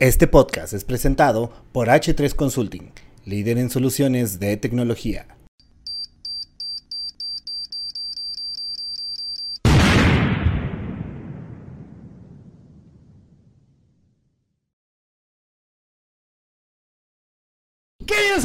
Este 0.00 0.28
podcast 0.28 0.74
es 0.74 0.84
presentado 0.84 1.52
por 1.72 1.88
H3 1.88 2.32
Consulting, 2.36 2.92
líder 3.24 3.58
en 3.58 3.68
soluciones 3.68 4.38
de 4.38 4.56
tecnología. 4.56 5.37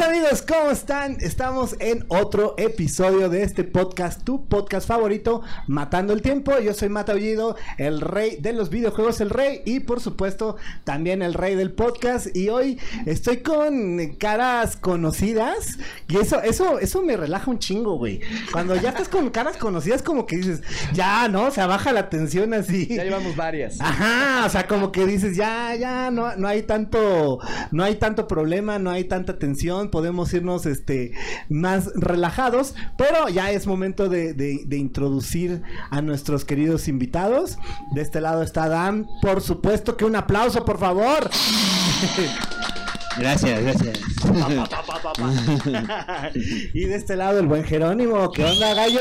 Amigos, 0.03 0.41
¿cómo 0.41 0.69
están? 0.71 1.17
Estamos 1.21 1.77
en 1.79 2.03
otro 2.09 2.55
episodio 2.57 3.29
de 3.29 3.41
este 3.41 3.63
podcast, 3.63 4.23
tu 4.25 4.45
podcast 4.47 4.85
favorito, 4.85 5.43
Matando 5.67 6.11
el 6.11 6.21
Tiempo. 6.21 6.59
Yo 6.59 6.73
soy 6.73 6.89
Mata 6.89 7.13
Ullido, 7.13 7.55
el 7.77 8.01
rey 8.01 8.35
de 8.41 8.51
los 8.51 8.69
videojuegos, 8.69 9.21
el 9.21 9.29
rey, 9.29 9.61
y 9.65 9.79
por 9.79 10.01
supuesto 10.01 10.57
también 10.83 11.21
el 11.21 11.33
rey 11.33 11.55
del 11.55 11.71
podcast. 11.71 12.35
Y 12.35 12.49
hoy 12.49 12.79
estoy 13.05 13.37
con 13.37 14.15
caras 14.15 14.75
conocidas, 14.75 15.77
y 16.09 16.17
eso, 16.17 16.41
eso, 16.41 16.79
eso 16.79 17.01
me 17.01 17.15
relaja 17.15 17.49
un 17.49 17.59
chingo, 17.59 17.97
güey. 17.97 18.19
Cuando 18.51 18.75
ya 18.75 18.89
estás 18.89 19.07
con 19.07 19.29
caras 19.29 19.55
conocidas, 19.55 20.03
como 20.03 20.25
que 20.25 20.35
dices, 20.35 20.63
ya, 20.91 21.29
¿no? 21.29 21.49
Se 21.49 21.65
baja 21.65 21.93
la 21.93 22.09
tensión 22.09 22.53
así. 22.53 22.87
Ya 22.87 23.05
llevamos 23.05 23.37
varias. 23.37 23.79
Ajá, 23.79 24.45
o 24.45 24.49
sea, 24.49 24.67
como 24.67 24.91
que 24.91 25.05
dices, 25.05 25.37
ya, 25.37 25.73
ya, 25.75 26.11
no, 26.11 26.35
no 26.35 26.49
hay 26.49 26.63
tanto, 26.63 27.39
no 27.71 27.83
hay 27.85 27.95
tanto 27.95 28.27
problema, 28.27 28.79
no 28.79 28.91
hay 28.91 29.05
tanta 29.05 29.39
tensión, 29.39 29.92
podemos 29.93 30.33
irnos 30.33 30.65
este 30.65 31.13
más 31.49 31.91
relajados, 31.93 32.73
pero 32.97 33.29
ya 33.29 33.51
es 33.51 33.67
momento 33.67 34.09
de, 34.09 34.33
de- 34.33 34.63
de 34.65 34.77
introducir 34.77 35.61
a 35.91 36.01
nuestros 36.01 36.45
queridos 36.45 36.87
invitados. 36.87 37.59
De 37.93 38.01
este 38.01 38.19
lado 38.21 38.41
está 38.41 38.67
Dan, 38.67 39.05
por 39.21 39.41
supuesto 39.41 39.95
que 39.95 40.03
un 40.05 40.15
aplauso, 40.15 40.65
por 40.65 40.79
favor. 40.79 41.29
Gracias, 43.17 43.61
gracias. 43.61 43.99
y 46.73 46.85
de 46.85 46.95
este 46.95 47.15
lado 47.15 47.39
el 47.39 47.47
buen 47.47 47.63
Jerónimo, 47.63 48.31
¿qué 48.31 48.43
onda, 48.43 48.73
gallo? 48.73 48.99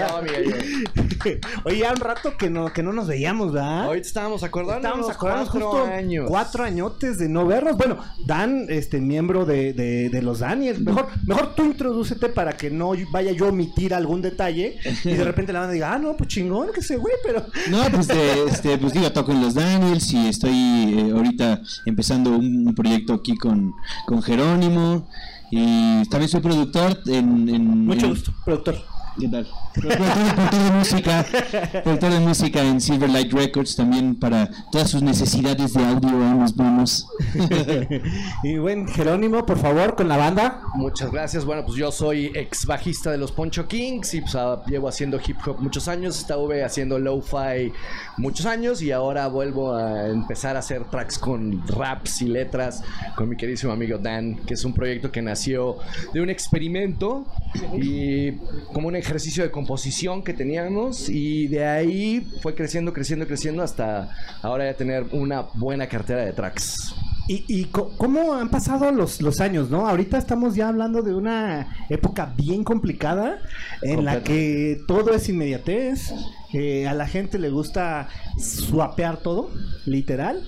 No, 0.00 0.22
mi 0.22 0.30
gallo. 0.30 0.56
Oye, 1.64 1.78
ya 1.78 1.92
un 1.92 2.00
rato 2.00 2.36
que 2.36 2.50
no, 2.50 2.72
que 2.72 2.82
no 2.82 2.92
nos 2.92 3.06
veíamos, 3.06 3.52
¿verdad? 3.52 3.84
Ahorita 3.84 4.06
estábamos 4.06 4.42
acordando. 4.42 4.88
Estábamos 4.88 5.10
acordando 5.10 5.50
cuatro 5.50 5.84
años. 5.84 6.24
cuatro 6.28 6.64
añotes 6.64 7.18
de 7.18 7.28
no 7.28 7.46
vernos. 7.46 7.76
Bueno, 7.76 7.98
Dan, 8.24 8.66
este 8.68 9.00
miembro 9.00 9.44
de, 9.44 9.72
de, 9.72 10.08
de 10.08 10.22
los 10.22 10.40
Daniels. 10.40 10.80
Mejor, 10.80 11.08
mejor 11.26 11.54
tú 11.54 11.64
introdúcete 11.64 12.28
para 12.28 12.52
que 12.52 12.70
no 12.70 12.92
vaya 13.10 13.32
yo 13.32 13.46
a 13.46 13.48
omitir 13.48 13.94
algún 13.94 14.22
detalle 14.22 14.78
y 15.04 15.14
de 15.14 15.24
repente 15.24 15.52
la 15.52 15.60
banda 15.60 15.74
diga, 15.74 15.94
ah, 15.94 15.98
no, 15.98 16.16
pues 16.16 16.28
chingón, 16.28 16.68
que 16.72 16.82
sé, 16.82 16.96
güey, 16.96 17.14
pero. 17.24 17.44
No, 17.68 17.84
pues, 17.90 18.08
de, 18.08 18.44
este, 18.44 18.78
pues 18.78 18.94
digo, 18.94 19.10
toco 19.12 19.32
en 19.32 19.42
los 19.42 19.54
Daniels 19.54 20.10
y 20.12 20.28
estoy 20.28 20.52
eh, 20.52 21.12
ahorita 21.14 21.60
empezando 21.84 22.30
un, 22.30 22.66
un 22.66 22.74
proyecto 22.74 23.14
aquí 23.14 23.27
con, 23.36 23.74
con 24.06 24.22
Jerónimo 24.22 25.06
y 25.50 26.04
también 26.08 26.28
soy 26.28 26.40
productor 26.40 26.98
en... 27.06 27.48
en 27.48 27.86
Mucho 27.86 28.06
en- 28.06 28.12
gusto, 28.12 28.32
productor. 28.44 28.76
¿Qué 29.18 29.28
tal? 29.28 29.46
Productor, 29.74 30.50
de 30.50 30.70
música, 30.72 31.26
productor 31.84 32.10
de 32.10 32.20
música 32.20 32.62
en 32.62 32.80
Silverlight 32.80 33.32
Records 33.32 33.76
también 33.76 34.14
para 34.14 34.50
todas 34.72 34.90
sus 34.90 35.02
necesidades 35.02 35.72
de 35.72 35.84
audio, 35.84 36.08
ahí 36.08 36.38
nos 36.38 36.56
vemos. 36.56 37.06
y 38.42 38.58
buen 38.58 38.88
Jerónimo, 38.88 39.46
por 39.46 39.58
favor, 39.58 39.94
con 39.94 40.08
la 40.08 40.16
banda. 40.16 40.62
Muchas 40.74 41.12
gracias. 41.12 41.44
Bueno, 41.44 41.64
pues 41.64 41.78
yo 41.78 41.92
soy 41.92 42.32
ex 42.34 42.66
bajista 42.66 43.12
de 43.12 43.18
los 43.18 43.30
Poncho 43.30 43.68
Kings 43.68 44.14
y 44.14 44.20
pues 44.20 44.34
ah, 44.34 44.62
llevo 44.66 44.88
haciendo 44.88 45.20
hip 45.24 45.36
hop 45.46 45.60
muchos 45.60 45.86
años. 45.88 46.18
Estuve 46.18 46.64
haciendo 46.64 46.98
lo-fi 46.98 47.72
muchos 48.16 48.46
años 48.46 48.82
y 48.82 48.90
ahora 48.90 49.28
vuelvo 49.28 49.74
a 49.74 50.08
empezar 50.08 50.56
a 50.56 50.58
hacer 50.58 50.84
tracks 50.84 51.18
con 51.18 51.66
raps 51.68 52.22
y 52.22 52.28
letras 52.28 52.82
con 53.16 53.28
mi 53.28 53.36
queridísimo 53.36 53.72
amigo 53.72 53.98
Dan, 53.98 54.36
que 54.46 54.54
es 54.54 54.64
un 54.64 54.72
proyecto 54.72 55.12
que 55.12 55.22
nació 55.22 55.76
de 56.12 56.20
un 56.20 56.30
experimento 56.30 57.24
y 57.76 58.32
como 58.72 58.88
un 58.88 58.96
ejercicio 58.96 59.42
de 59.44 59.50
composición 59.50 59.67
que 60.24 60.32
teníamos 60.32 61.10
y 61.10 61.46
de 61.48 61.66
ahí 61.66 62.26
fue 62.40 62.54
creciendo, 62.54 62.92
creciendo, 62.92 63.26
creciendo 63.26 63.62
hasta 63.62 64.08
ahora 64.40 64.64
ya 64.64 64.74
tener 64.74 65.06
una 65.12 65.42
buena 65.54 65.86
cartera 65.86 66.24
de 66.24 66.32
tracks. 66.32 66.94
¿Y, 67.30 67.66
cómo 67.66 68.32
han 68.32 68.48
pasado 68.48 68.90
los, 68.90 69.20
los 69.20 69.40
años, 69.40 69.68
no? 69.68 69.86
Ahorita 69.86 70.16
estamos 70.16 70.54
ya 70.54 70.68
hablando 70.68 71.02
de 71.02 71.14
una 71.14 71.86
época 71.90 72.32
bien 72.34 72.64
complicada 72.64 73.38
en 73.82 74.06
la 74.06 74.22
que 74.22 74.80
todo 74.88 75.12
es 75.12 75.28
inmediatez, 75.28 76.14
eh, 76.54 76.88
a 76.88 76.94
la 76.94 77.06
gente 77.06 77.38
le 77.38 77.50
gusta 77.50 78.08
swapear 78.38 79.18
todo, 79.18 79.50
literal. 79.84 80.42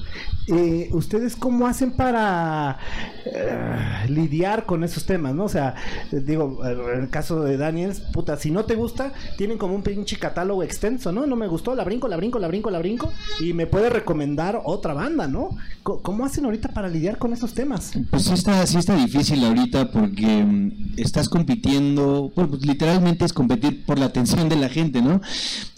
Eh, 0.46 0.88
¿Ustedes 0.92 1.36
cómo 1.36 1.66
hacen 1.66 1.92
para 1.92 2.78
eh, 3.24 4.06
lidiar 4.08 4.66
con 4.66 4.82
esos 4.82 5.04
temas, 5.04 5.34
no? 5.34 5.44
O 5.44 5.48
sea, 5.48 5.74
digo, 6.10 6.60
en 6.64 7.02
el 7.02 7.10
caso 7.10 7.44
de 7.44 7.56
Daniels, 7.56 8.00
puta, 8.00 8.36
si 8.36 8.50
no 8.50 8.64
te 8.64 8.74
gusta, 8.74 9.12
tienen 9.36 9.58
como 9.58 9.74
un 9.74 9.82
pinche 9.82 10.16
catálogo 10.18 10.62
extenso, 10.62 11.12
¿no? 11.12 11.26
No 11.26 11.36
me 11.36 11.46
gustó, 11.46 11.74
la 11.74 11.84
brinco, 11.84 12.08
la 12.08 12.16
brinco, 12.16 12.38
la 12.38 12.48
brinco, 12.48 12.70
la 12.70 12.78
brinco, 12.78 13.12
y 13.38 13.52
me 13.52 13.66
puede 13.66 13.90
recomendar 13.90 14.60
otra 14.64 14.94
banda, 14.94 15.28
¿no? 15.28 15.50
¿Cómo 15.82 16.24
hacen 16.24 16.44
ahorita 16.44 16.68
para 16.70 16.88
lidiar 16.88 17.18
con 17.18 17.32
esos 17.32 17.54
temas? 17.54 17.92
Pues 18.10 18.24
sí 18.24 18.34
está, 18.34 18.66
sí 18.66 18.78
está 18.78 18.96
difícil 18.96 19.44
ahorita 19.44 19.90
porque 19.90 20.44
mm, 20.44 20.94
estás 20.96 21.28
compitiendo, 21.28 22.32
bueno, 22.34 22.50
pues 22.50 22.66
literalmente 22.66 23.24
es 23.24 23.32
competir 23.32 23.84
por 23.84 23.98
la 23.98 24.06
atención 24.06 24.48
de 24.48 24.56
la 24.56 24.68
gente, 24.68 25.02
¿no? 25.02 25.20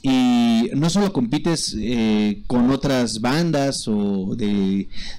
Y 0.02 0.70
no 0.74 0.90
solo 0.90 1.12
compites 1.12 1.76
eh, 1.78 2.42
con 2.46 2.70
otras 2.70 3.20
bandas 3.20 3.86
o 3.86 4.34
de, 4.34 4.61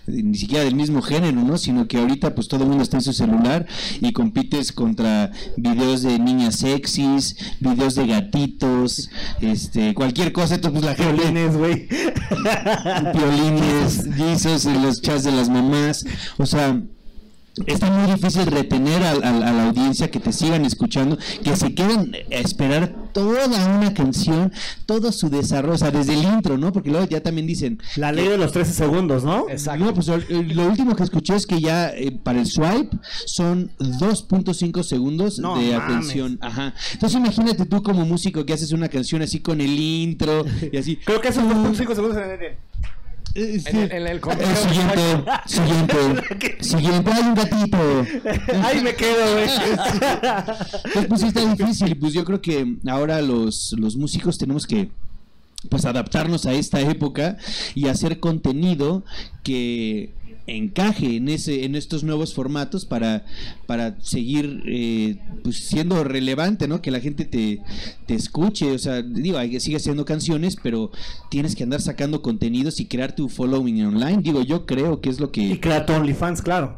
de- 0.08 0.24
ni 0.24 0.38
siquiera 0.38 0.64
del 0.64 0.76
mismo 0.76 1.02
género, 1.02 1.42
¿no? 1.42 1.58
Sino 1.58 1.88
que 1.88 1.98
ahorita 1.98 2.36
pues 2.36 2.48
todo 2.48 2.64
el 2.64 2.70
mundo 2.70 2.84
está 2.84 2.98
en 2.98 3.04
su 3.04 3.14
celular 3.14 3.66
y 4.02 4.12
compites 4.14 4.72
contra 4.72 5.32
videos 5.58 6.02
de 6.02 6.20
niñas 6.20 6.56
sexys, 6.58 7.36
videos 7.60 7.96
de 7.96 8.08
gatitos, 8.08 9.10
este, 9.42 9.94
cualquier 9.94 10.32
cosa, 10.32 10.56
entonces 10.56 10.82
pues 10.82 10.98
la 10.98 11.04
gente 11.04 11.14
Violines, 11.24 11.58
güey. 11.58 11.88
violines, 13.14 14.16
guisos 14.18 14.66
en 14.66 14.82
los 14.82 15.02
chats 15.02 15.24
de 15.24 15.32
las 15.32 15.50
mamás. 15.50 16.06
O 16.38 16.46
sea, 16.46 16.82
está 17.68 17.90
muy 17.92 18.12
difícil 18.14 18.46
retener 18.48 19.04
a, 19.04 19.12
a- 19.12 19.50
a 19.50 19.52
la 19.54 19.68
audiencia 19.68 20.10
que 20.10 20.20
te 20.20 20.32
sigan 20.32 20.66
escuchando, 20.66 21.18
que 21.44 21.56
se 21.56 21.74
queden 21.76 22.16
a 22.32 22.36
esperar 22.36 22.94
toda 23.14 23.46
una 23.46 23.94
canción, 23.94 24.52
todo 24.88 25.12
su 25.12 25.30
desarrollo, 25.30 25.76
o 25.76 25.78
sea, 25.78 25.92
desde 25.92 26.14
el 26.14 26.24
intro, 26.24 26.58
¿no? 26.58 26.74
Porque 26.74 26.90
luego 26.90 27.08
ya 27.08 27.22
también 27.22 27.46
dicen, 27.46 27.80
La 27.96 28.12
ley 28.12 28.28
de 28.28 28.38
los 28.40 28.52
13 28.52 28.74
segundos, 28.74 29.24
¿no? 29.24 29.48
Exacto. 29.50 29.86
no, 29.86 29.94
pues 29.94 30.08
lo 30.30 30.68
último 30.68 30.96
que 30.96 31.04
escuché 31.04 31.36
es 31.36 31.46
que 31.46 31.62
ya 31.62 31.90
eh, 31.90 32.12
para 32.12 32.40
el 32.40 32.48
swipe 32.48 32.98
son 33.26 33.70
2.5 33.80 34.84
segundos 34.84 35.38
No 35.40 35.58
de 35.58 35.72
mames. 35.74 35.84
atención. 35.84 36.40
Ajá. 36.42 36.74
Entonces 36.94 37.20
imagínate 37.20 37.66
tú 37.66 37.84
como 37.84 38.06
músico 38.06 38.46
que 38.46 38.54
haces 38.54 38.72
una 38.72 38.90
canción 38.90 39.22
así 39.22 39.40
con 39.40 39.62
el 39.62 39.80
intro 39.80 40.44
y 40.72 40.78
así. 40.78 40.98
Creo 41.06 41.22
que 41.22 41.28
esos 41.30 41.44
2.5 41.44 41.94
segundos 41.96 42.18
en 42.18 42.24
el- 42.32 42.58
Eh, 43.36 43.60
sí. 43.60 43.70
En 43.70 43.78
el, 43.78 43.92
en 43.92 44.08
el 44.08 44.22
El 44.22 44.56
siguiente, 44.56 45.24
siguiente, 45.48 45.96
siguiente, 46.64 47.12
hay 47.12 47.24
un 47.24 47.34
gatito. 47.34 47.78
Ahí 48.64 48.84
me 48.84 48.96
quedo, 48.96 49.34
güey. 49.34 49.48
Pues, 50.94 51.06
pues 51.08 51.22
sí 51.22 51.28
está 51.28 51.54
difícil, 51.54 51.98
pues 51.98 52.14
yo 52.14 52.24
creo 52.24 52.42
que 52.42 52.76
ahora 52.88 53.22
los, 53.22 53.74
los 53.78 53.96
músicos 53.96 54.38
tenemos 54.38 54.68
que 54.68 54.90
pues 55.70 55.86
adaptarnos 55.86 56.46
a 56.46 56.54
esta 56.54 56.82
época 56.82 57.38
y 57.74 57.88
hacer 57.88 58.20
contenido 58.20 59.04
que 59.44 60.12
encaje 60.46 61.16
en 61.16 61.30
ese 61.30 61.64
en 61.64 61.76
estos 61.76 62.04
nuevos 62.04 62.34
formatos 62.34 62.86
para 62.86 63.26
para 63.66 63.96
seguir 64.02 64.62
eh, 64.66 65.18
pues 65.44 65.58
siendo 65.58 66.04
relevante 66.04 66.68
no 66.68 66.82
que 66.82 66.92
la 66.92 67.00
gente 67.00 67.24
te, 67.24 67.62
te 68.06 68.16
escuche 68.16 68.72
o 68.72 68.78
sea 68.78 69.02
digo 69.02 69.40
sigue 69.60 69.78
haciendo 69.78 70.04
canciones 70.04 70.58
pero 70.62 70.92
tienes 71.30 71.56
que 71.56 71.64
andar 71.64 71.82
sacando 71.82 72.22
contenidos 72.22 72.80
y 72.80 72.86
crear 72.86 73.16
tu 73.16 73.30
following 73.30 73.86
online 73.86 74.22
digo 74.22 74.42
yo 74.42 74.66
creo 74.66 75.00
que 75.00 75.10
es 75.10 75.20
lo 75.20 75.28
Y 75.28 75.30
que 75.30 75.60
crea 75.60 75.86
tu 75.86 75.94
OnlyFans, 75.94 76.42
claro. 76.42 76.78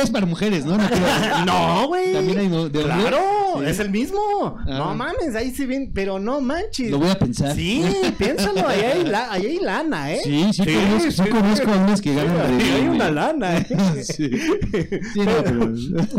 Es 0.00 0.10
para 0.10 0.26
mujeres 0.26 0.64
no, 0.64 0.76
no 1.46 1.88
güey. 1.88 2.12
También 2.12 2.38
hay 2.38 2.48
no- 2.48 2.68
de. 2.68 2.82
Claro, 2.82 3.18
Sí. 3.58 3.64
es 3.66 3.78
el 3.80 3.90
mismo. 3.90 4.18
Ah. 4.60 4.64
No 4.78 4.94
mames, 4.94 5.34
ahí 5.34 5.50
sí 5.50 5.66
bien, 5.66 5.90
pero 5.94 6.18
no 6.18 6.40
manches. 6.40 6.90
lo 6.90 6.98
voy 6.98 7.10
a 7.10 7.18
pensar 7.18 7.54
Sí, 7.54 7.84
piénsalo, 8.18 8.66
ahí 8.68 8.80
hay, 8.80 9.04
la- 9.04 9.32
ahí 9.32 9.46
hay 9.46 9.58
lana, 9.58 10.12
¿eh? 10.12 10.20
Sí, 10.22 10.52
sí, 10.52 10.62
conozco, 10.64 11.10
sí 11.24 11.30
conozco 11.30 11.70
a 11.70 11.94
que 12.00 12.14
ganan 12.14 12.60
Sí, 12.60 12.66
de 12.66 12.72
hay 12.74 12.88
una 12.88 13.10
lana, 13.10 13.58
¿eh? 13.58 13.66
Sí. 14.04 14.30
Sí, 14.30 15.20
no, 15.20 15.42
pero- 15.44 15.72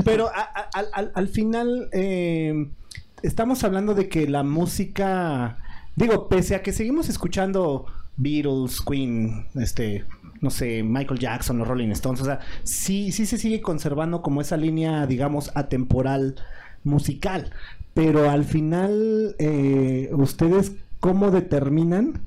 Pero 0.03 0.27
a- 0.27 0.41
a- 0.41 0.69
al, 0.73 0.87
al- 0.93 1.11
al 1.15 1.27
final 1.27 1.89
eh, 1.93 2.67
estamos 3.23 3.63
hablando 3.63 3.93
de 3.95 4.09
que 4.09 4.27
la 4.27 4.43
música, 4.43 5.57
digo, 5.95 6.27
pese 6.27 6.55
a 6.55 6.61
que 6.63 6.73
seguimos 6.73 7.07
escuchando 7.09 7.85
Beatles, 8.17 8.81
Queen, 8.81 9.45
este, 9.55 10.05
no 10.41 10.49
sé, 10.49 10.83
Michael 10.83 11.19
Jackson, 11.19 11.59
los 11.59 11.67
Rolling 11.67 11.89
Stones, 11.91 12.21
o 12.21 12.25
sea, 12.25 12.39
sí, 12.63 13.11
sí 13.11 13.25
se 13.25 13.37
sigue 13.37 13.61
conservando 13.61 14.21
como 14.21 14.41
esa 14.41 14.57
línea, 14.57 15.05
digamos, 15.05 15.51
atemporal 15.55 16.35
musical. 16.83 17.51
Pero 17.93 18.29
al 18.29 18.43
final, 18.43 19.35
eh, 19.37 20.09
ustedes, 20.13 20.73
¿cómo 20.99 21.29
determinan 21.29 22.21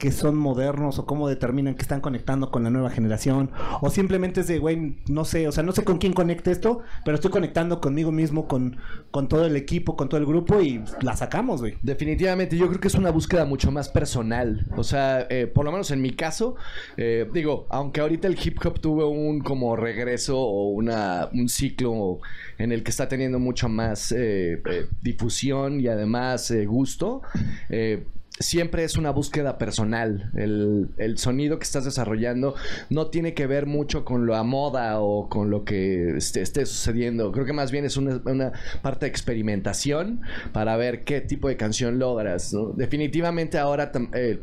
que 0.00 0.10
son 0.12 0.34
modernos 0.34 0.98
o 0.98 1.04
cómo 1.04 1.28
determinan 1.28 1.74
que 1.74 1.82
están 1.82 2.00
conectando 2.00 2.50
con 2.50 2.64
la 2.64 2.70
nueva 2.70 2.88
generación 2.88 3.50
o 3.82 3.90
simplemente 3.90 4.40
es 4.40 4.48
de, 4.48 4.58
güey, 4.58 4.96
no 5.08 5.26
sé, 5.26 5.46
o 5.46 5.52
sea, 5.52 5.62
no 5.62 5.72
sé 5.72 5.84
con 5.84 5.98
quién 5.98 6.14
conecte 6.14 6.50
esto, 6.50 6.80
pero 7.04 7.16
estoy 7.16 7.30
conectando 7.30 7.82
conmigo 7.82 8.10
mismo, 8.10 8.48
con, 8.48 8.78
con 9.10 9.28
todo 9.28 9.44
el 9.44 9.56
equipo, 9.56 9.96
con 9.96 10.08
todo 10.08 10.18
el 10.18 10.26
grupo 10.26 10.62
y 10.62 10.82
la 11.02 11.16
sacamos, 11.16 11.60
güey. 11.60 11.76
Definitivamente, 11.82 12.56
yo 12.56 12.66
creo 12.68 12.80
que 12.80 12.88
es 12.88 12.94
una 12.94 13.10
búsqueda 13.10 13.44
mucho 13.44 13.70
más 13.70 13.90
personal. 13.90 14.66
O 14.74 14.84
sea, 14.84 15.26
eh, 15.28 15.46
por 15.46 15.66
lo 15.66 15.72
menos 15.72 15.90
en 15.90 16.00
mi 16.00 16.12
caso, 16.12 16.56
eh, 16.96 17.28
digo, 17.34 17.66
aunque 17.68 18.00
ahorita 18.00 18.26
el 18.26 18.38
hip 18.42 18.58
hop 18.64 18.80
tuvo 18.80 19.08
un 19.10 19.40
como 19.40 19.76
regreso 19.76 20.40
o 20.40 20.70
una, 20.70 21.28
un 21.34 21.50
ciclo 21.50 22.20
en 22.56 22.72
el 22.72 22.82
que 22.82 22.90
está 22.90 23.06
teniendo 23.06 23.38
mucho 23.38 23.68
más 23.68 24.12
eh, 24.12 24.62
eh, 24.64 24.86
difusión 25.02 25.78
y 25.78 25.88
además 25.88 26.50
eh, 26.50 26.64
gusto, 26.64 27.20
eh, 27.68 28.04
siempre 28.40 28.82
es 28.84 28.96
una 28.96 29.10
búsqueda 29.10 29.58
personal. 29.58 30.30
El, 30.34 30.88
el 30.96 31.18
sonido 31.18 31.58
que 31.58 31.64
estás 31.64 31.84
desarrollando 31.84 32.54
no 32.88 33.06
tiene 33.08 33.34
que 33.34 33.46
ver 33.46 33.66
mucho 33.66 34.04
con 34.04 34.26
la 34.26 34.42
moda 34.42 35.00
o 35.00 35.28
con 35.28 35.50
lo 35.50 35.64
que 35.64 36.16
esté, 36.16 36.40
esté 36.40 36.66
sucediendo. 36.66 37.30
Creo 37.30 37.44
que 37.44 37.52
más 37.52 37.70
bien 37.70 37.84
es 37.84 37.96
una, 37.96 38.20
una 38.24 38.52
parte 38.82 39.06
de 39.06 39.10
experimentación 39.10 40.22
para 40.52 40.76
ver 40.76 41.04
qué 41.04 41.20
tipo 41.20 41.48
de 41.48 41.56
canción 41.56 41.98
logras. 41.98 42.54
Definitivamente 42.76 43.58
ahora... 43.58 43.92
eh, 44.14 44.40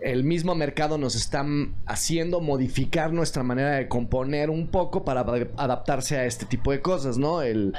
el 0.00 0.24
mismo 0.24 0.54
mercado 0.54 0.96
nos 0.96 1.14
está 1.14 1.44
haciendo 1.86 2.40
modificar 2.40 3.12
nuestra 3.12 3.42
manera 3.42 3.72
de 3.76 3.88
componer 3.88 4.48
un 4.48 4.68
poco 4.68 5.04
para 5.04 5.20
ad- 5.20 5.48
adaptarse 5.56 6.16
a 6.16 6.24
este 6.24 6.46
tipo 6.46 6.72
de 6.72 6.80
cosas, 6.80 7.18
¿no? 7.18 7.42
El, 7.42 7.74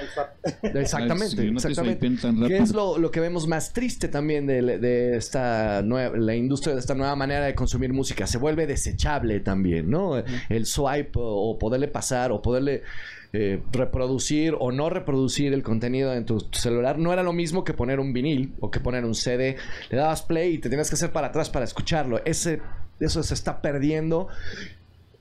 exactamente, 0.61 1.35
Sí, 1.41 1.51
no 1.51 1.57
exactamente. 1.57 2.07
Que 2.47 2.57
es 2.57 2.71
lo, 2.73 2.97
lo 2.97 3.11
que 3.11 3.19
vemos 3.19 3.47
más 3.47 3.73
triste 3.73 4.07
también 4.07 4.45
de, 4.45 4.61
de 4.79 5.17
esta 5.17 5.81
nueva, 5.81 6.15
la 6.17 6.35
industria 6.35 6.73
de 6.73 6.79
esta 6.79 6.93
nueva 6.95 7.15
manera 7.15 7.45
de 7.45 7.55
consumir 7.55 7.93
música. 7.93 8.27
Se 8.27 8.37
vuelve 8.37 8.67
desechable 8.67 9.39
también, 9.39 9.89
¿no? 9.89 10.17
El 10.49 10.65
swipe 10.65 11.11
o 11.15 11.57
poderle 11.57 11.87
pasar 11.87 12.31
o 12.31 12.41
poderle 12.41 12.83
eh, 13.35 13.63
reproducir 13.71 14.55
o 14.59 14.71
no 14.71 14.91
reproducir 14.91 15.53
el 15.53 15.63
contenido 15.63 16.13
en 16.13 16.23
tu, 16.23 16.39
celular 16.51 16.99
no 16.99 17.11
era 17.11 17.23
lo 17.23 17.33
mismo 17.33 17.63
que 17.63 17.73
poner 17.73 17.99
un 17.99 18.13
vinil 18.13 18.53
o 18.59 18.69
que 18.69 18.79
poner 18.79 19.05
un 19.05 19.15
CD. 19.15 19.57
Le 19.89 19.97
dabas 19.97 20.21
play 20.21 20.53
y 20.53 20.57
te 20.59 20.69
tenías 20.69 20.87
que 20.87 20.93
hacer 20.93 21.11
para 21.11 21.27
atrás 21.27 21.49
para 21.49 21.65
escucharlo. 21.65 22.21
Ese, 22.25 22.61
eso 22.99 23.23
se 23.23 23.33
está 23.33 23.59
perdiendo. 23.59 24.27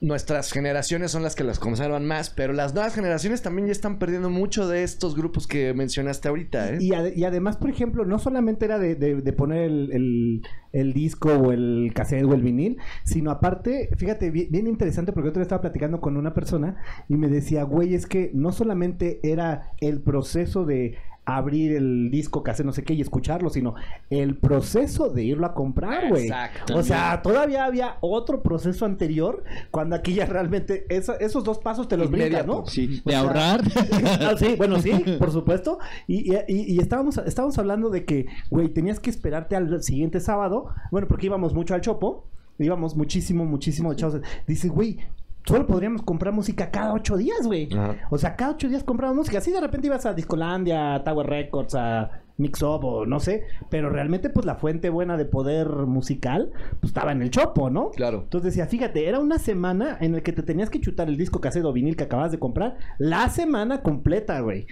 Nuestras 0.02 0.50
generaciones 0.50 1.12
son 1.12 1.22
las 1.22 1.36
que 1.36 1.44
las 1.44 1.60
conservan 1.60 2.04
más, 2.04 2.28
pero 2.28 2.52
las 2.52 2.74
nuevas 2.74 2.92
generaciones 2.92 3.40
también 3.40 3.66
ya 3.66 3.72
están 3.72 4.00
perdiendo 4.00 4.30
mucho 4.30 4.66
de 4.66 4.82
estos 4.82 5.14
grupos 5.14 5.46
que 5.46 5.72
mencionaste 5.74 6.26
ahorita. 6.26 6.70
¿eh? 6.74 6.78
Y, 6.80 6.90
ade- 6.90 7.12
y 7.14 7.22
además, 7.22 7.56
por 7.56 7.70
ejemplo, 7.70 8.04
no 8.04 8.18
solamente 8.18 8.64
era 8.64 8.80
de, 8.80 8.96
de- 8.96 9.22
de 9.22 9.32
poner 9.32 9.58
el, 9.62 9.92
el- 9.92 10.42
el 10.72 10.92
disco 10.92 11.28
o 11.32 11.52
el 11.52 11.92
cassette 11.94 12.24
o 12.24 12.34
el 12.34 12.42
vinil, 12.42 12.78
sino 13.04 13.30
aparte, 13.30 13.90
fíjate, 13.96 14.32
bien, 14.32 14.48
bien 14.50 14.66
interesante 14.66 15.12
porque 15.12 15.28
otro 15.28 15.38
día 15.38 15.44
estaba 15.44 15.60
platicando 15.60 16.00
con 16.00 16.16
una 16.16 16.34
persona 16.34 16.78
y 17.08 17.16
me 17.16 17.28
decía, 17.28 17.62
güey, 17.62 17.94
es 17.94 18.06
que 18.06 18.32
no 18.34 18.50
solamente 18.50 19.20
era 19.22 19.70
el 19.80 20.00
proceso 20.00 20.64
de 20.64 20.96
abrir 21.24 21.76
el 21.76 22.10
disco, 22.10 22.42
cassette, 22.42 22.66
no 22.66 22.72
sé 22.72 22.82
qué, 22.82 22.94
y 22.94 23.00
escucharlo, 23.00 23.48
sino 23.48 23.74
el 24.10 24.36
proceso 24.36 25.08
de 25.08 25.22
irlo 25.22 25.46
a 25.46 25.54
comprar, 25.54 26.08
güey. 26.08 26.24
Exacto. 26.24 26.76
O 26.76 26.82
sea, 26.82 27.22
todavía 27.22 27.64
había 27.64 27.96
otro 28.00 28.42
proceso 28.42 28.84
anterior 28.86 29.44
cuando 29.70 29.94
aquí 29.94 30.14
ya 30.14 30.26
realmente 30.26 30.84
esos 30.88 31.44
dos 31.44 31.58
pasos 31.58 31.86
te 31.86 31.96
los 31.96 32.10
brincas, 32.10 32.44
¿no? 32.46 32.66
Sí, 32.66 33.00
O 33.04 33.08
de 33.08 33.12
sea, 33.12 33.20
ahorrar. 33.20 33.60
Ah, 34.20 34.34
sí, 34.36 34.54
bueno, 34.56 34.80
sí, 34.80 34.92
por 35.18 35.30
supuesto. 35.30 35.78
Y, 36.08 36.32
y- 36.32 36.38
y- 36.48 36.74
y 36.74 36.78
estábamos, 36.80 37.18
estábamos 37.18 37.56
hablando 37.58 37.88
de 37.90 38.04
que, 38.04 38.26
güey, 38.50 38.68
tenías 38.68 38.98
que 38.98 39.10
esperarte 39.10 39.54
al 39.54 39.82
siguiente 39.82 40.18
sábado. 40.20 40.68
Bueno, 40.90 41.06
porque 41.06 41.26
íbamos 41.26 41.54
mucho 41.54 41.74
al 41.74 41.80
Chopo. 41.82 42.24
Íbamos 42.58 42.96
muchísimo, 42.96 43.44
muchísimo. 43.44 43.94
Chavos. 43.94 44.20
Dice, 44.46 44.68
güey, 44.68 44.98
solo 45.44 45.66
podríamos 45.66 46.02
comprar 46.02 46.32
música 46.32 46.70
cada 46.70 46.92
ocho 46.92 47.16
días, 47.16 47.46
güey. 47.46 47.68
O 48.10 48.18
sea, 48.18 48.36
cada 48.36 48.52
ocho 48.52 48.68
días 48.68 48.84
comprábamos 48.84 49.18
música. 49.18 49.38
Así 49.38 49.50
de 49.50 49.60
repente 49.60 49.86
ibas 49.86 50.06
a 50.06 50.14
Discolandia, 50.14 50.94
a 50.94 51.04
Tower 51.04 51.26
Records, 51.26 51.74
a 51.74 52.22
Mix 52.38 52.62
Up 52.62 52.84
o 52.84 53.06
no 53.06 53.20
sé. 53.20 53.44
Pero 53.68 53.90
realmente, 53.90 54.30
pues 54.30 54.46
la 54.46 54.56
fuente 54.56 54.90
buena 54.90 55.16
de 55.16 55.24
poder 55.24 55.68
musical, 55.68 56.52
pues 56.80 56.90
estaba 56.90 57.12
en 57.12 57.22
el 57.22 57.30
Chopo, 57.30 57.70
¿no? 57.70 57.90
Claro. 57.90 58.22
Entonces 58.22 58.54
decía, 58.54 58.66
fíjate, 58.66 59.08
era 59.08 59.18
una 59.18 59.38
semana 59.38 59.96
en 60.00 60.12
la 60.12 60.20
que 60.20 60.32
te 60.32 60.42
tenías 60.42 60.70
que 60.70 60.80
chutar 60.80 61.08
el 61.08 61.16
disco 61.16 61.40
cassette 61.40 61.64
o 61.64 61.72
vinil 61.72 61.96
que 61.96 62.04
acabas 62.04 62.32
de 62.32 62.38
comprar 62.38 62.76
la 62.98 63.28
semana 63.28 63.82
completa, 63.82 64.40
güey. 64.40 64.66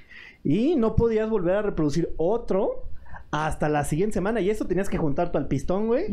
Y 0.44 0.76
no 0.76 0.96
podías 0.96 1.28
volver 1.28 1.56
a 1.56 1.62
reproducir 1.62 2.14
otro 2.17 2.90
hasta 3.32 3.69
la 3.69 3.85
siguiente 3.85 4.15
semana. 4.15 4.41
Y 4.41 4.50
eso 4.50 4.65
tenías 4.67 4.88
que 4.88 4.99
juntar 4.99 5.31
tú 5.31 5.38
al 5.38 5.47
pistón, 5.47 5.87
güey, 5.87 6.06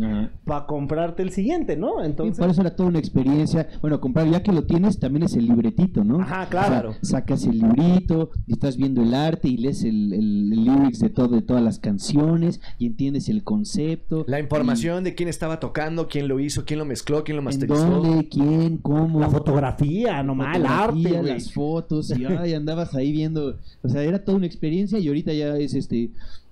para 0.45 0.65
comprarte 0.67 1.23
el 1.23 1.31
siguiente, 1.31 1.75
¿no? 1.75 2.03
Y 2.03 2.05
Entonces... 2.05 2.37
por 2.37 2.49
eso 2.49 2.61
era 2.61 2.75
toda 2.75 2.89
una 2.89 2.99
experiencia. 2.99 3.67
Bueno, 3.81 3.99
comprar, 3.99 4.29
ya 4.29 4.43
que 4.43 4.51
lo 4.51 4.65
tienes, 4.65 4.99
también 4.99 5.23
es 5.23 5.35
el 5.35 5.47
libretito, 5.47 6.03
¿no? 6.03 6.21
Ajá, 6.21 6.47
claro. 6.47 6.89
O 6.91 6.93
sea, 7.05 7.19
sacas 7.19 7.45
el 7.45 7.59
librito, 7.59 8.29
y 8.45 8.53
estás 8.53 8.77
viendo 8.77 9.01
el 9.01 9.13
arte 9.15 9.47
y 9.47 9.57
lees 9.57 9.83
el, 9.83 10.13
el- 10.13 10.53
el 10.53 10.63
lyrics 10.65 10.99
de, 10.99 11.09
todo, 11.09 11.29
de 11.29 11.41
todas 11.41 11.63
las 11.63 11.79
canciones 11.79 12.61
y 12.77 12.85
entiendes 12.85 13.29
el 13.29 13.43
concepto. 13.43 14.23
La 14.27 14.39
información 14.39 15.03
de 15.03 15.15
quién 15.15 15.27
estaba 15.29 15.59
tocando, 15.59 16.07
quién 16.07 16.27
lo 16.27 16.39
hizo, 16.39 16.65
quién 16.65 16.79
lo 16.79 16.85
mezcló, 16.85 17.23
quién 17.23 17.37
lo 17.37 17.41
¿En 17.41 17.45
masterizó. 17.45 17.87
dónde? 18.01 18.27
¿Quién? 18.29 18.77
¿Cómo? 18.77 19.19
La 19.19 19.29
fotografía, 19.29 20.21
nomás, 20.23 20.55
el 20.55 20.65
arte, 20.65 21.13
güey. 21.13 21.23
las 21.33 21.51
fotos 21.53 22.11
y 22.17 22.25
ay, 22.25 22.53
andabas 22.53 22.93
ahí 22.95 23.11
viendo, 23.11 23.57
o 23.81 23.89
sea, 23.89 24.03
era 24.03 24.23
toda 24.23 24.37
una 24.37 24.45
experiencia 24.45 24.99
y 24.99 25.07
ahorita 25.07 25.33
ya 25.33 25.57
es 25.57 25.73
este 25.73 26.11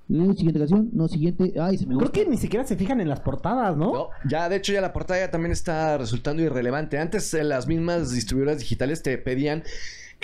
eh, 0.10 0.34
siguiente 0.36 0.60
canción, 0.60 0.90
no 0.94 1.08
siguiente, 1.08 1.54
ay, 1.60 1.78
se 1.78 1.86
me 1.86 1.96
Creo 1.96 2.00
gusta. 2.08 2.14
que 2.14 2.30
ni 2.30 2.38
siquiera 2.38 2.66
se 2.66 2.76
fijan 2.76 3.02
en 3.02 3.10
las 3.10 3.20
portadas, 3.22 3.76
¿no? 3.76 3.94
No, 3.94 4.10
ya, 4.30 4.48
de 4.50 4.58
hecho, 4.58 4.72
ya 4.74 4.82
la 4.82 4.94
portada 4.94 5.20
ya 5.20 5.32
también 5.32 5.52
está 5.52 5.98
resultando 5.98 6.42
irrelevante. 6.44 6.98
Antes, 6.98 7.34
eh, 7.34 7.44
las 7.44 7.68
mismas 7.68 8.12
distribuidoras 8.12 8.60
digitales 8.60 9.02
te 9.02 9.18
pedían 9.18 9.64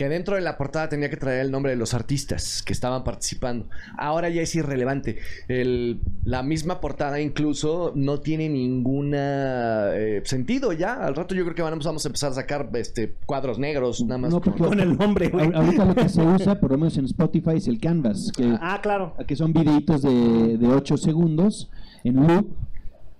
que 0.02 0.10
dentro 0.10 0.34
de 0.34 0.42
la 0.42 0.58
portada 0.58 0.90
tenía 0.90 1.12
que 1.12 1.16
traer 1.18 1.42
el 1.46 1.52
nombre 1.52 1.74
de 1.74 1.78
los 1.78 1.94
artistas 1.94 2.64
que 2.64 2.74
estaban 2.74 3.04
participando. 3.04 3.68
Ahora 4.00 4.30
ya 4.30 4.42
es 4.42 4.56
irrelevante. 4.56 5.20
El- 5.48 6.00
la 6.26 6.42
misma 6.42 6.82
portada 6.82 7.22
incluso 7.22 7.92
no 7.94 8.20
tiene 8.20 8.50
ninguna 8.50 9.92
eh, 9.94 10.22
sentido 10.26 10.74
ya. 10.74 10.94
Al 11.06 11.16
rato 11.16 11.36
yo 11.36 11.44
creo 11.44 11.54
que 11.54 11.62
vamos, 11.62 11.86
vamos 11.86 12.04
a 12.04 12.08
empezar 12.08 12.32
a 12.32 12.34
sacar 12.34 12.70
este 12.74 13.14
cuadros 13.28 13.60
negros 13.60 14.02
nada 14.04 14.18
más. 14.18 14.32
No, 14.32 14.42
con- 14.42 14.80
el 14.80 14.98
nombre, 14.98 15.30
güey. 15.30 15.52
Ahorita 15.54 15.86
lo 15.86 15.94
que 15.94 16.10
se 16.10 16.22
usa, 16.26 16.60
por 16.60 16.72
lo 16.72 16.80
menos 16.80 16.98
en 16.98 17.06
Spotify, 17.06 17.58
es 17.58 17.68
el 17.68 17.80
Canvas, 17.80 18.32
que, 18.36 18.58
Ah, 18.60 18.80
claro. 18.82 19.14
que 19.28 19.36
son 19.36 19.54
videitos 19.54 20.02
de, 20.02 20.58
de 20.58 20.68
8 20.68 20.98
segundos 20.98 21.70
en 22.04 22.16
loop. 22.28 22.48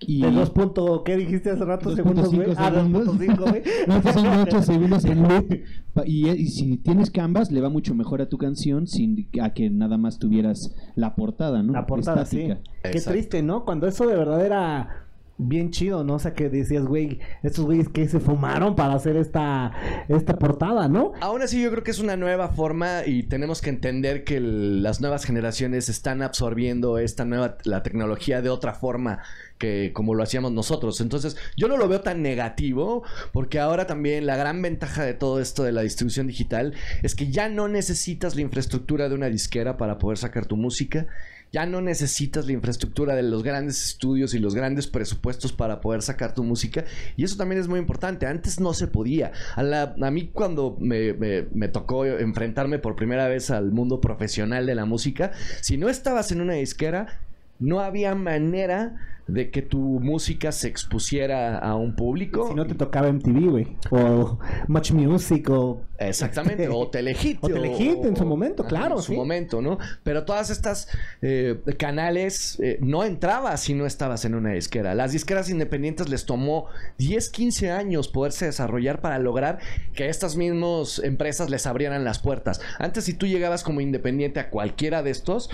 Y 0.06 0.22
De 0.22 0.30
dos 0.30 0.50
punto, 0.50 1.02
¿qué 1.04 1.16
dijiste 1.16 1.50
hace 1.50 1.64
rato? 1.64 1.94
Segundos, 1.94 2.34
güey. 2.34 2.48
2.5 2.48 2.54
Ah, 2.58 2.70
segundos. 2.74 3.06
2.5, 3.18 3.50
güey. 3.50 3.62
No, 3.88 3.96
estos 3.96 4.14
son 4.14 4.26
8 4.40 4.62
segundos 4.62 5.04
en 5.04 5.22
loop. 5.22 5.54
Pa- 5.94 6.04
Y, 6.06 6.28
y 6.30 6.46
si 6.48 6.76
tienes 6.78 7.10
Canvas, 7.10 7.50
le 7.52 7.60
va 7.60 7.68
mucho 7.68 7.94
mejor 7.94 8.22
a 8.22 8.28
tu 8.28 8.38
canción 8.38 8.86
sin 8.86 9.28
a 9.40 9.50
que 9.54 9.70
nada 9.70 9.98
más 9.98 10.18
tuvieras 10.18 10.74
la 10.94 11.14
portada, 11.14 11.62
¿no? 11.62 11.72
La 11.72 11.86
portada, 11.86 12.22
Estática. 12.22 12.60
sí. 12.84 12.90
Qué 12.92 13.00
triste, 13.00 13.42
¿no? 13.42 13.64
Cuando 13.64 13.86
eso 13.86 14.06
de 14.06 14.16
verdad 14.16 14.44
era 14.44 15.01
bien 15.48 15.70
chido, 15.70 16.04
¿no? 16.04 16.14
O 16.14 16.18
sea, 16.18 16.34
que 16.34 16.48
decías, 16.48 16.84
güey, 16.84 17.20
estos 17.42 17.64
güeyes 17.64 17.88
que 17.88 18.08
se 18.08 18.20
fumaron 18.20 18.76
para 18.76 18.94
hacer 18.94 19.16
esta, 19.16 19.72
esta 20.08 20.38
portada, 20.38 20.88
¿no? 20.88 21.12
Aún 21.20 21.42
así 21.42 21.62
yo 21.62 21.70
creo 21.70 21.82
que 21.82 21.90
es 21.90 21.98
una 21.98 22.16
nueva 22.16 22.48
forma 22.48 23.06
y 23.06 23.24
tenemos 23.24 23.60
que 23.60 23.70
entender 23.70 24.24
que 24.24 24.40
las 24.40 25.00
nuevas 25.00 25.24
generaciones 25.24 25.88
están 25.88 26.22
absorbiendo 26.22 26.98
esta 26.98 27.24
nueva 27.24 27.58
la 27.64 27.82
tecnología 27.82 28.42
de 28.42 28.50
otra 28.50 28.72
forma 28.74 29.20
que 29.58 29.92
como 29.92 30.14
lo 30.14 30.22
hacíamos 30.24 30.50
nosotros. 30.50 31.00
Entonces, 31.00 31.36
yo 31.56 31.68
no 31.68 31.76
lo 31.76 31.86
veo 31.88 32.00
tan 32.00 32.20
negativo 32.20 33.04
porque 33.32 33.60
ahora 33.60 33.86
también 33.86 34.26
la 34.26 34.36
gran 34.36 34.60
ventaja 34.60 35.04
de 35.04 35.14
todo 35.14 35.40
esto 35.40 35.62
de 35.62 35.72
la 35.72 35.82
distribución 35.82 36.26
digital 36.26 36.74
es 37.02 37.14
que 37.14 37.30
ya 37.30 37.48
no 37.48 37.68
necesitas 37.68 38.34
la 38.34 38.42
infraestructura 38.42 39.08
de 39.08 39.14
una 39.14 39.28
disquera 39.28 39.76
para 39.76 39.98
poder 39.98 40.18
sacar 40.18 40.46
tu 40.46 40.56
música. 40.56 41.06
Ya 41.52 41.66
no 41.66 41.82
necesitas 41.82 42.46
la 42.46 42.52
infraestructura 42.52 43.14
de 43.14 43.22
los 43.22 43.42
grandes 43.42 43.84
estudios 43.86 44.32
y 44.32 44.38
los 44.38 44.54
grandes 44.54 44.86
presupuestos 44.86 45.52
para 45.52 45.82
poder 45.82 46.00
sacar 46.00 46.34
tu 46.34 46.42
música. 46.44 46.84
Y 47.16 47.24
eso 47.24 47.36
también 47.36 47.60
es 47.60 47.68
muy 47.68 47.78
importante. 47.78 48.24
Antes 48.26 48.58
no 48.58 48.72
se 48.72 48.86
podía. 48.86 49.32
A, 49.56 50.10
mí 50.10 50.30
cuando 50.32 50.78
me, 50.80 51.12
me- 51.12 51.46
me 51.52 51.68
tocó 51.68 52.06
enfrentarme 52.06 52.78
por 52.78 52.96
primera 52.96 53.28
vez 53.28 53.50
al 53.50 53.70
mundo 53.70 54.00
profesional 54.00 54.64
de 54.64 54.74
la 54.74 54.86
música, 54.86 55.32
si 55.60 55.76
no 55.76 55.90
estabas 55.90 56.32
en 56.32 56.40
una 56.40 56.54
disquera, 56.54 57.20
no 57.62 57.80
había 57.80 58.14
manera 58.14 58.96
de 59.26 59.50
que 59.50 59.62
tu 59.62 59.78
música 59.78 60.52
se 60.52 60.68
expusiera 60.68 61.58
a 61.58 61.76
un 61.76 61.94
público. 61.94 62.48
Si 62.48 62.54
no 62.54 62.66
te 62.66 62.74
tocaba 62.74 63.10
MTV, 63.10 63.50
güey. 63.50 63.76
O 63.90 64.38
Much 64.68 64.90
Music 64.92 65.48
o... 65.50 65.82
Exactamente, 65.98 66.68
o 66.68 66.88
Telehit. 66.90 67.38
O 67.40 67.48
Telehit 67.48 68.04
en 68.04 68.16
su 68.16 68.26
momento, 68.26 68.64
claro, 68.64 68.96
En 68.96 69.02
su 69.02 69.12
sí. 69.12 69.16
momento, 69.16 69.62
¿no? 69.62 69.78
Pero 70.02 70.24
todas 70.24 70.50
estas 70.50 70.88
eh, 71.22 71.60
canales 71.78 72.58
eh, 72.60 72.78
no 72.80 73.04
entrabas 73.04 73.60
si 73.60 73.74
no 73.74 73.86
estabas 73.86 74.24
en 74.24 74.34
una 74.34 74.52
disquera. 74.52 74.94
Las 74.94 75.12
disqueras 75.12 75.48
independientes 75.48 76.08
les 76.08 76.26
tomó 76.26 76.66
10, 76.98 77.28
15 77.30 77.70
años 77.70 78.08
poderse 78.08 78.46
desarrollar 78.46 79.00
para 79.00 79.18
lograr 79.18 79.60
que 79.94 80.08
estas 80.08 80.36
mismas 80.36 80.98
empresas 80.98 81.48
les 81.48 81.66
abrieran 81.66 82.04
las 82.04 82.18
puertas. 82.18 82.60
Antes, 82.78 83.04
si 83.04 83.14
tú 83.14 83.26
llegabas 83.26 83.62
como 83.62 83.80
independiente 83.80 84.40
a 84.40 84.50
cualquiera 84.50 85.02
de 85.02 85.10
estos, 85.10 85.48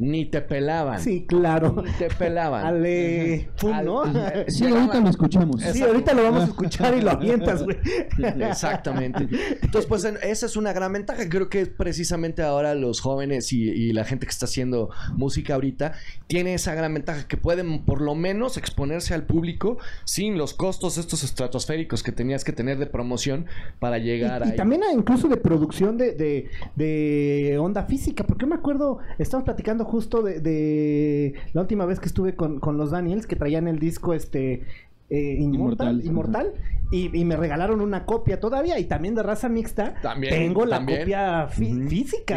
ni 0.00 0.24
te 0.24 0.40
pelaban. 0.40 0.98
Sí, 0.98 1.26
claro. 1.28 1.82
Ni 1.84 1.92
te 1.92 2.08
pelaban. 2.08 2.64
Ale, 2.64 3.50
Al- 3.72 3.84
¿no? 3.84 4.02
Sí, 4.48 4.64
ahorita 4.66 4.98
lo 5.00 5.10
escuchamos. 5.10 5.62
Sí, 5.62 5.82
ahorita 5.82 6.14
lo 6.14 6.22
vamos 6.22 6.42
a 6.42 6.46
escuchar 6.46 6.96
y 6.96 7.02
lo 7.02 7.10
avientas, 7.10 7.62
güey. 7.62 7.76
Exactamente. 8.40 9.28
Entonces, 9.62 9.86
pues 9.86 10.04
esa 10.04 10.46
es 10.46 10.56
una 10.56 10.72
gran 10.72 10.92
ventaja. 10.94 11.28
Creo 11.28 11.50
que 11.50 11.66
precisamente 11.66 12.42
ahora 12.42 12.74
los 12.74 13.00
jóvenes 13.00 13.52
y, 13.52 13.62
y 13.70 13.92
la 13.92 14.04
gente 14.04 14.24
que 14.26 14.30
está 14.30 14.46
haciendo 14.46 14.88
música 15.14 15.52
ahorita 15.54 15.92
tiene 16.26 16.54
esa 16.54 16.74
gran 16.74 16.94
ventaja 16.94 17.28
que 17.28 17.36
pueden 17.36 17.84
por 17.84 18.00
lo 18.00 18.14
menos 18.14 18.56
exponerse 18.56 19.12
al 19.12 19.24
público 19.24 19.76
sin 20.04 20.38
los 20.38 20.54
costos 20.54 20.96
estos 20.96 21.24
estratosféricos 21.24 22.02
que 22.02 22.12
tenías 22.12 22.42
que 22.42 22.52
tener 22.52 22.78
de 22.78 22.86
promoción 22.86 23.44
para 23.78 23.98
llegar 23.98 24.42
Y, 24.46 24.50
y 24.50 24.56
también 24.56 24.80
incluso 24.94 25.28
de 25.28 25.36
producción 25.36 25.98
de, 25.98 26.12
de, 26.14 26.48
de 26.76 27.58
onda 27.58 27.84
física, 27.84 28.24
porque 28.24 28.42
yo 28.44 28.48
me 28.48 28.54
acuerdo, 28.56 28.98
estamos 29.18 29.44
platicando 29.44 29.84
justo 29.90 30.22
de, 30.22 30.40
de 30.40 31.34
la 31.52 31.62
última 31.62 31.84
vez 31.84 31.98
que 31.98 32.06
estuve 32.06 32.36
con, 32.36 32.60
con 32.60 32.76
los 32.78 32.92
Daniels, 32.92 33.26
que 33.26 33.36
traían 33.36 33.66
el 33.66 33.78
disco 33.78 34.14
este 34.14 34.62
eh, 35.10 35.36
Inmortal, 35.40 36.04
Inmortal, 36.04 36.46
Inmortal, 36.46 36.52
y, 36.90 37.16
y 37.18 37.24
me 37.24 37.36
regalaron 37.36 37.80
una 37.80 38.04
copia 38.04 38.40
todavía, 38.40 38.78
y 38.78 38.84
también 38.84 39.14
de 39.14 39.22
raza 39.22 39.48
mixta, 39.48 39.94
También, 40.02 40.32
tengo 40.34 40.64
la 40.64 40.76
también. 40.76 41.00
copia 41.00 41.48
fí- 41.48 41.88
física, 41.88 42.36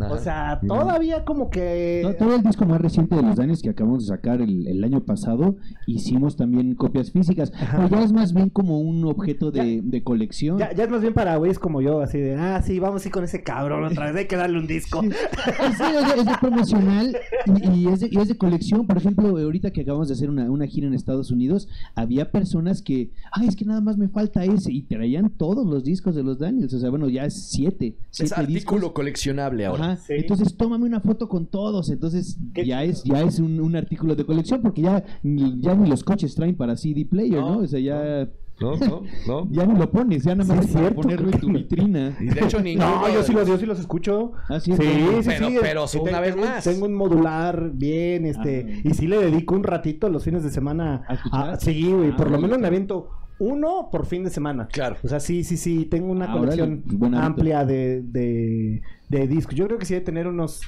ajá. 0.00 0.12
O 0.12 0.18
sea, 0.18 0.60
todavía 0.66 1.24
como 1.24 1.50
que... 1.50 2.00
No, 2.04 2.14
todo 2.14 2.36
el 2.36 2.42
disco 2.42 2.64
más 2.66 2.80
reciente 2.80 3.16
de 3.16 3.22
los 3.22 3.36
Daniels 3.36 3.62
que 3.62 3.70
acabamos 3.70 4.06
de 4.06 4.14
sacar 4.14 4.40
el, 4.40 4.66
el 4.66 4.82
año 4.84 5.00
pasado, 5.04 5.56
hicimos 5.86 6.36
también 6.36 6.74
copias 6.74 7.10
físicas. 7.10 7.50
Pero 7.50 7.88
ya 7.88 8.02
es 8.02 8.12
más 8.12 8.32
bien 8.32 8.50
como 8.50 8.80
un 8.80 9.04
objeto 9.04 9.50
de, 9.50 9.80
de 9.82 10.02
colección. 10.02 10.58
Ya, 10.58 10.72
ya 10.72 10.84
es 10.84 10.90
más 10.90 11.00
bien 11.00 11.14
para 11.14 11.36
güeyes 11.36 11.58
como 11.58 11.80
yo, 11.80 12.00
así 12.00 12.18
de, 12.18 12.34
ah, 12.36 12.62
sí, 12.62 12.78
vamos 12.78 13.04
a 13.04 13.08
ir 13.08 13.12
con 13.12 13.24
ese 13.24 13.42
cabrón 13.42 13.84
otra 13.84 14.06
vez, 14.06 14.16
hay 14.16 14.26
que 14.26 14.36
darle 14.36 14.58
un 14.58 14.66
disco. 14.66 15.00
Sí, 15.02 15.08
es 15.08 15.78
de, 15.78 16.20
es 16.20 16.26
de 16.26 16.32
promocional 16.40 17.16
y, 17.62 17.68
y 17.80 17.88
es 17.88 18.00
de, 18.00 18.08
y 18.10 18.18
es 18.18 18.28
de 18.28 18.36
colección. 18.36 18.86
Por 18.86 18.96
ejemplo, 18.96 19.28
ahorita 19.28 19.70
que 19.70 19.82
acabamos 19.82 20.08
de 20.08 20.14
hacer 20.14 20.30
una, 20.30 20.50
una 20.50 20.66
gira 20.66 20.86
en 20.86 20.94
Estados 20.94 21.30
Unidos, 21.30 21.68
había 21.94 22.30
personas 22.30 22.82
que, 22.82 23.10
ay, 23.32 23.48
es 23.48 23.56
que 23.56 23.64
nada 23.64 23.80
más 23.80 23.87
me 23.96 24.08
falta 24.08 24.44
ese, 24.44 24.72
y 24.72 24.82
traían 24.82 25.30
todos 25.30 25.66
los 25.66 25.84
discos 25.84 26.14
de 26.14 26.22
los 26.22 26.38
Daniels. 26.38 26.74
O 26.74 26.78
sea, 26.78 26.90
bueno, 26.90 27.08
ya 27.08 27.24
es 27.24 27.34
siete. 27.50 27.96
es 28.18 28.32
artículo 28.32 28.80
discos. 28.80 28.92
coleccionable 28.92 29.64
ahora. 29.66 29.92
Ajá. 29.92 29.96
Sí. 29.96 30.14
Entonces 30.16 30.56
tómame 30.56 30.84
una 30.86 31.00
foto 31.00 31.28
con 31.28 31.46
todos. 31.46 31.88
Entonces 31.90 32.38
Qué 32.52 32.66
ya 32.66 32.82
es 32.84 33.02
ya 33.04 33.22
es 33.22 33.38
un, 33.38 33.60
un 33.60 33.76
artículo 33.76 34.14
de 34.16 34.24
colección 34.24 34.60
porque 34.60 34.82
ya 34.82 35.04
ni, 35.22 35.60
ya 35.60 35.74
ni 35.74 35.88
los 35.88 36.02
coches 36.04 36.34
traen 36.34 36.56
para 36.56 36.76
CD 36.76 37.04
player, 37.06 37.40
¿no? 37.40 37.52
No, 37.52 37.58
O 37.60 37.66
sea, 37.66 37.80
ya, 37.80 38.28
No, 38.60 38.76
no, 38.76 39.02
no. 39.28 39.48
ya 39.52 39.64
ni 39.66 39.78
lo 39.78 39.88
pones, 39.88 40.24
ya 40.24 40.34
nada 40.34 40.52
Sí, 40.52 40.56
más 40.56 40.66
para 40.66 40.80
cierto, 40.80 41.00
ponerlo 41.02 41.30
en 41.30 41.38
tu 41.40 41.48
no. 41.48 41.58
vitrina. 41.58 42.16
Y 42.20 42.24
de 42.26 42.40
hecho 42.44 42.60
ninguno... 42.60 43.02
No, 43.02 43.08
yo 43.14 43.22
sí 43.22 43.32
los, 43.32 43.46
yo 43.46 43.56
sí 43.56 43.66
los 43.66 43.78
escucho. 43.78 44.32
Ah, 44.48 44.58
sí, 44.58 44.72
sí, 44.72 44.78
sí, 44.82 44.84
Pero- 45.24 45.48
sí. 45.48 45.58
pero 45.60 45.84
Este, 45.84 46.00
una 46.00 46.20
vez 46.20 46.36
más. 46.36 46.64
Tengo 46.64 46.86
un 46.86 46.94
modular 46.94 47.70
bien, 47.72 48.26
este, 48.26 48.82
Ah. 48.84 48.88
y 48.88 48.94
sí 48.94 49.06
le 49.06 49.18
dedico 49.18 49.54
un 49.54 49.62
ratito 49.62 50.08
los 50.08 50.24
fines 50.24 50.42
de 50.42 50.50
semana. 50.50 51.04
¿A 51.08 51.14
escuchar? 51.14 51.60
sí, 51.60 51.92
güey, 51.92 52.10
Ah, 52.10 52.16
por 52.16 52.26
lo 52.26 52.32
órale. 52.32 52.42
menos 52.48 52.58
me 52.60 52.66
aviento 52.66 53.10
uno 53.38 53.88
por 53.90 54.06
fin 54.06 54.24
de 54.24 54.30
semana. 54.30 54.68
Claro. 54.68 54.96
O 55.02 55.08
sea, 55.08 55.20
sí, 55.20 55.44
sí, 55.44 55.56
sí, 55.56 55.84
tengo 55.86 56.10
una 56.10 56.26
Ah, 56.32 56.36
colección 56.38 56.82
amplia 57.14 57.64
de, 57.64 58.02
de, 58.02 58.82
de 59.08 59.28
discos. 59.28 59.54
Yo 59.54 59.66
creo 59.66 59.78
que 59.78 59.84
sí 59.86 59.94
debe 59.94 60.04
tener 60.06 60.26
unos 60.26 60.60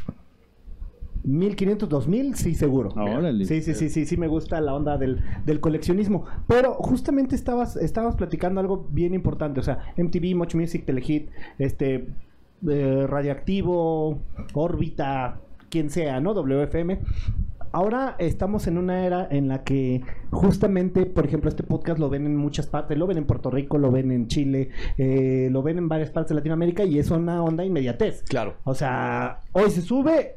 1500, 1.22 1.88
2000, 1.88 2.34
sí, 2.36 2.54
seguro. 2.54 2.90
Ah, 2.96 3.04
órale. 3.04 3.44
Sí, 3.44 3.60
sí, 3.60 3.74
sí, 3.74 3.90
sí, 3.90 4.06
sí 4.06 4.16
me 4.16 4.26
gusta 4.26 4.60
la 4.60 4.74
onda 4.74 4.96
del, 4.96 5.22
del 5.44 5.60
coleccionismo. 5.60 6.24
Pero 6.46 6.74
justamente 6.74 7.34
estabas, 7.34 7.76
estabas 7.76 8.16
platicando 8.16 8.60
algo 8.60 8.86
bien 8.90 9.12
importante. 9.14 9.60
O 9.60 9.62
sea, 9.62 9.92
MTV, 9.98 10.34
Much 10.34 10.54
Music, 10.54 10.86
Telehit, 10.86 11.28
este, 11.58 12.06
eh, 12.68 13.06
Radioactivo, 13.06 14.18
Órbita, 14.54 15.40
quien 15.68 15.90
sea, 15.90 16.20
¿no? 16.20 16.32
WFM. 16.34 17.00
Ahora 17.72 18.16
estamos 18.18 18.66
en 18.66 18.78
una 18.78 19.06
era 19.06 19.28
en 19.30 19.48
la 19.48 19.62
que 19.62 20.02
justamente, 20.30 21.06
por 21.06 21.24
ejemplo, 21.24 21.48
este 21.48 21.62
podcast 21.62 21.98
lo 21.98 22.08
ven 22.08 22.26
en 22.26 22.36
muchas 22.36 22.66
partes, 22.66 22.98
lo 22.98 23.06
ven 23.06 23.18
en 23.18 23.26
Puerto 23.26 23.50
Rico, 23.50 23.78
lo 23.78 23.90
ven 23.92 24.10
en 24.10 24.26
Chile, 24.26 24.70
eh, 24.98 25.48
lo 25.52 25.62
ven 25.62 25.78
en 25.78 25.88
varias 25.88 26.10
partes 26.10 26.30
de 26.30 26.34
Latinoamérica 26.36 26.84
y 26.84 26.98
es 26.98 27.10
una 27.10 27.42
onda 27.42 27.64
inmediatez. 27.64 28.24
Claro. 28.24 28.54
O 28.64 28.74
sea, 28.74 29.40
hoy 29.52 29.70
se 29.70 29.82
sube, 29.82 30.36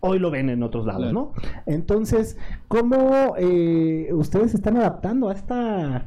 hoy 0.00 0.18
lo 0.18 0.30
ven 0.30 0.50
en 0.50 0.62
otros 0.62 0.84
lados. 0.84 1.12
¿no? 1.12 1.32
Entonces, 1.66 2.36
¿cómo 2.66 3.34
eh, 3.38 4.08
ustedes 4.12 4.50
se 4.50 4.56
están 4.56 4.76
adaptando 4.76 5.28
a 5.28 5.34
esta 5.34 6.06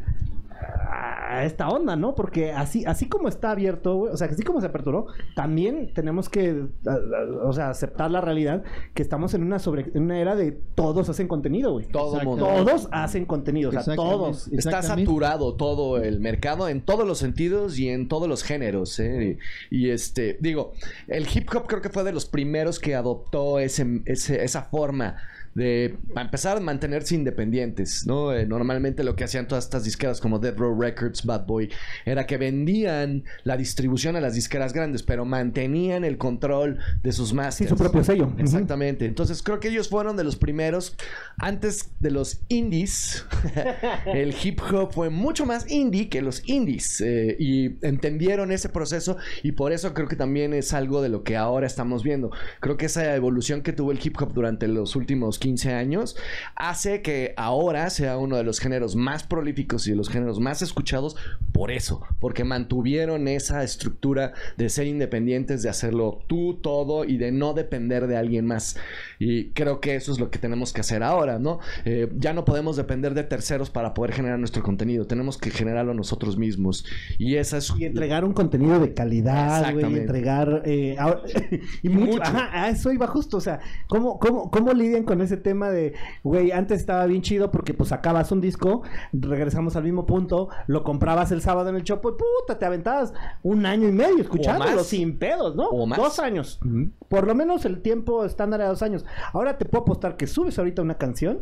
a 0.67 1.43
esta 1.45 1.67
onda, 1.69 1.95
¿no? 1.95 2.15
Porque 2.15 2.51
así 2.51 2.85
así 2.85 3.07
como 3.09 3.27
está 3.27 3.51
abierto, 3.51 3.95
güey, 3.95 4.13
o 4.13 4.17
sea, 4.17 4.27
así 4.27 4.43
como 4.43 4.61
se 4.61 4.67
aperturó, 4.67 5.07
también 5.35 5.91
tenemos 5.93 6.29
que 6.29 6.65
a- 6.87 6.91
a- 6.91 7.47
o 7.47 7.53
sea, 7.53 7.69
aceptar 7.69 8.09
la 8.11 8.21
realidad 8.21 8.63
que 8.93 9.01
estamos 9.01 9.33
en 9.33 9.43
una 9.43 9.59
sobre 9.59 9.85
en 9.93 10.03
una 10.03 10.19
era 10.19 10.35
de 10.35 10.51
todos 10.75 11.09
hacen 11.09 11.27
contenido, 11.27 11.73
güey. 11.73 11.87
Todo 11.87 12.13
Exacto. 12.17 12.29
mundo. 12.29 12.45
Todos 12.47 12.87
hacen 12.91 13.25
contenido, 13.25 13.69
o 13.69 13.73
sea, 13.81 13.95
todos. 13.95 14.47
Está 14.49 14.81
saturado 14.81 15.55
todo 15.55 15.97
el 16.01 16.19
mercado 16.19 16.69
en 16.69 16.81
todos 16.81 17.05
los 17.07 17.17
sentidos 17.17 17.77
y 17.79 17.89
en 17.89 18.07
todos 18.07 18.27
los 18.29 18.43
géneros. 18.43 18.99
¿eh? 18.99 19.37
Y, 19.71 19.85
y, 19.87 19.89
este, 19.89 20.37
digo, 20.39 20.71
el 21.07 21.27
hip 21.33 21.49
hop 21.55 21.67
creo 21.67 21.81
que 21.81 21.89
fue 21.89 22.03
de 22.03 22.13
los 22.13 22.25
primeros 22.25 22.79
que 22.79 22.95
adoptó 22.95 23.59
ese, 23.59 24.01
ese- 24.05 24.43
esa 24.43 24.61
forma 24.63 25.17
de, 25.55 25.97
para 26.13 26.25
empezar, 26.25 26.61
mantenerse 26.61 27.15
independientes, 27.15 28.05
¿no? 28.05 28.33
Eh, 28.33 28.45
normalmente 28.45 29.03
lo 29.03 29.15
que 29.15 29.23
hacían 29.23 29.47
todas 29.47 29.63
estas 29.63 29.83
disqueras 29.85 30.21
como 30.21 30.37
Dead 30.39 30.55
Row 30.55 30.79
Records, 30.79 31.25
Bad 31.25 31.45
Boy, 31.47 31.69
era 32.05 32.27
que 32.27 32.37
vendían 32.37 33.23
la 33.43 33.57
distribución 33.57 34.15
a 34.17 34.21
las 34.21 34.35
disqueras 34.35 34.73
grandes, 34.73 35.01
pero 35.01 35.25
mantenían 35.25 36.03
el 36.03 36.17
control 36.17 36.79
de 37.01 37.11
sus 37.11 37.29
Sí, 37.29 37.35
masters. 37.35 37.69
su 37.69 37.75
propio 37.77 38.03
sello. 38.03 38.31
Exactamente. 38.37 39.05
Entonces 39.05 39.41
creo 39.41 39.59
que 39.59 39.69
ellos 39.69 39.89
fueron 39.89 40.15
de 40.17 40.23
los 40.25 40.35
primeros. 40.35 40.95
Antes 41.37 41.89
de 41.99 42.11
los 42.11 42.41
indies, 42.49 43.25
el 44.05 44.35
hip 44.43 44.59
hop 44.71 44.91
fue 44.91 45.09
mucho 45.09 45.45
más 45.45 45.71
indie 45.71 46.09
que 46.09 46.21
los 46.21 46.47
indies. 46.47 46.99
eh, 47.01 47.35
y 47.39 47.77
entendieron 47.85 48.51
ese 48.51 48.69
proceso 48.69 49.17
y 49.41 49.53
por 49.53 49.71
eso 49.71 49.93
creo 49.93 50.07
que 50.07 50.15
también 50.17 50.53
es 50.53 50.73
algo 50.73 51.01
de 51.01 51.09
lo 51.09 51.23
que 51.23 51.37
ahora 51.37 51.65
estamos 51.65 52.03
viendo. 52.03 52.29
Creo 52.59 52.77
que 52.77 52.87
esa 52.87 53.15
evolución 53.15 53.61
que 53.61 53.71
tuvo 53.73 53.91
el 53.91 53.99
hip 54.03 54.21
hop 54.21 54.33
durante 54.33 54.67
los 54.67 54.95
últimos 54.95 55.39
15 55.45 55.73
años 55.75 56.15
hace 56.55 57.03
que 57.03 57.35
ahora 57.37 57.91
sea 57.91 58.17
uno 58.17 58.35
de 58.35 58.43
los 58.43 58.59
géneros 58.59 58.95
más 58.95 59.21
prolíficos 59.27 59.85
y 59.85 59.91
de 59.91 59.95
los 59.95 60.09
géneros 60.09 60.39
más 60.39 60.63
escuchados 60.63 61.15
por 61.51 61.69
eso, 61.69 62.01
porque 62.19 62.43
mantuvieron 62.43 63.27
esa 63.27 63.63
estructura 63.63 64.33
de 64.57 64.69
ser 64.69 64.87
independientes, 64.87 65.61
de 65.61 65.69
hacerlo 65.69 66.17
tú 66.27 66.55
todo 66.61 67.05
y 67.05 67.17
de 67.17 67.31
no 67.31 67.53
depender 67.53 68.07
de 68.07 68.17
alguien 68.17 68.47
más. 68.47 68.75
Y 69.19 69.51
creo 69.51 69.79
que 69.81 69.93
eso 69.95 70.11
es 70.11 70.19
lo 70.19 70.31
que 70.31 70.39
tenemos 70.39 70.73
que 70.73 70.81
hacer 70.81 71.03
ahora, 71.03 71.37
¿no? 71.37 71.59
Eh, 71.85 72.09
ya 72.17 72.33
no 72.33 72.43
podemos 72.43 72.75
depender 72.75 73.13
de 73.13 73.23
terceros 73.23 73.69
para 73.69 73.93
poder 73.93 74.13
generar 74.13 74.39
nuestro 74.39 74.63
contenido, 74.63 75.05
tenemos 75.05 75.37
que 75.37 75.51
generarlo 75.51 75.93
nosotros 75.93 76.37
mismos. 76.37 76.85
Y 77.19 77.35
esa 77.35 77.57
es... 77.57 77.71
Y 77.77 77.85
entregar 77.85 78.25
un 78.25 78.33
contenido 78.33 78.79
de 78.79 78.95
calidad, 78.95 79.71
güey, 79.73 79.95
entregar... 79.95 80.63
eh, 80.65 80.95
ahora- 80.97 81.21
y 81.83 81.89
mucho, 81.89 82.11
mucho. 82.13 82.23
Ajá, 82.23 82.49
a 82.65 82.69
eso 82.69 82.91
iba 82.91 83.05
justo, 83.05 83.37
o 83.37 83.41
sea, 83.41 83.59
¿cómo, 83.87 84.17
cómo, 84.19 84.49
¿cómo 84.49 84.73
lidian 84.73 85.03
con 85.03 85.21
ese 85.21 85.34
tema 85.37 85.69
de, 85.69 85.93
güey, 86.23 86.51
antes 86.51 86.79
estaba 86.79 87.05
bien 87.05 87.21
chido 87.21 87.51
porque 87.51 87.73
pues 87.73 87.89
sacabas 87.89 88.31
un 88.31 88.41
disco, 88.41 88.83
regresamos 89.13 89.75
al 89.75 89.83
mismo 89.83 90.05
punto, 90.05 90.49
lo 90.67 90.83
comprabas 90.83 91.31
el 91.31 91.41
sábado 91.41 91.69
en 91.69 91.75
el 91.75 91.83
Chopo 91.83 92.09
y 92.09 92.13
puta, 92.13 92.59
te 92.59 92.65
aventabas 92.65 93.13
un 93.43 93.65
año 93.65 93.87
y 93.87 93.91
medio 93.91 94.21
escuchándolo 94.21 94.83
sin 94.83 95.17
pedos, 95.17 95.55
¿no? 95.55 95.69
O 95.69 95.85
más. 95.85 95.97
Dos 95.97 96.19
años. 96.19 96.59
Por 97.07 97.27
lo 97.27 97.35
menos 97.35 97.65
el 97.65 97.81
tiempo 97.81 98.25
estándar 98.25 98.61
era 98.61 98.69
dos 98.69 98.81
años. 98.81 99.05
Ahora 99.33 99.57
te 99.57 99.65
puedo 99.65 99.83
apostar 99.83 100.17
que 100.17 100.27
subes 100.27 100.57
ahorita 100.57 100.81
una 100.81 100.97
canción 100.97 101.41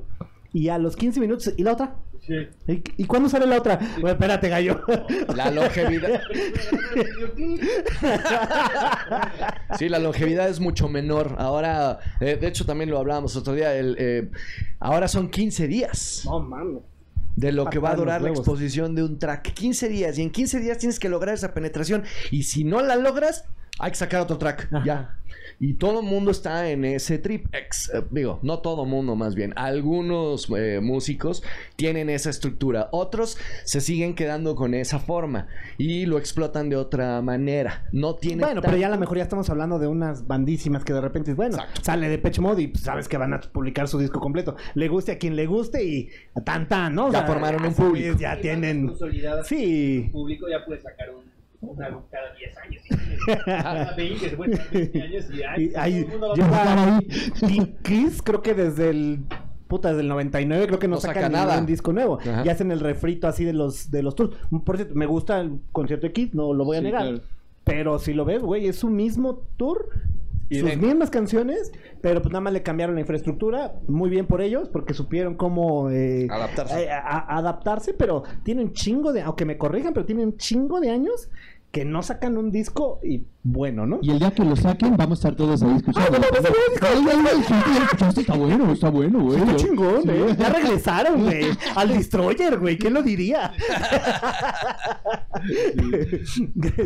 y 0.52 0.70
a 0.70 0.78
los 0.78 0.96
15 0.96 1.20
minutos, 1.20 1.54
¿y 1.58 1.64
la 1.64 1.74
otra? 1.74 1.96
¿Y, 2.68 2.82
y 2.98 3.06
cuándo 3.06 3.28
sale 3.30 3.46
la 3.46 3.58
otra? 3.58 3.80
Güey, 4.00 4.14
espérate, 4.14 4.48
gallo. 4.50 4.82
La 5.36 5.52
longevidad. 5.52 6.22
Sí, 9.78 9.90
la 9.90 10.00
longevidad 10.00 10.50
es 10.50 10.60
mucho 10.60 10.88
menor. 10.88 11.36
Ahora, 11.40 12.00
eh, 12.20 12.38
de 12.40 12.48
hecho, 12.48 12.66
también 12.66 12.90
lo 12.90 13.00
hablábamos 13.00 13.36
otro 13.36 13.54
día. 13.54 13.76
el, 13.76 13.96
eh, 14.00 14.30
ahora 14.80 15.08
son 15.08 15.30
15 15.30 15.68
días 15.68 16.22
no 16.26 16.40
mames. 16.40 16.84
de 17.36 17.52
lo 17.52 17.66
que 17.66 17.80
va 17.80 17.92
a 17.92 17.96
durar 17.96 18.22
la 18.22 18.30
exposición 18.30 18.94
de 18.96 19.04
un 19.04 19.18
track. 19.20 19.54
15 19.54 19.90
días. 19.90 20.18
Y 20.18 20.22
en 20.22 20.30
15 20.30 20.60
días 20.60 20.78
tienes 20.78 21.00
que 21.00 21.10
lograr 21.10 21.34
esa 21.36 21.54
penetración. 21.54 22.04
Y 22.32 22.44
si 22.44 22.64
no 22.64 22.82
la 22.82 22.96
logras, 22.96 23.46
hay 23.80 23.92
que 23.92 23.98
sacar 23.98 24.22
otro 24.22 24.38
track. 24.38 24.68
Ajá. 24.72 24.84
Ya. 24.86 25.18
Y 25.66 25.76
todo 25.76 26.02
el 26.02 26.06
mundo 26.06 26.30
está 26.30 26.70
en 26.70 26.84
ese 26.84 27.20
trip. 27.20 27.46
Ex- 27.54 27.90
eh, 27.94 28.04
digo, 28.12 28.38
no 28.42 28.60
todo 28.60 28.84
el 28.84 28.90
mundo, 28.90 29.16
más 29.16 29.34
bien. 29.34 29.54
Algunos 29.56 30.50
eh, 30.58 30.82
músicos 30.82 31.42
tienen 31.78 32.10
esa 32.10 32.30
estructura. 32.30 32.90
Otros 32.92 33.38
se 33.64 33.80
siguen 33.80 34.14
quedando 34.14 34.56
con 34.58 34.74
esa 34.74 35.00
forma. 35.00 35.48
Y 35.78 36.06
lo 36.06 36.18
explotan 36.18 36.68
de 36.68 36.76
otra 36.76 37.22
manera. 37.22 37.86
No 37.94 38.16
tienen. 38.16 38.42
Bueno, 38.42 38.62
pero 38.62 38.76
ya 38.76 38.88
a 38.88 38.90
lo 38.90 38.98
mejor 38.98 39.16
ya 39.16 39.24
estamos 39.24 39.50
hablando 39.50 39.80
de 39.80 39.88
unas 39.88 40.28
bandísimas 40.28 40.84
que 40.84 40.92
de 40.92 41.00
repente, 41.00 41.34
bueno, 41.34 41.56
Exacto. 41.56 41.82
sale 41.82 42.10
de 42.10 42.18
Pitch 42.18 42.40
Mode 42.40 42.62
y 42.64 42.68
pues, 42.68 42.84
sabes 42.84 43.08
que 43.08 43.16
van 43.16 43.34
a 43.34 43.40
publicar 43.40 43.88
su 43.88 43.98
disco 44.00 44.20
completo. 44.20 44.58
Le 44.74 44.90
guste 44.90 45.14
a 45.14 45.18
quien 45.18 45.38
le 45.38 45.46
guste 45.46 45.82
y 45.86 46.10
tan 46.44 46.68
tan, 46.68 46.94
¿no? 46.94 47.06
O 47.08 47.12
Ya 47.14 47.26
formaron 47.26 47.66
un 47.66 47.74
público. 47.74 48.18
Ya 48.20 48.38
tienen. 48.42 48.88
Consolidada 48.88 49.46
Sí. 49.46 50.10
público 50.12 50.46
ya 50.50 50.66
puede 50.66 50.82
sacar 50.82 51.10
un 51.12 51.24
Una 51.68 51.88
cada 52.12 52.34
10 52.38 52.58
años. 52.58 52.84
Cada 53.46 53.96
20, 53.96 54.26
después 54.26 54.52
de 54.52 54.80
20 54.80 55.02
años 55.02 55.26
y 55.34 55.44
ay, 55.44 55.72
Y 55.72 55.76
ahí, 55.76 56.04
todo 56.04 56.12
el 56.14 56.20
mundo 56.20 56.28
va 56.30 56.36
lleva 56.36 56.98
a 56.98 57.02
y 57.50 57.76
Kiss 57.84 58.22
creo 58.22 58.42
que 58.42 58.54
desde 58.54 58.90
el 58.90 59.20
puta 59.68 59.90
desde 59.90 60.02
el 60.02 60.08
99 60.10 60.68
creo 60.68 60.80
que 60.80 60.88
no, 60.88 60.96
No 60.96 61.02
saca 61.02 61.16
sacan 61.16 61.32
nada. 61.32 61.54
ningún 61.54 61.66
disco 61.68 61.94
nuevo 61.94 62.20
Ajá. 62.20 62.44
y 62.46 62.50
hacen 62.50 62.72
el 62.72 62.80
refrito 62.80 63.28
así 63.28 63.44
de 63.46 63.54
los 63.54 63.90
de 63.90 64.04
los 64.04 64.16
tours. 64.16 64.36
Por 64.66 64.76
cierto, 64.78 64.94
me 64.96 65.06
gusta 65.06 65.40
el 65.40 65.60
concierto 65.72 66.06
de 66.08 66.14
Kiss, 66.14 66.34
no 66.36 66.54
lo 66.54 66.64
voy 66.66 66.78
a 66.78 66.80
Sí, 66.82 66.86
negar. 66.86 67.02
claro. 67.04 67.22
Pero 67.64 67.98
si 67.98 68.14
lo 68.14 68.26
ves, 68.26 68.42
güey, 68.42 68.68
es 68.68 68.76
su 68.76 68.90
mismo 68.90 69.42
tour. 69.58 69.88
Y 70.50 70.60
sus 70.60 70.70
de- 70.70 70.76
mismas 70.78 71.10
canciones, 71.10 71.72
pero 72.02 72.22
pues 72.22 72.32
nada 72.32 72.42
más 72.42 72.54
le 72.54 72.62
cambiaron 72.62 72.94
la 72.94 73.02
infraestructura. 73.02 73.74
Muy 73.88 74.10
bien 74.10 74.28
por 74.28 74.42
ellos, 74.42 74.68
porque 74.70 74.94
supieron 74.94 75.34
cómo 75.36 75.90
eh, 75.90 76.28
Adaptarse. 76.30 76.84
eh, 76.84 76.92
a- 76.92 77.00
a- 77.00 77.38
adaptarse, 77.38 77.94
pero 77.96 78.22
tienen 78.44 78.68
un 78.68 78.74
chingo 78.74 79.14
de, 79.14 79.22
aunque 79.22 79.46
me 79.46 79.58
corrijan, 79.58 79.94
pero 79.94 80.06
tienen 80.06 80.26
un 80.28 80.38
chingo 80.38 80.80
de 80.82 80.92
años 80.92 81.30
que 81.74 81.86
no 81.86 82.04
sacan 82.04 82.38
un 82.38 82.52
disco 82.52 83.00
y 83.04 83.24
bueno, 83.42 83.88
¿no? 83.88 83.98
Y 84.04 84.12
el 84.12 84.20
día 84.20 84.30
que 84.32 84.46
lo 84.46 84.56
saquen, 84.56 84.96
vamos 84.96 85.18
a 85.18 85.20
estar 85.28 85.36
todos 85.36 85.64
ahí 85.64 85.76
escuchando. 85.76 86.20
Ah. 86.22 88.10
Está 88.16 88.36
bueno, 88.38 88.72
está 88.72 88.90
bueno, 88.92 89.24
güey. 89.24 89.40
Está 89.40 89.56
chingón, 89.56 90.04
Sí. 90.04 90.10
¿eh? 90.12 90.36
Ya 90.38 90.50
regresaron, 90.50 91.24
güey. 91.24 91.46
Al 91.76 91.90
Destroyer, 91.90 92.60
güey. 92.60 92.78
¿Quién 92.78 92.94
lo 92.94 93.02
diría? 93.02 93.52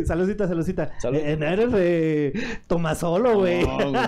saludcita, 0.06 0.48
saludcita. 0.48 0.90
Salud. 0.98 1.18
Eh, 1.22 1.36
no 1.38 1.46
eres 1.46 1.72
de 1.72 2.32
Tomasolo, 2.66 3.38
güey. 3.40 3.62
No, 3.64 3.90
güey. 3.90 4.02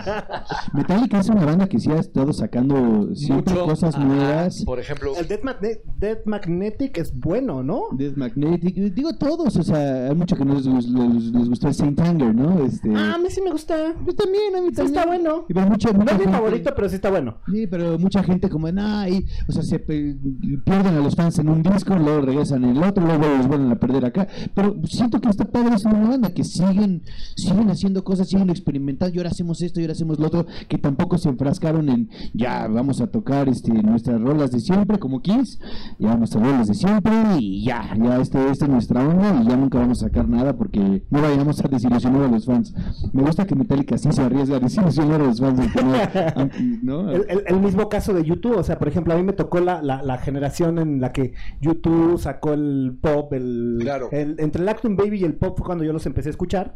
Metallica 0.73 1.21
es 1.21 1.29
una 1.29 1.45
banda 1.45 1.69
que 1.69 1.79
sí 1.79 1.91
ha 1.91 1.99
estado 2.01 2.33
sacando 2.33 3.15
siempre 3.15 3.55
Mucho. 3.55 3.67
cosas 3.67 3.99
nuevas. 3.99 4.65
Por 4.65 4.81
ejemplo, 4.81 5.13
El 5.17 5.29
Death, 5.29 5.43
Magne- 5.43 5.81
Death 5.99 6.25
Magnetic 6.27 6.99
es 6.99 7.17
bueno, 7.19 7.63
¿no? 7.63 7.85
Death 7.93 8.17
Magnetic, 8.17 8.75
digo 8.95 9.15
todos, 9.17 9.57
o 9.57 9.63
sea, 9.63 10.09
hay 10.09 10.15
mucho 10.15 10.37
que 10.37 10.45
no 10.45 10.55
les, 10.55 10.67
gus- 10.71 10.89
les, 10.89 11.25
les 11.33 11.49
gustó 11.49 11.69
el 11.69 11.75
Saint 11.75 12.01
Anger, 12.01 12.35
¿no? 12.35 12.65
Este, 12.65 12.91
Ah, 12.95 13.15
a 13.15 13.19
mí 13.19 13.27
sí 13.29 13.41
me 13.43 13.51
gusta. 13.51 13.75
pues 14.05 14.17
también, 14.17 14.55
a 14.57 14.61
mí 14.61 14.69
Sí 14.69 14.75
también. 14.77 14.97
está 14.97 15.07
bueno. 15.07 15.45
Y 15.49 15.55
pero 15.55 15.67
mucha, 15.69 15.93
No 15.93 16.05
es 16.05 16.19
mi 16.19 16.25
favorito, 16.33 16.73
pero 16.75 16.89
sí 16.89 16.95
está 16.97 17.11
bueno. 17.11 17.37
Sí, 17.53 17.67
pero 17.67 17.99
mucha 17.99 18.23
gente 18.23 18.49
como, 18.49 18.69
y, 18.69 19.27
o 19.49 19.53
sea, 19.53 19.63
se 19.63 19.79
pierden 19.79 20.95
a 20.97 21.01
los 21.01 21.15
fans 21.17 21.39
en 21.39 21.49
un 21.49 21.63
disco, 21.63 21.97
luego 21.97 22.23
regresan 22.23 22.65
en 22.65 22.77
el 22.77 22.83
otro, 22.83 23.05
luego 23.05 23.25
los 23.37 23.47
vuelven 23.49 23.71
a 23.73 23.77
perder 23.77 24.05
acá. 24.05 24.29
Pero 24.55 24.77
siento 24.85 25.21
que 25.21 25.29
está 25.29 25.45
padre 25.45 25.75
es 25.75 25.85
una 25.85 26.09
banda 26.09 26.31
que 26.33 26.45
siguen, 26.45 27.03
siguen 27.37 27.71
haciendo 27.71 28.05
cosas, 28.05 28.29
siguen 28.29 28.51
experimentando, 28.51 29.15
y 29.15 29.19
ahora 29.19 29.31
hacemos 29.31 29.61
esto 29.63 29.81
y 29.81 29.85
ahora 29.85 29.93
hacemos 29.93 30.19
lo 30.19 30.27
otro, 30.27 30.47
que 30.69 30.79
tampoco 30.79 31.19
se 31.19 31.29
enfrascaron 31.29 31.89
en, 31.89 32.09
ya, 32.35 32.67
vamos 32.69 33.01
a 33.01 33.07
tocar 33.09 33.49
este 33.49 33.73
nuestras 33.83 34.21
rolas 34.21 34.51
de 34.53 34.61
siempre, 34.61 34.99
como 34.99 35.21
Kiss, 35.23 35.59
ya 35.99 36.17
nuestras 36.17 36.45
rolas 36.45 36.69
de 36.69 36.75
siempre, 36.75 37.13
y 37.39 37.65
ya, 37.65 37.95
ya 38.01 38.21
este, 38.21 38.51
esta 38.51 38.65
es 38.67 38.71
nuestra 38.71 39.07
onda, 39.07 39.43
y 39.43 39.49
ya 39.49 39.57
nunca 39.57 39.79
vamos 39.79 40.03
a 40.03 40.07
sacar 40.07 40.29
nada 40.29 40.57
porque 40.61 41.03
no 41.09 41.23
vayamos 41.23 41.65
a 41.65 41.69
desilusionar 41.69 42.25
a 42.25 42.29
los 42.29 42.45
fans. 42.45 42.75
Me 43.15 43.23
gusta 43.23 43.47
que 43.47 43.55
Metallica 43.55 43.97
sí 43.97 44.13
se 44.13 44.21
arriesga 44.21 44.57
a 44.57 44.61
desilusionar 44.61 45.19
a 45.23 45.25
los 45.25 45.41
fans, 45.41 45.59
no-. 46.83 47.11
El, 47.11 47.25
el- 47.31 47.43
el 47.47 47.61
mismo 47.61 47.89
caso 47.89 48.13
de 48.13 48.23
YouTube, 48.25 48.59
o 48.59 48.63
sea, 48.63 48.79
por 48.79 48.87
ejemplo, 48.89 49.15
a 49.15 49.17
mí 49.17 49.23
me 49.23 49.33
tocó 49.33 49.61
la, 49.61 49.81
la, 49.81 50.03
la 50.03 50.19
generación 50.19 50.79
en 50.79 51.01
la 51.01 51.13
que 51.15 51.33
YouTube 51.63 52.19
sacó 52.19 52.53
el 52.53 52.99
pop, 53.01 53.33
el, 53.33 53.79
Claro. 53.81 54.11
el- 54.13 54.37
entre 54.39 54.61
el 54.63 54.69
Acton 54.69 54.97
Baby 54.97 55.21
y 55.21 55.25
el 55.25 55.33
pop 55.33 55.57
fue 55.57 55.65
cuando 55.65 55.83
yo 55.83 55.95
los 55.95 56.05
empecé 56.05 56.29
a 56.29 56.33
escuchar, 56.33 56.75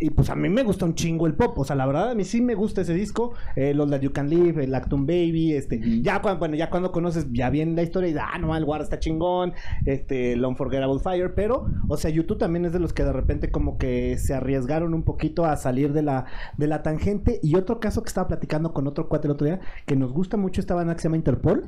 y 0.00 0.10
pues 0.10 0.28
a 0.28 0.34
mí 0.34 0.48
me 0.48 0.64
gusta 0.64 0.84
un 0.84 0.96
chingo 0.96 1.28
el 1.28 1.34
pop, 1.34 1.56
o 1.56 1.64
sea, 1.64 1.76
la 1.76 1.86
verdad 1.86 2.10
a 2.10 2.14
mí 2.16 2.24
sí 2.24 2.40
me 2.40 2.56
gusta 2.56 2.80
ese 2.80 2.94
disco, 2.94 3.34
eh, 3.54 3.74
los 3.74 3.88
That 3.90 4.00
You 4.00 4.12
Can 4.12 4.28
Live, 4.28 4.64
el 4.64 4.74
Acton 4.74 5.06
Baby, 5.06 5.52
este, 5.54 6.02
ya 6.02 6.20
cuando, 6.20 6.40
bueno, 6.40 6.56
ya 6.56 6.68
cuando 6.68 6.90
conoces 6.90 7.28
ya 7.32 7.48
bien 7.48 7.76
la 7.76 7.82
historia 7.84 8.10
y 8.10 8.14
ah, 8.18 8.38
no, 8.40 8.56
el 8.56 8.64
War 8.64 8.80
está 8.82 8.98
chingón, 8.98 9.52
este, 9.86 10.32
el 10.32 10.44
Unforgettable 10.44 10.98
Fire, 10.98 11.32
pero, 11.34 11.66
o 11.88 11.96
sea, 11.96 12.10
YouTube 12.10 12.38
también 12.38 12.64
es 12.64 12.72
de 12.72 12.80
los 12.80 12.92
que 12.92 13.04
de 13.04 13.12
repente 13.20 13.50
como 13.50 13.78
que 13.78 14.16
se 14.18 14.34
arriesgaron 14.34 14.94
un 14.94 15.02
poquito 15.02 15.44
a 15.44 15.56
salir 15.56 15.92
de 15.92 16.02
la, 16.02 16.26
de 16.56 16.66
la 16.66 16.82
tangente, 16.82 17.38
y 17.42 17.54
otro 17.56 17.78
caso 17.80 18.02
que 18.02 18.08
estaba 18.08 18.28
platicando 18.28 18.72
con 18.72 18.86
otro 18.86 19.08
cuate 19.08 19.26
el 19.28 19.32
otro 19.32 19.46
día, 19.46 19.60
que 19.86 19.96
nos 19.96 20.12
gusta 20.12 20.36
mucho 20.36 20.60
esta 20.60 20.74
banda 20.74 20.94
que 20.94 21.00
se 21.00 21.08
llama 21.08 21.16
Interpol, 21.16 21.64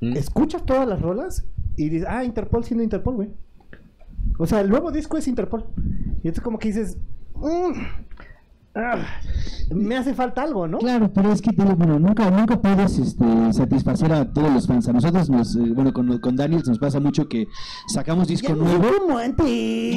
Mm. 0.00 0.16
escuchas 0.16 0.64
todas 0.66 0.88
las 0.88 1.00
rolas 1.00 1.44
y 1.76 1.88
dices, 1.88 2.08
ah, 2.10 2.24
Interpol 2.24 2.64
siendo 2.64 2.82
Interpol, 2.82 3.14
güey. 3.14 3.30
O 4.38 4.46
sea, 4.46 4.60
el 4.60 4.68
nuevo 4.68 4.90
disco 4.90 5.16
es 5.16 5.28
Interpol. 5.28 5.64
Y 6.24 6.28
entonces 6.28 6.42
como 6.42 6.58
que 6.58 6.68
dices, 6.68 6.98
"Mm, 7.36 7.72
me 9.74 9.96
hace 9.96 10.14
falta 10.14 10.42
algo, 10.42 10.66
¿no? 10.66 10.78
Claro, 10.78 11.12
pero 11.12 11.32
es 11.32 11.42
que 11.42 11.50
bueno, 11.50 11.98
nunca, 11.98 12.30
nunca 12.30 12.60
puedes 12.60 12.98
este, 12.98 13.52
satisfacer 13.52 14.12
a 14.12 14.32
todos 14.32 14.52
los 14.52 14.66
fans. 14.66 14.88
A 14.88 14.92
nosotros, 14.92 15.28
nos, 15.28 15.56
eh, 15.56 15.60
bueno, 15.74 15.92
con, 15.92 16.18
con 16.18 16.36
Daniels 16.36 16.66
nos 16.68 16.78
pasa 16.78 16.98
mucho 17.00 17.28
que 17.28 17.46
sacamos 17.88 18.28
disco 18.28 18.48
Ya 18.48 18.54
nuevo. 18.54 18.84
como 18.98 19.18
antes. 19.18 19.46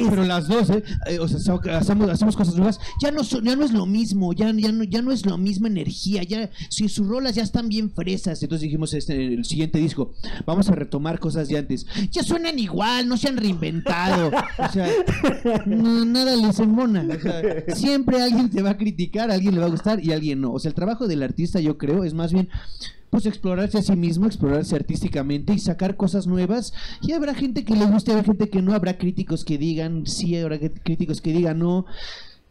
Pero 0.08 0.24
las 0.24 0.48
dos, 0.48 0.70
¿eh? 0.70 0.82
Eh, 1.06 1.18
o 1.18 1.26
sea, 1.28 1.54
hacemos, 1.76 2.10
hacemos 2.10 2.36
cosas 2.36 2.56
nuevas. 2.56 2.78
Ya 3.00 3.10
no, 3.10 3.22
ya 3.22 3.56
no 3.56 3.64
es 3.64 3.72
lo 3.72 3.86
mismo, 3.86 4.32
ya, 4.32 4.52
ya, 4.52 4.72
no, 4.72 4.84
ya 4.84 5.02
no 5.02 5.12
es 5.12 5.24
la 5.24 5.36
misma 5.36 5.68
energía. 5.68 6.22
Ya, 6.22 6.50
si 6.68 6.88
sus 6.88 7.06
rolas 7.06 7.34
ya 7.34 7.42
están 7.42 7.68
bien 7.68 7.90
fresas. 7.90 8.42
Entonces 8.42 8.62
dijimos, 8.62 8.92
este, 8.94 9.34
el 9.34 9.44
siguiente 9.44 9.78
disco, 9.78 10.12
vamos 10.44 10.68
a 10.68 10.74
retomar 10.74 11.18
cosas 11.18 11.48
de 11.48 11.58
antes. 11.58 11.86
Ya 12.10 12.22
suenan 12.22 12.58
igual, 12.58 13.08
no 13.08 13.16
se 13.16 13.28
han 13.28 13.36
reinventado. 13.36 14.30
O 14.58 14.72
sea, 14.72 14.88
no, 15.66 16.04
nada 16.04 16.36
les 16.36 16.58
embona. 16.58 17.06
O 17.08 17.20
sea, 17.20 17.42
siempre 17.74 18.22
alguien 18.22 18.50
te 18.50 18.62
va 18.62 18.65
a 18.72 18.78
criticar, 18.78 19.30
a 19.30 19.34
alguien 19.34 19.54
le 19.54 19.60
va 19.60 19.66
a 19.66 19.70
gustar 19.70 20.02
y 20.02 20.12
a 20.12 20.14
alguien 20.14 20.40
no. 20.40 20.52
O 20.52 20.58
sea, 20.58 20.68
el 20.68 20.74
trabajo 20.74 21.06
del 21.06 21.22
artista, 21.22 21.60
yo 21.60 21.78
creo, 21.78 22.04
es 22.04 22.14
más 22.14 22.32
bien 22.32 22.48
pues 23.10 23.24
explorarse 23.26 23.78
a 23.78 23.82
sí 23.82 23.94
mismo, 23.96 24.26
explorarse 24.26 24.74
artísticamente 24.74 25.52
y 25.52 25.58
sacar 25.58 25.96
cosas 25.96 26.26
nuevas. 26.26 26.72
Y 27.02 27.12
habrá 27.12 27.34
gente 27.34 27.64
que 27.64 27.74
le 27.74 27.86
guste, 27.86 28.12
habrá 28.12 28.24
gente 28.24 28.50
que 28.50 28.62
no, 28.62 28.74
habrá 28.74 28.98
críticos 28.98 29.44
que 29.44 29.58
digan 29.58 30.06
sí, 30.06 30.36
habrá 30.36 30.58
críticos 30.58 31.20
que 31.20 31.32
digan 31.32 31.58
no. 31.58 31.86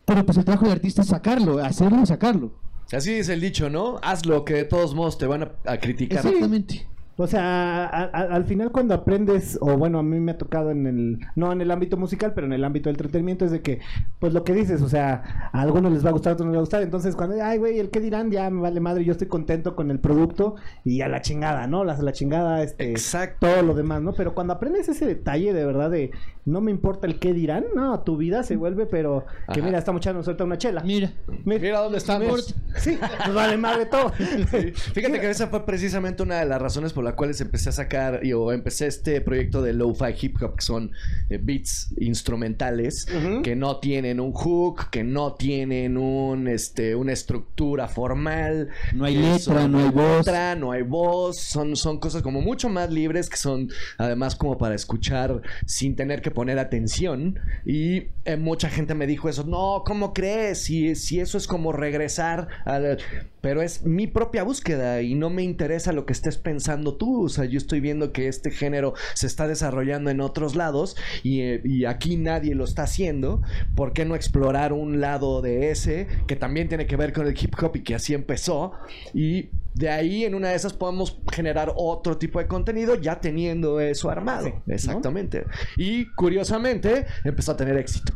Pero 0.05 0.25
pues 0.25 0.37
el 0.37 0.45
trabajo 0.45 0.65
del 0.65 0.73
artista 0.73 1.01
es 1.01 1.09
sacarlo, 1.09 1.59
hacerlo 1.59 2.01
y 2.03 2.05
sacarlo. 2.05 2.53
así 2.91 3.11
es 3.11 3.29
el 3.29 3.41
dicho, 3.41 3.69
¿no? 3.69 3.99
Hazlo 4.01 4.45
que 4.45 4.53
de 4.53 4.63
todos 4.65 4.95
modos 4.95 5.17
te 5.17 5.27
van 5.27 5.43
a, 5.43 5.51
a 5.65 5.77
criticar. 5.77 6.25
Exactamente. 6.25 6.87
O 7.17 7.27
sea, 7.27 7.85
a- 7.85 8.03
a- 8.03 8.35
al 8.35 8.43
final 8.45 8.71
cuando 8.71 8.93
aprendes, 8.93 9.57
o 9.61 9.77
bueno, 9.77 9.99
a 9.99 10.03
mí 10.03 10.19
me 10.19 10.33
ha 10.33 10.37
tocado 10.37 10.71
en 10.71 10.85
el, 10.85 11.19
no 11.35 11.51
en 11.51 11.61
el 11.61 11.71
ámbito 11.71 11.95
musical, 11.97 12.33
pero 12.35 12.45
en 12.47 12.53
el 12.53 12.63
ámbito 12.63 12.89
del 12.89 12.95
entretenimiento, 12.95 13.45
es 13.45 13.51
de 13.51 13.61
que, 13.61 13.79
pues 14.19 14.33
lo 14.33 14.43
que 14.43 14.53
dices, 14.53 14.81
o 14.81 14.89
sea, 14.89 15.49
a 15.53 15.61
algunos 15.61 15.93
les 15.93 16.05
va 16.05 16.09
a 16.09 16.13
gustar, 16.13 16.31
a 16.31 16.33
otros 16.33 16.45
no 16.45 16.51
les 16.51 16.57
va 16.57 16.59
a 16.59 16.65
gustar, 16.65 16.81
entonces 16.83 17.15
cuando, 17.15 17.35
ay, 17.41 17.57
güey, 17.57 17.79
el 17.79 17.89
que 17.89 18.01
dirán, 18.01 18.31
ya 18.31 18.49
me 18.49 18.59
vale 18.61 18.79
madre, 18.81 19.05
yo 19.05 19.13
estoy 19.13 19.27
contento 19.27 19.75
con 19.75 19.91
el 19.91 19.99
producto 19.99 20.55
y 20.83 21.01
a 21.01 21.07
la 21.07 21.21
chingada, 21.21 21.67
¿no? 21.67 21.83
La, 21.85 21.97
la 21.97 22.11
chingada, 22.11 22.61
este, 22.63 22.91
Exacto. 22.91 23.47
todo 23.47 23.61
lo 23.61 23.73
demás, 23.75 24.01
¿no? 24.01 24.13
Pero 24.13 24.33
cuando 24.35 24.53
aprendes 24.53 24.89
ese 24.89 25.05
detalle 25.05 25.53
de 25.53 25.65
verdad 25.65 25.89
de, 25.89 26.11
no 26.43 26.59
me 26.61 26.69
importa 26.71 27.07
el 27.07 27.17
qué 27.19 27.33
dirán, 27.33 27.65
no, 27.75 27.99
tu 28.01 28.17
vida 28.17 28.43
se 28.43 28.55
vuelve, 28.57 28.85
pero, 28.85 29.25
que 29.53 29.61
mira, 29.61 29.77
esta 29.77 29.91
muchacha 29.93 30.13
nos 30.13 30.25
suelta 30.25 30.43
una 30.43 30.57
chela. 30.57 30.81
Mira, 30.83 31.11
Mira 31.45 31.79
dónde 31.79 31.97
estamos. 31.97 32.55
Sí, 32.75 32.97
nos 33.25 33.33
vale 33.35 33.55
madre 33.57 33.85
todo. 33.85 34.11
Sí. 34.51 34.71
Fíjate 34.93 35.19
que 35.19 35.29
esa 35.29 35.47
fue 35.47 35.65
precisamente 35.65 36.21
una 36.23 36.35
de 36.39 36.45
las 36.45 36.61
razones 36.61 36.93
por 36.93 37.03
las 37.05 37.13
cuales 37.13 37.39
empecé 37.41 37.69
a 37.69 37.71
sacar 37.71 38.19
y, 38.23 38.33
o 38.33 38.51
empecé 38.51 38.87
este 38.87 39.21
proyecto 39.21 39.61
de 39.61 39.73
lo-fi 39.73 40.13
hip 40.21 40.41
hop, 40.41 40.55
que 40.57 40.61
son 40.61 40.91
eh, 41.29 41.39
beats 41.41 41.93
instrumentales 41.99 43.05
que 43.43 43.55
no 43.55 43.77
tienen 43.77 44.19
un 44.19 44.31
hook, 44.33 44.89
que 44.89 45.03
no 45.03 45.33
tienen 45.35 45.97
un 45.97 46.47
este 46.47 46.95
una 46.95 47.13
estructura 47.13 47.87
formal. 47.87 48.69
No 48.93 49.05
hay 49.05 49.15
letra, 49.15 49.39
son- 49.39 49.71
no 49.71 49.79
hay 49.79 49.89
voz. 49.89 50.17
letra, 50.25 50.55
no 50.55 50.71
hay 50.71 50.81
voz, 50.83 51.39
son, 51.39 51.75
son 51.75 51.99
cosas 51.99 52.21
como 52.21 52.41
mucho 52.41 52.67
más 52.69 52.89
libres 52.91 53.29
que 53.29 53.37
son 53.37 53.69
además 53.97 54.35
como 54.35 54.57
para 54.57 54.75
escuchar 54.75 55.41
sin 55.65 55.95
tener 55.95 56.21
que 56.21 56.31
poner 56.31 56.59
atención. 56.59 57.39
Y 57.65 58.07
eh, 58.25 58.37
mucha 58.37 58.69
gente 58.69 58.93
me 58.95 59.07
dijo 59.07 59.29
eso, 59.29 59.43
no, 59.43 59.83
¿cómo 59.85 60.13
crees? 60.13 60.63
Si, 60.63 60.95
si 60.95 61.19
eso 61.19 61.37
es 61.37 61.47
como 61.47 61.71
regresar 61.71 62.47
al... 62.65 62.97
Pero 63.45 63.61
es 63.61 63.83
mi 63.83 64.07
propia 64.07 64.41
búsqueda 64.41 65.03
y 65.03 65.13
no 65.13 65.29
me 65.29 65.43
interesa 65.43 65.93
lo 65.93 66.07
que 66.07 66.13
estés 66.13 66.39
pensando 66.39 66.95
tú. 66.95 67.25
O 67.25 67.29
sea, 67.29 67.45
yo 67.45 67.59
estoy 67.59 67.79
viendo 67.79 68.11
que 68.11 68.27
este 68.27 68.49
género 68.49 68.95
se 69.13 69.27
está 69.27 69.47
desarrollando 69.47 70.09
en 70.09 70.19
otros 70.19 70.55
lados 70.55 70.97
y, 71.21 71.41
eh, 71.41 71.61
y 71.63 71.85
aquí 71.85 72.17
nadie 72.17 72.55
lo 72.55 72.63
está 72.63 72.81
haciendo. 72.81 73.43
¿Por 73.75 73.93
qué 73.93 74.03
no 74.03 74.15
explorar 74.15 74.73
un 74.73 74.99
lado 74.99 75.43
de 75.43 75.69
ese 75.69 76.07
que 76.25 76.35
también 76.35 76.69
tiene 76.69 76.87
que 76.87 76.95
ver 76.95 77.13
con 77.13 77.27
el 77.27 77.37
hip 77.39 77.53
hop 77.61 77.75
y 77.75 77.83
que 77.83 77.93
así 77.93 78.15
empezó? 78.15 78.71
Y 79.13 79.49
de 79.75 79.89
ahí 79.89 80.25
en 80.25 80.33
una 80.33 80.49
de 80.49 80.55
esas 80.55 80.73
podemos 80.73 81.21
generar 81.31 81.71
otro 81.75 82.17
tipo 82.17 82.39
de 82.39 82.47
contenido 82.47 82.95
ya 82.95 83.21
teniendo 83.21 83.79
eso 83.79 84.09
armado. 84.09 84.47
Sí, 84.47 84.53
¿no? 84.65 84.73
Exactamente. 84.73 85.45
Y 85.77 86.11
curiosamente 86.15 87.05
empezó 87.23 87.51
a 87.51 87.57
tener 87.57 87.77
éxito. 87.77 88.11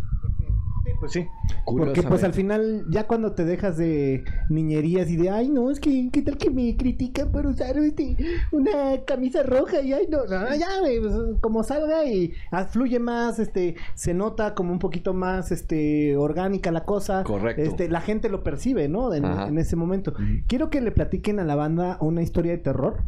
Pues 1.00 1.12
sí. 1.12 1.28
Porque 1.66 2.04
pues 2.04 2.24
al 2.24 2.34
final, 2.34 2.86
ya 2.90 3.08
cuando 3.08 3.34
te 3.34 3.46
dejas 3.46 3.78
de 3.78 4.24
niñerías 4.50 5.10
y 5.10 5.18
de, 5.18 5.30
ay, 5.30 5.50
no, 5.50 5.72
es 5.72 5.80
que, 5.80 6.10
¿qué 6.12 6.22
tal 6.22 6.38
que 6.38 6.50
me 6.50 6.76
critican 6.78 7.32
por 7.32 7.46
usar 7.46 7.78
este, 7.78 8.18
una 8.52 9.04
camisa 9.06 9.44
roja? 9.44 9.82
Y 9.82 9.94
ay, 9.94 10.08
no, 10.10 10.26
no, 10.26 10.56
ya, 10.56 10.68
pues, 10.82 11.14
como 11.42 11.64
salga 11.64 12.06
y 12.06 12.34
ah, 12.52 12.66
fluye 12.66 13.00
más, 13.00 13.40
este, 13.40 13.76
se 13.94 14.14
nota 14.14 14.56
como 14.56 14.72
un 14.72 14.80
poquito 14.80 15.14
más, 15.14 15.52
este, 15.52 16.18
orgánica 16.18 16.72
la 16.72 16.86
cosa. 16.86 17.24
Correcto. 17.24 17.62
Este, 17.62 17.90
la 17.90 18.02
gente 18.02 18.30
lo 18.30 18.44
percibe, 18.44 18.88
¿no? 18.88 19.14
En 19.14 19.58
ese 19.58 19.76
momento. 19.76 20.14
Quiero 20.48 20.70
que 20.70 20.82
le 20.82 20.92
platiquen 20.92 21.40
a 21.40 21.44
la 21.44 21.56
banda 21.56 21.98
una 22.02 22.22
historia 22.22 22.52
de 22.52 22.58
terror 22.58 23.04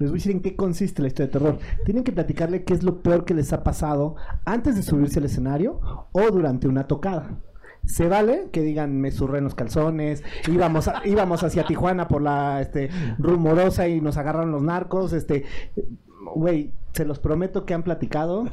Les 0.00 0.10
voy 0.10 0.16
a 0.16 0.18
decir 0.18 0.32
en 0.32 0.40
qué 0.42 0.56
consiste 0.56 1.02
la 1.02 1.08
historia 1.08 1.26
de 1.28 1.32
terror. 1.32 1.58
Tienen 1.84 2.04
que 2.04 2.12
platicarle 2.12 2.64
qué 2.64 2.74
es 2.74 2.82
lo 2.82 3.02
peor 3.02 3.24
que 3.24 3.34
les 3.34 3.52
ha 3.52 3.62
pasado 3.62 4.16
antes 4.44 4.74
de 4.74 4.82
subirse 4.82 5.18
al 5.20 5.26
escenario 5.26 5.80
o 6.12 6.30
durante 6.32 6.66
una 6.68 6.88
tocada. 6.88 7.36
Se 7.86 8.08
vale 8.08 8.48
que 8.52 8.60
digan 8.62 9.00
me 9.00 9.10
surré 9.10 9.38
en 9.38 9.44
los 9.44 9.54
calzones, 9.54 10.22
íbamos 10.48 10.88
a- 10.88 11.00
íbamos 11.06 11.42
hacia 11.44 11.64
Tijuana 11.64 12.08
por 12.08 12.20
la 12.22 12.60
este 12.60 12.90
rumorosa 13.18 13.88
y 13.88 14.00
nos 14.02 14.16
agarraron 14.18 14.52
los 14.52 14.62
narcos, 14.62 15.12
este 15.14 15.44
güey, 16.34 16.72
se 16.92 17.04
los 17.06 17.18
prometo 17.18 17.64
que 17.64 17.72
han 17.72 17.82
platicado 17.82 18.44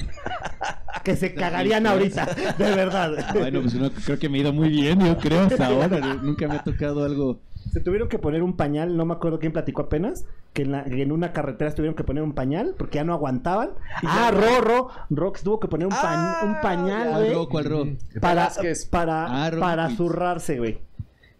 que 1.03 1.15
se 1.17 1.33
cagarían 1.33 1.87
ahorita, 1.87 2.25
de 2.57 2.75
verdad. 2.75 3.11
Bueno, 3.33 3.61
pues 3.61 3.75
creo 4.05 4.19
que 4.19 4.29
me 4.29 4.37
ha 4.37 4.41
ido 4.41 4.53
muy 4.53 4.69
bien, 4.69 4.99
yo 4.99 5.17
creo, 5.17 5.41
hasta 5.41 5.67
ahora. 5.67 6.15
Nunca 6.21 6.47
me 6.47 6.55
ha 6.55 6.63
tocado 6.63 7.03
algo. 7.05 7.39
Se 7.71 7.79
tuvieron 7.81 8.07
que 8.09 8.19
poner 8.19 8.43
un 8.43 8.55
pañal, 8.55 8.97
no 8.97 9.05
me 9.05 9.13
acuerdo 9.13 9.39
quién 9.39 9.51
platicó 9.53 9.83
apenas, 9.83 10.25
que 10.53 10.63
en, 10.63 10.71
la- 10.71 10.83
en 10.83 11.11
una 11.11 11.31
carretera 11.33 11.69
se 11.69 11.75
tuvieron 11.77 11.95
que 11.95 12.03
poner 12.03 12.23
un 12.23 12.33
pañal 12.33 12.75
porque 12.77 12.95
ya 12.97 13.03
no 13.03 13.13
aguantaban. 13.13 13.69
Ah, 14.03 14.31
Ro, 14.33 14.61
Ro, 14.61 14.89
Rox 15.09 15.43
tuvo 15.43 15.59
que 15.59 15.67
poner 15.67 15.87
un, 15.87 15.93
pa- 15.93 16.39
un 16.43 16.55
pañal, 16.61 17.09
¿Cuál 17.09 17.21
güey, 17.23 17.33
ro? 17.33 17.49
¿Cuál 17.49 17.65
ro? 17.65 17.87
para, 18.21 18.49
para, 18.89 19.45
Ah, 19.45 19.49
Ro 19.51 19.59
para 19.59 19.85
Quits. 19.87 19.97
zurrarse, 19.97 20.57
güey. 20.57 20.79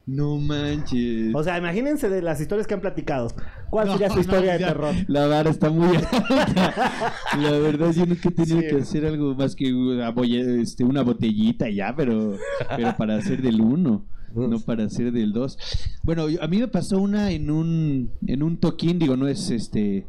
No 0.06 0.38
manches. 0.38 1.36
O 1.36 1.44
sea, 1.44 1.58
imagínense 1.58 2.08
de 2.08 2.22
las 2.22 2.40
historias 2.40 2.66
que 2.66 2.74
han 2.74 2.80
platicado. 2.80 3.28
¿Cuál 3.70 3.88
No, 3.88 3.92
sería 3.94 4.08
su 4.08 4.16
no, 4.16 4.22
historia 4.22 4.54
de 4.54 4.60
terror? 4.60 4.96
La 5.08 5.28
vara 5.28 5.50
está 5.50 5.70
muy 5.70 5.98
alta. 5.98 6.24
La 7.38 7.52
verdad, 7.52 7.92
yo 7.92 8.06
nunca 8.06 8.30
he 8.30 8.32
tenido 8.32 8.62
Sí. 8.62 8.68
que 8.68 8.76
hacer 8.78 9.06
algo 9.06 9.36
más 9.36 9.54
que 9.54 9.74
una, 9.74 10.14
este, 10.62 10.86
una 10.86 11.02
botellita 11.02 11.70
ya, 11.70 11.94
pero, 11.96 12.36
pero 12.78 12.96
para 12.96 13.16
hacer 13.18 13.42
del 13.42 13.60
uno, 13.60 14.06
no 14.36 14.60
para 14.60 14.84
hacer 14.86 15.12
del 15.12 15.32
dos. 15.34 15.58
Bueno, 16.04 16.30
yo- 16.30 16.42
a 16.44 16.48
mí 16.48 16.58
me 16.58 16.68
pasó 16.68 17.00
una 17.00 17.32
en 17.32 17.50
un 17.50 18.12
en 18.26 18.44
un 18.44 18.58
toquín, 18.58 19.00
digo, 19.00 19.18
no 19.18 19.28
es 19.28 19.50
este 19.50 20.06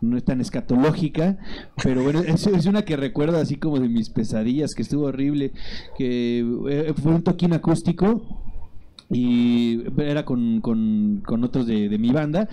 no 0.00 0.16
es 0.16 0.24
tan 0.24 0.40
escatológica, 0.40 1.38
pero 1.82 2.02
bueno, 2.02 2.20
es, 2.20 2.46
es 2.46 2.66
una 2.66 2.82
que 2.82 2.96
recuerdo 2.96 3.38
así 3.38 3.56
como 3.56 3.78
de 3.80 3.88
mis 3.88 4.10
pesadillas, 4.10 4.74
que 4.74 4.82
estuvo 4.82 5.04
horrible, 5.06 5.52
que 5.96 6.40
eh, 6.68 6.94
fue 7.02 7.12
un 7.14 7.22
toquín 7.22 7.52
acústico 7.52 8.22
y 9.10 9.84
era 10.02 10.24
con, 10.26 10.60
con, 10.60 11.22
con 11.24 11.42
otros 11.42 11.66
de, 11.66 11.88
de 11.88 11.98
mi 11.98 12.10
banda, 12.10 12.46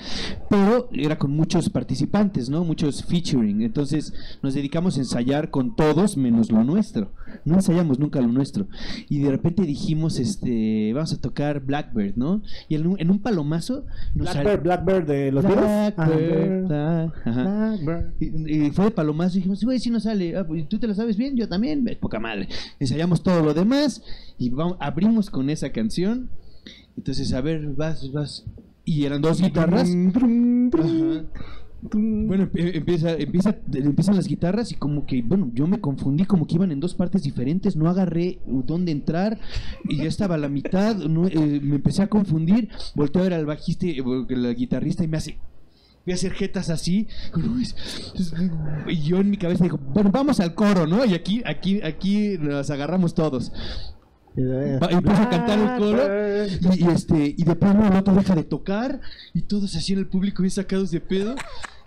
pero 0.49 0.87
era 0.93 1.17
con 1.17 1.31
muchos 1.31 1.69
participantes, 1.69 2.49
¿no? 2.49 2.63
Muchos 2.63 3.03
featuring. 3.03 3.61
Entonces 3.61 4.13
nos 4.41 4.53
dedicamos 4.53 4.95
a 4.95 5.01
ensayar 5.01 5.49
con 5.51 5.75
todos 5.75 6.15
menos 6.15 6.51
lo 6.51 6.63
nuestro. 6.63 7.11
No 7.43 7.55
ensayamos 7.55 7.99
nunca 7.99 8.21
lo 8.21 8.27
nuestro. 8.27 8.67
Y 9.09 9.19
de 9.19 9.31
repente 9.31 9.63
dijimos, 9.63 10.19
este, 10.19 10.91
vamos 10.93 11.13
a 11.13 11.21
tocar 11.21 11.59
Blackbird, 11.61 12.15
¿no? 12.15 12.41
Y 12.69 12.75
en 12.75 12.87
un, 12.87 12.99
en 12.99 13.11
un 13.11 13.19
palomazo 13.19 13.85
nos 14.13 14.33
Blackbird, 14.33 14.63
Blackbird 14.63 15.07
de 15.07 15.31
los 15.31 15.43
Beatles. 15.43 15.95
Blackbird, 15.95 16.73
ajá. 16.73 17.77
Blackbird. 17.81 18.13
Y, 18.19 18.65
y 18.67 18.71
fue 18.71 18.85
de 18.85 18.91
palomazo 18.91 19.35
y 19.35 19.39
dijimos, 19.39 19.63
güey, 19.63 19.79
si 19.79 19.89
no 19.89 19.99
sale. 19.99 20.37
Ah, 20.37 20.45
pues, 20.45 20.67
¿Tú 20.67 20.79
te 20.79 20.87
lo 20.87 20.93
sabes 20.93 21.17
bien? 21.17 21.35
Yo 21.35 21.47
también. 21.47 21.85
Poca 21.99 22.19
madre. 22.19 22.47
Ensayamos 22.79 23.23
todo 23.23 23.43
lo 23.43 23.53
demás 23.53 24.03
y 24.37 24.49
vamos, 24.49 24.77
abrimos 24.79 25.29
con 25.29 25.49
esa 25.49 25.71
canción. 25.71 26.29
Entonces, 26.97 27.33
a 27.33 27.41
ver, 27.41 27.67
vas, 27.67 28.11
vas. 28.11 28.45
Y 28.85 29.05
eran 29.05 29.21
dos 29.21 29.41
guitarras. 29.41 29.89
Ajá. 29.89 31.25
Bueno, 32.27 32.49
empie- 32.51 32.75
empieza, 32.75 33.13
empieza, 33.13 33.55
empiezan 33.73 34.15
las 34.15 34.27
guitarras 34.27 34.71
y 34.71 34.75
como 34.75 35.05
que, 35.05 35.21
bueno, 35.21 35.51
yo 35.53 35.67
me 35.67 35.79
confundí, 35.79 36.25
como 36.25 36.47
que 36.47 36.55
iban 36.55 36.71
en 36.71 36.79
dos 36.79 36.93
partes 36.95 37.23
diferentes, 37.23 37.75
no 37.75 37.89
agarré 37.89 38.39
dónde 38.45 38.91
entrar 38.91 39.39
y 39.87 39.97
ya 39.97 40.05
estaba 40.05 40.35
a 40.35 40.37
la 40.37 40.49
mitad, 40.49 40.95
no, 40.95 41.27
eh, 41.27 41.59
me 41.61 41.75
empecé 41.75 42.01
a 42.03 42.07
confundir, 42.07 42.69
volteo 42.95 43.21
a 43.21 43.25
ver 43.25 43.33
al 43.33 43.45
bajista, 43.45 43.85
eh, 43.87 44.03
el 44.29 44.55
guitarrista 44.55 45.03
y 45.03 45.07
me 45.07 45.17
hace, 45.17 45.37
voy 46.05 46.11
a 46.11 46.15
hacer 46.15 46.33
jetas 46.33 46.69
así, 46.69 47.07
y 48.87 49.01
yo 49.01 49.17
en 49.17 49.29
mi 49.29 49.37
cabeza 49.37 49.63
digo, 49.63 49.77
bueno, 49.93 50.11
vamos 50.11 50.39
al 50.39 50.53
coro, 50.55 50.85
¿no? 50.87 51.03
Y 51.05 51.13
aquí, 51.13 51.41
aquí, 51.45 51.81
aquí 51.83 52.37
nos 52.39 52.69
agarramos 52.69 53.13
todos. 53.15 53.51
Va- 54.83 54.87
empieza 54.91 55.23
a 55.23 55.29
cantar 55.29 55.57
el 55.59 55.79
coro 55.79 56.03
y, 56.75 56.83
y, 56.83 56.87
este 56.89 57.35
y 57.37 57.43
de 57.45 57.55
pronto 57.55 57.87
el 57.87 57.93
otro 57.95 58.13
deja 58.15 58.35
de 58.35 58.43
tocar 58.43 58.99
y 59.33 59.43
todos 59.43 59.73
así 59.77 59.93
en 59.93 59.99
el 59.99 60.07
público 60.07 60.41
bien 60.43 60.51
sacados 60.51 60.91
de 60.91 60.99
pedo 60.99 61.35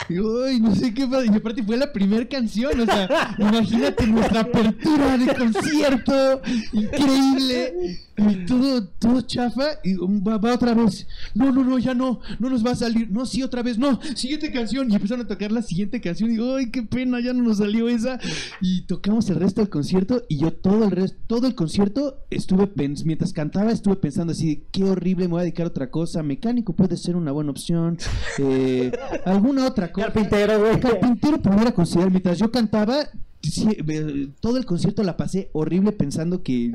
y 0.09 0.15
ay 0.15 0.61
no 0.61 0.75
sé 0.75 0.95
qué 0.95 1.07
pasa 1.07 1.27
y 1.27 1.37
aparte 1.37 1.63
fue 1.63 1.77
la 1.77 1.93
primera 1.93 2.27
canción 2.29 2.81
o 2.81 2.85
sea 2.85 3.35
imagínate 3.39 4.07
nuestra 4.07 4.41
apertura 4.41 5.19
de 5.19 5.35
concierto 5.35 6.41
increíble. 6.73 7.99
Y 8.19 8.47
todo 8.47 8.85
todo 8.85 9.21
chafa 9.21 9.79
y 9.85 9.95
va, 9.95 10.39
va 10.39 10.55
otra 10.55 10.75
vez. 10.75 11.07
No 11.35 11.53
no 11.53 11.63
no 11.63 11.79
ya 11.79 11.95
no 11.95 12.21
no 12.41 12.51
nos 12.51 12.67
va 12.67 12.73
a 12.73 12.75
salir 12.75 13.09
no 13.11 13.25
sí 13.27 13.45
otra 13.45 13.63
vez 13.63 13.79
no 13.79 14.01
siguiente 14.17 14.51
canción 14.51 14.91
y 14.91 14.95
empezaron 14.97 15.25
a 15.25 15.29
tocar 15.29 15.53
la 15.53 15.63
siguiente 15.63 16.01
canción 16.01 16.31
y 16.31 16.33
digo 16.33 16.57
ay 16.57 16.71
qué 16.71 16.83
pena 16.83 17.21
ya 17.21 17.33
no 17.33 17.45
nos 17.45 17.59
salió 17.59 17.89
esa 17.89 18.19
y 18.61 18.83
tocamos 18.83 19.31
el 19.31 19.37
resto 19.37 19.61
del 19.61 19.71
concierto 19.71 20.25
y 20.29 20.39
yo 20.39 20.53
todo 20.53 20.85
el 20.85 20.91
resto 20.91 21.17
todo 21.29 21.47
el 21.47 21.55
concierto 21.55 22.19
estuve 22.31 22.67
pens 22.67 23.05
mientras 23.05 23.33
cantaba 23.33 23.71
estuve 23.71 23.95
pensando 23.97 24.33
así 24.33 24.65
qué 24.73 24.83
horrible 24.83 25.27
me 25.27 25.33
voy 25.33 25.41
a 25.41 25.43
dedicar 25.43 25.67
a 25.67 25.69
otra 25.69 25.91
cosa 25.91 26.23
mecánico 26.25 26.73
puede 26.73 26.97
ser 26.97 27.15
una 27.15 27.31
buena 27.31 27.53
opción 27.53 27.99
eh, 28.39 28.91
alguna 29.27 29.67
otra 29.67 29.88
Carpintero, 29.92 30.59
güey. 30.59 30.81
carpintero 30.81 31.38
pudiera 31.38 31.72
considerar 31.72 32.11
mientras 32.11 32.38
yo 32.38 32.51
cantaba 32.51 33.09
sí, 33.42 34.33
todo 34.40 34.57
el 34.57 34.64
concierto 34.66 35.03
la 35.03 35.16
pasé 35.16 35.48
horrible 35.53 35.92
pensando 35.92 36.42
que 36.42 36.72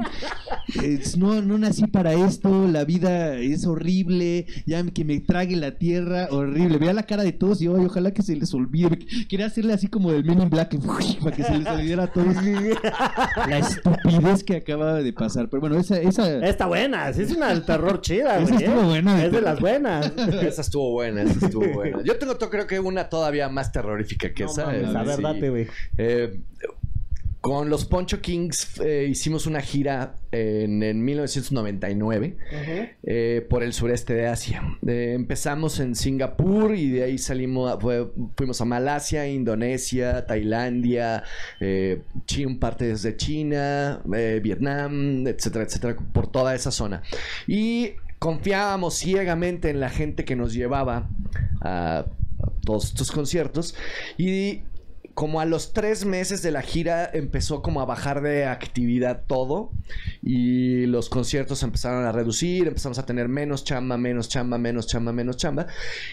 eh, 0.82 1.00
no, 1.18 1.42
no 1.42 1.58
nací 1.58 1.88
para 1.88 2.14
esto, 2.14 2.68
la 2.68 2.86
vida 2.86 3.36
es 3.38 3.66
horrible, 3.66 4.46
ya 4.66 4.84
que 4.86 5.04
me 5.06 5.20
trague 5.20 5.56
la 5.56 5.72
tierra, 5.78 6.28
horrible. 6.32 6.78
Veía 6.78 6.94
la 6.94 7.04
cara 7.04 7.24
de 7.24 7.32
todos 7.34 7.62
y 7.62 7.68
"Ay, 7.68 7.86
ojalá 7.86 8.12
que 8.12 8.22
se 8.22 8.36
les 8.36 8.54
olvide. 8.54 9.00
Quería 9.30 9.48
hacerle 9.48 9.74
así 9.74 9.88
como 9.88 10.12
del 10.12 10.24
Men 10.24 10.42
in 10.42 10.50
Black, 10.50 10.76
para 11.24 11.36
que 11.36 11.44
se 11.44 11.58
les 11.58 11.68
olvidara 11.68 12.04
a 12.04 12.08
todos 12.12 12.36
la 13.50 13.58
estupidez 13.60 14.44
que 14.44 14.58
acababa 14.58 14.96
de 15.02 15.14
pasar. 15.14 15.50
Pero 15.50 15.62
bueno, 15.62 15.78
esa, 15.78 16.00
esa 16.00 16.46
Está 16.48 16.66
buena, 16.68 17.12
sí 17.14 17.24
es 17.24 17.32
una 17.32 17.64
terror 17.66 18.02
chida, 18.02 18.40
Esa 18.40 18.52
güey. 18.54 18.64
estuvo 18.66 18.82
¿eh? 18.82 18.86
buena, 18.86 19.18
de 19.18 19.26
Es 19.26 19.32
de 19.32 19.42
las 19.42 19.60
buenas. 19.60 20.12
Esa 20.18 20.62
estuvo 20.62 20.92
buena, 20.92 21.24
esa 21.24 21.46
estuvo 21.46 21.68
buena. 21.74 22.02
Yo 22.04 22.18
tengo, 22.18 22.38
creo 22.38 22.68
que 22.68 22.80
una 22.80 23.10
todavía 23.10 23.50
más 23.50 23.72
terrorífica 23.72 24.34
que 24.34 24.44
No 24.46 24.52
esa. 24.52 24.66
mames, 24.66 24.82
eh, 24.84 24.98
a 24.98 25.04
ver, 25.04 25.16
sí. 25.18 25.22
date, 25.24 25.50
güey. 25.50 25.68
Eh, 25.98 26.40
con 27.44 27.70
los 27.70 27.84
Poncho 27.84 28.22
Kings 28.22 28.80
eh, 28.80 29.06
hicimos 29.10 29.48
una 29.48 29.60
gira 29.60 30.16
en, 30.32 30.82
en 30.82 31.04
1999 31.04 32.38
eh, 33.04 33.46
por 33.50 33.64
el 33.64 33.74
sureste 33.74 34.14
de 34.14 34.28
Asia. 34.28 34.64
Eh, 34.88 35.12
empezamos 35.14 35.82
en 35.82 35.94
Singapur 35.94 36.74
y 36.74 36.90
de 36.90 37.04
ahí 37.04 37.18
salimos, 37.18 37.78
fuimos 38.38 38.62
a 38.62 38.66
Malasia, 38.66 39.28
Indonesia, 39.28 40.26
Tailandia, 40.26 41.24
eh, 41.60 42.02
Chi- 42.26 42.46
un 42.46 42.60
parte 42.60 42.86
desde 42.88 43.18
China, 43.18 44.02
Vietnam, 44.06 45.28
etcétera, 45.28 45.66
etcétera, 45.66 45.98
por 46.14 46.28
toda 46.32 46.56
esa 46.56 46.72
zona. 46.72 47.02
Y 47.46 47.92
confiábamos 48.20 48.94
ciegamente 48.96 49.70
en 49.70 49.82
la 49.82 49.90
gente 49.90 50.24
que 50.24 50.38
nos 50.38 50.54
llevaba 50.54 51.10
a, 51.60 52.00
a 52.00 52.06
todos 52.66 52.86
estos 52.86 53.12
conciertos 53.12 53.76
y 54.18 54.62
como 55.14 55.40
a 55.40 55.46
los 55.46 55.74
tres 55.74 56.06
meses 56.06 56.42
de 56.42 56.52
la 56.52 56.62
gira 56.62 57.10
empezó 57.14 57.62
como 57.62 57.82
a 57.82 57.86
bajar 57.86 58.22
de 58.22 58.46
actividad 58.46 59.24
todo 59.28 59.72
y 60.22 60.86
los 60.88 61.10
conciertos 61.10 61.62
empezaron 61.64 62.06
a 62.06 62.12
reducir, 62.12 62.68
empezamos 62.68 62.98
a 63.00 63.06
tener 63.06 63.28
menos 63.28 63.64
chamba, 63.64 63.98
menos 63.98 64.28
chamba, 64.30 64.58
menos 64.58 64.88
chamba, 64.88 65.12
menos 65.14 65.38
chamba 65.38 65.68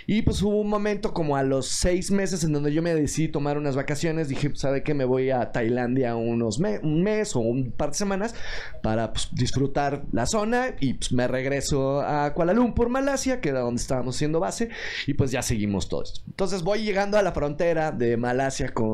y 0.07 0.23
pues 0.23 0.43
hubo 0.43 0.61
un 0.61 0.69
momento 0.69 1.15
como 1.15 1.37
a 1.37 1.43
los 1.43 1.67
seis 1.69 2.11
meses 2.11 2.45
en 2.45 2.53
donde 2.53 2.73
yo 2.73 2.83
me 2.83 2.95
decidí 2.95 3.29
tomar 3.29 3.57
unas 3.57 3.77
vacaciones, 3.77 4.29
dije, 4.29 4.51
pues, 4.51 4.61
¿sabe 4.61 4.83
qué? 4.83 4.93
Me 4.95 5.05
voy 5.05 5.31
a 5.31 5.53
Tailandia 5.53 6.15
unos 6.17 6.59
me- 6.59 6.79
un 6.81 7.03
mes 7.03 7.35
o 7.37 7.41
un 7.41 7.71
par 7.73 7.91
de 7.91 7.97
semanas 7.97 8.35
para 8.83 9.13
pues, 9.13 9.29
disfrutar 9.33 10.03
la 10.13 10.27
zona 10.27 10.75
y 10.81 10.95
pues, 10.95 11.13
me 11.13 11.27
regreso 11.27 12.01
a 12.01 12.35
Kuala 12.35 12.53
Lumpur, 12.53 12.89
Malasia, 12.89 13.41
que 13.41 13.49
era 13.49 13.61
donde 13.61 13.81
estábamos 13.81 14.17
haciendo 14.17 14.41
base 14.41 14.69
y 15.07 15.15
pues 15.15 15.31
ya 15.31 15.43
seguimos 15.43 15.89
todos. 15.89 16.23
Entonces 16.27 16.63
voy 16.63 16.83
llegando 16.83 17.17
a 17.17 17.23
la 17.23 17.33
frontera 17.33 17.93
de 17.93 18.17
Malasia 18.17 18.69
con, 18.75 18.90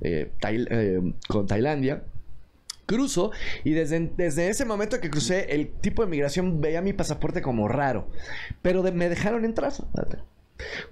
eh, 0.00 0.30
eh, 0.42 1.12
con 1.28 1.46
Tailandia. 1.46 2.04
Cruzo 2.86 3.32
y 3.64 3.72
desde, 3.72 4.12
desde 4.16 4.48
ese 4.48 4.64
momento 4.64 5.00
que 5.00 5.10
crucé, 5.10 5.52
el 5.52 5.68
tipo 5.68 6.04
de 6.04 6.08
migración 6.08 6.60
veía 6.60 6.80
mi 6.82 6.92
pasaporte 6.92 7.42
como 7.42 7.66
raro. 7.66 8.08
Pero 8.62 8.82
me 8.92 9.08
dejaron 9.08 9.44
entrar. 9.44 9.72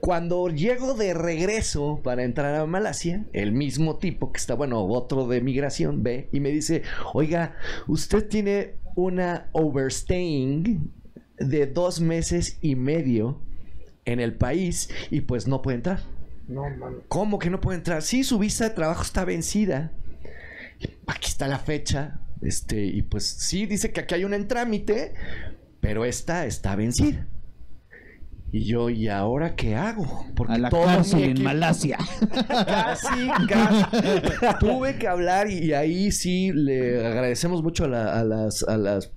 Cuando 0.01 0.49
llego 0.49 0.95
de 0.95 1.15
regreso 1.15 2.01
para 2.03 2.25
entrar 2.25 2.55
a 2.57 2.67
Malasia, 2.67 3.25
el 3.33 3.53
mismo 3.53 3.97
tipo 3.97 4.33
que 4.33 4.39
está, 4.39 4.55
bueno, 4.55 4.85
otro 4.85 5.27
de 5.27 5.41
migración, 5.41 6.03
ve 6.03 6.29
y 6.33 6.41
me 6.41 6.51
dice, 6.51 6.83
oiga, 7.13 7.55
usted 7.87 8.29
tiene 8.29 8.75
una 8.95 9.49
overstaying 9.53 10.93
de 11.39 11.67
dos 11.67 12.01
meses 12.01 12.59
y 12.61 12.77
medio 12.77 13.41
en 14.05 14.21
el 14.21 14.35
país 14.35 14.91
y 15.11 15.23
pues 15.23 15.47
no 15.47 15.63
puede 15.63 15.77
entrar. 15.77 16.01
No, 16.49 16.69
mames. 16.71 17.03
¿Cómo 17.09 17.39
que 17.39 17.51
no 17.51 17.61
puede 17.61 17.79
entrar? 17.79 18.03
Sí, 18.03 18.25
su 18.25 18.39
visa 18.39 18.65
de 18.65 18.71
trabajo 18.71 19.03
está 19.03 19.25
vencida. 19.25 19.93
Aquí 21.07 21.29
está 21.29 21.49
la 21.49 21.59
fecha. 21.59 22.21
Este, 22.43 22.85
y 22.85 23.03
pues 23.03 23.25
sí, 23.27 23.65
dice 23.67 23.93
que 23.93 24.01
aquí 24.01 24.15
hay 24.15 24.25
una 24.25 24.37
en 24.37 24.47
trámite, 24.49 25.15
pero 25.81 26.05
esta 26.05 26.45
está 26.47 26.77
vencida. 26.77 27.27
Y 28.53 28.67
yo, 28.67 28.89
¿y 28.91 29.09
ahora 29.09 29.57
qué 29.57 29.75
hago? 29.75 30.27
Porque 30.37 30.53
A 30.53 30.59
la 30.59 30.69
todo 30.69 30.85
cárcel 30.85 31.25
en 31.25 31.43
Malasia. 31.43 31.99
Casi, 32.49 33.29
casi. 33.49 33.85
Tuve 34.61 34.97
que 34.97 35.09
hablar 35.09 35.51
y, 35.51 35.59
y 35.59 35.73
ahí 35.73 36.13
sí 36.13 36.53
le 36.53 37.05
agradecemos 37.05 37.63
mucho 37.65 37.85
a, 37.85 37.89
la- 37.89 38.21
a 38.21 38.23
las, 38.23 38.63
a 38.63 38.77
las 38.77 39.11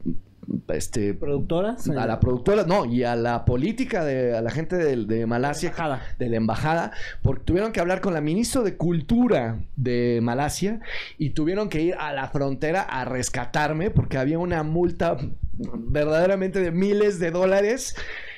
este, 0.70 1.14
¿Productoras? 1.14 1.90
a 1.90 2.06
la 2.06 2.20
productora, 2.20 2.64
no, 2.64 2.86
y 2.86 3.04
a 3.04 3.16
la 3.16 3.46
política 3.46 4.04
de 4.04 4.36
a 4.36 4.42
la 4.42 4.52
gente 4.52 4.76
de, 4.76 5.06
de 5.06 5.26
Malasia, 5.26 5.74
de 6.20 6.30
la 6.30 6.38
embajada, 6.38 6.92
porque 7.22 7.44
tuvieron 7.44 7.72
que 7.72 7.80
hablar 7.80 8.02
con 8.02 8.14
la 8.14 8.22
ministra 8.22 8.62
de 8.62 8.76
Cultura 8.76 9.60
de 9.76 10.20
Malasia 10.22 10.82
y 11.18 11.32
tuvieron 11.32 11.70
que 11.70 11.82
ir 11.82 11.96
a 12.00 12.14
la 12.14 12.28
frontera 12.30 12.82
a 12.82 13.06
rescatarme 13.06 13.90
porque 13.90 14.18
había 14.18 14.40
una 14.40 14.64
multa 14.64 15.18
verdaderamente 15.58 16.60
de 16.60 16.72
miles 16.72 17.20
de 17.20 17.32
dólares 17.32 17.96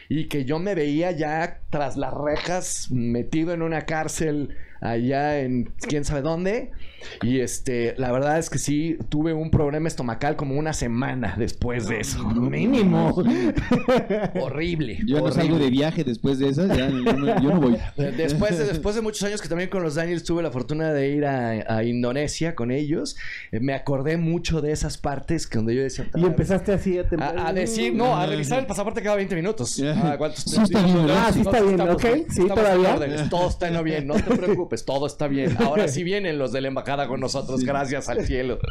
y 0.07 0.27
que 0.27 0.45
yo 0.45 0.59
me 0.59 0.75
veía 0.75 1.11
ya 1.11 1.61
tras 1.69 1.97
las 1.97 2.13
rejas 2.13 2.87
metido 2.91 3.53
en 3.53 3.61
una 3.61 3.85
cárcel 3.85 4.55
allá 4.81 5.39
en 5.41 5.71
quién 5.87 6.05
sabe 6.05 6.21
dónde 6.21 6.71
y 7.21 7.39
este 7.39 7.95
la 7.97 8.11
verdad 8.11 8.37
es 8.39 8.49
que 8.49 8.57
sí 8.59 8.97
tuve 9.09 9.33
un 9.33 9.51
problema 9.51 9.87
estomacal 9.87 10.35
como 10.35 10.55
una 10.59 10.73
semana 10.73 11.35
después 11.37 11.87
de 11.87 12.01
eso 12.01 12.23
Mínimo. 12.29 13.13
horrible 14.41 14.99
Yo 15.05 15.17
no 15.17 15.23
horrible. 15.23 15.31
salgo 15.43 15.59
de 15.59 15.69
viaje 15.69 16.03
después 16.03 16.39
de 16.39 16.49
eso, 16.49 16.67
ya, 16.67 16.89
yo, 16.89 17.13
no, 17.13 17.41
yo 17.41 17.49
no 17.53 17.61
voy. 17.61 17.77
De- 17.97 18.11
Después 18.11 18.57
de, 18.57 18.65
después 18.67 18.95
de 18.95 19.01
muchos 19.01 19.23
años 19.23 19.41
que 19.41 19.47
también 19.47 19.69
con 19.69 19.83
los 19.83 19.95
Daniels 19.95 20.23
tuve 20.23 20.43
la 20.43 20.51
fortuna 20.51 20.91
de 20.93 21.09
ir 21.09 21.25
a, 21.25 21.75
a 21.77 21.83
Indonesia 21.83 22.55
con 22.55 22.71
ellos, 22.71 23.15
eh, 23.51 23.59
me 23.59 23.73
acordé 23.73 24.17
mucho 24.17 24.61
de 24.61 24.71
esas 24.71 24.97
partes 24.97 25.47
que 25.47 25.57
donde 25.57 25.75
yo 25.75 25.81
decía... 25.83 26.07
Y 26.15 26.25
empezaste 26.25 26.73
así 26.73 26.97
a. 26.97 27.05
A, 27.19 27.47
a 27.49 27.53
decir, 27.53 27.93
no, 27.93 28.15
a 28.17 28.25
revisar 28.25 28.59
el 28.59 28.65
pasaporte 28.65 29.01
cada 29.01 29.15
20 29.15 29.35
minutos. 29.35 29.81
Ah, 29.95 30.15
¿cuántos- 30.17 30.43
Sí 30.43 30.61
está 30.61 30.83
bien. 30.83 30.97
Ah, 31.09 31.31
sí 31.33 31.41
está 31.41 31.59
bien, 31.61 31.71
estamos 31.73 31.95
ok, 31.95 32.03
bien, 32.03 32.25
sí, 32.29 32.47
todavía. 32.47 32.89
en 32.89 32.95
órdenes, 32.95 33.29
Todo 33.29 33.49
está 33.49 33.67
en 33.67 33.83
bien, 33.83 34.07
no 34.07 34.15
te 34.15 34.35
preocupes, 34.35 34.68
todo 34.77 35.05
está 35.07 35.27
bien. 35.27 35.55
Ahora 35.59 35.87
sí 35.87 36.03
vienen 36.05 36.37
los 36.39 36.51
de 36.51 36.61
la 36.61 36.67
embajada 36.69 37.07
con 37.07 37.19
nosotros, 37.19 37.61
gracias 37.63 38.09
al 38.09 38.25
cielo. 38.25 38.57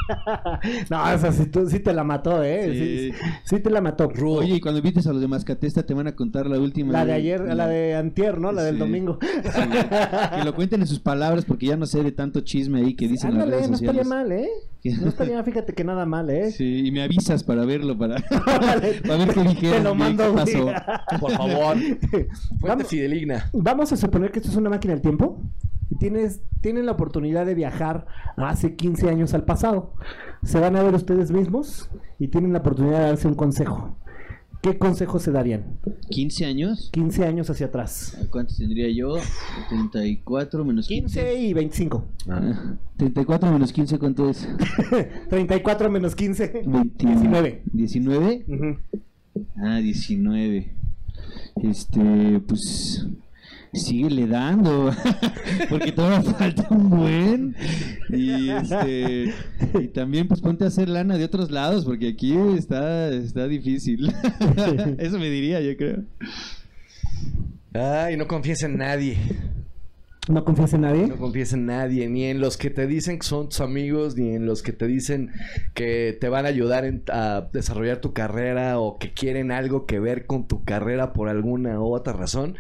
No, 0.91 1.11
esa 1.13 1.33
sí, 1.33 1.47
tú- 1.47 1.69
sí 1.69 1.81
te 1.81 1.93
la 1.93 2.05
mató, 2.05 2.43
¿eh? 2.43 2.69
Sí, 2.73 3.11
Sí. 3.13 3.19
sí 3.45 3.61
te 3.61 3.71
la 3.71 3.81
mató. 3.81 4.09
Oye, 4.25 4.57
y 4.57 4.61
cuando 4.61 4.79
invites 4.79 5.07
a 5.07 5.13
los 5.13 5.21
de 5.21 5.29
Mascatesta 5.29 5.85
te 5.85 5.95
van 5.95 6.07
a 6.07 6.15
contar 6.17 6.47
la 6.47 6.59
última. 6.59 6.93
La 6.93 7.05
de 7.05 7.13
ayer, 7.13 7.41
la 7.41 7.67
de 7.67 7.95
antier, 7.95 8.39
¿no? 8.39 8.53
La 8.53 8.63
del 8.63 8.79
domingo. 8.79 9.19
Sí. 9.21 9.61
Que 10.39 10.45
lo 10.45 10.55
cuenten 10.55 10.81
en 10.81 10.87
sus 10.87 11.01
palabras 11.01 11.45
porque 11.45 11.67
ya 11.67 11.77
no 11.77 11.87
sé 11.87 12.03
de 12.03 12.13
tanto 12.13 12.41
chisme 12.41 12.81
ahí 12.81 12.95
que 12.95 13.09
dicen 13.09 13.31
en 13.31 13.37
las 13.37 13.45
Ándale, 13.45 13.57
redes 13.57 13.71
no 13.71 13.77
estaría 13.77 14.03
sociales. 14.05 14.29
mal, 14.29 14.33
¿eh? 14.33 14.49
No 15.03 15.09
estaría, 15.09 15.43
fíjate 15.45 15.73
que 15.75 15.85
nada 15.85 16.07
mal, 16.07 16.31
¿eh? 16.31 16.51
Sí, 16.53 16.87
y 16.87 16.93
me 16.93 17.03
avisas 17.03 17.43
para 17.45 17.65
verlo, 17.65 17.97
para, 17.99 18.17
ver 18.81 19.03
qué 19.35 19.43
dijeron. 19.43 19.77
Te 19.79 19.83
lo 19.83 19.95
mando, 19.95 20.25
qué 20.25 20.31
güey. 20.31 20.45
pasó. 20.75 21.19
Por 21.21 21.33
favor, 21.33 21.77
fuente 21.77 22.29
Vamos, 22.61 22.87
fideligna. 22.89 23.51
vamos 23.53 23.93
a 23.93 23.97
suponer 23.97 24.31
que 24.31 24.39
esto 24.39 24.51
es 24.51 24.57
una 24.57 24.71
máquina 24.71 24.95
del 24.95 25.03
tiempo. 25.03 25.41
Tienes, 25.98 26.42
tienen 26.61 26.87
la 26.87 26.92
oportunidad 26.92 27.46
de 27.46 27.55
viajar 27.55 28.07
hace 28.37 28.74
15 28.77 29.09
años 29.09 29.35
al 29.35 29.44
pasado. 29.44 29.94
Se 30.42 30.61
van 30.61 30.77
a 30.77 30.83
ver 30.83 30.94
ustedes 30.94 31.31
mismos 31.31 31.90
y 32.18 32.29
tienen 32.29 32.53
la 32.53 32.61
oportunidad 32.61 32.98
de 32.98 33.05
darse 33.07 33.29
un 33.29 33.35
consejo. 33.35 33.96
¿Qué 34.61 34.77
consejo 34.77 35.20
se 35.20 35.31
darían? 35.31 35.79
¿15 36.11 36.44
años? 36.46 36.90
15 36.92 37.24
años 37.27 37.48
hacia 37.48 37.66
atrás. 37.66 38.18
¿Cuántos 38.31 38.57
tendría 38.57 38.90
yo? 38.90 39.14
34 39.68 40.64
menos 40.64 40.88
15. 40.88 41.20
15 41.20 41.35
y 41.42 41.53
25. 41.55 42.05
Ah, 42.29 42.77
34 42.96 43.53
menos 43.53 43.72
15, 43.72 43.98
¿cuánto 44.01 44.29
es? 44.29 44.48
34 45.31 45.90
menos 45.90 46.16
15. 46.16 46.64
20 46.66 47.07
19. 47.07 47.62
19. 47.72 48.44
Ujú. 48.48 48.77
Ah, 49.57 49.79
19. 49.79 50.74
Este, 51.62 52.40
pues 52.46 53.07
síguele 53.72 54.26
dando. 54.26 54.90
Porque 55.68 55.92
todavía 55.92 56.33
falta 56.33 56.66
un 56.70 56.90
buen. 56.90 57.57
Y 58.11 58.48
este 58.50 59.35
y 59.81 59.88
también 59.88 60.28
pues 60.28 60.40
ponte 60.40 60.64
a 60.64 60.68
hacer 60.68 60.88
lana 60.88 61.18
de 61.18 61.24
otros 61.24 61.50
lados 61.50 61.85
porque 61.85 62.09
aquí 62.09 62.35
está 62.57 63.09
está 63.11 63.46
difícil. 63.46 64.11
Eso 64.98 65.18
me 65.18 65.28
diría, 65.31 65.61
yo 65.61 65.76
creo. 65.76 66.04
Ay, 67.74 68.16
no 68.16 68.26
confíes 68.26 68.62
en 68.62 68.78
nadie. 68.78 69.16
¿No 70.28 70.44
confías 70.44 70.74
en 70.74 70.83
nadie? 70.83 71.07
No 71.07 71.16
confíes 71.16 71.54
en 71.54 71.64
nadie, 71.64 72.07
ni 72.11 72.24
en 72.24 72.38
los 72.40 72.59
que 72.59 72.68
te 72.68 72.87
dicen 72.87 73.18
que 73.18 73.26
son 73.26 73.48
tus 73.48 73.62
amigos, 73.62 74.14
ni 74.16 74.35
en 74.35 74.44
los 74.44 74.62
que 74.62 74.72
te 74.74 74.87
dicen 74.87 75.31
que 75.72 76.16
te 76.20 76.28
van 76.28 76.44
a 76.44 76.48
ayudar 76.48 76.85
en- 76.85 77.02
a 77.11 77.48
desarrollar 77.50 78.02
tu 78.02 78.12
carrera 78.12 78.78
o 78.78 78.98
que 78.98 79.14
quieren 79.14 79.50
algo 79.52 79.87
que 79.87 79.98
ver 80.00 80.26
con 80.26 80.46
tu 80.46 80.64
carrera 80.64 81.14
por 81.14 81.31
alguna 81.31 81.81
u 81.81 81.94
otra 81.94 82.12
razón. 82.12 82.57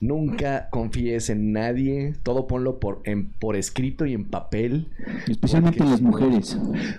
Nunca 0.00 0.68
confíes 0.70 1.28
en 1.28 1.52
nadie, 1.52 2.14
todo 2.22 2.46
ponlo 2.46 2.78
por, 2.78 3.00
en, 3.04 3.30
por 3.32 3.56
escrito 3.56 4.06
y 4.06 4.14
en 4.14 4.24
papel. 4.30 4.88
Especialmente 5.26 5.78
Porque- 5.78 5.90
las 5.90 6.00
mujeres. 6.00 6.56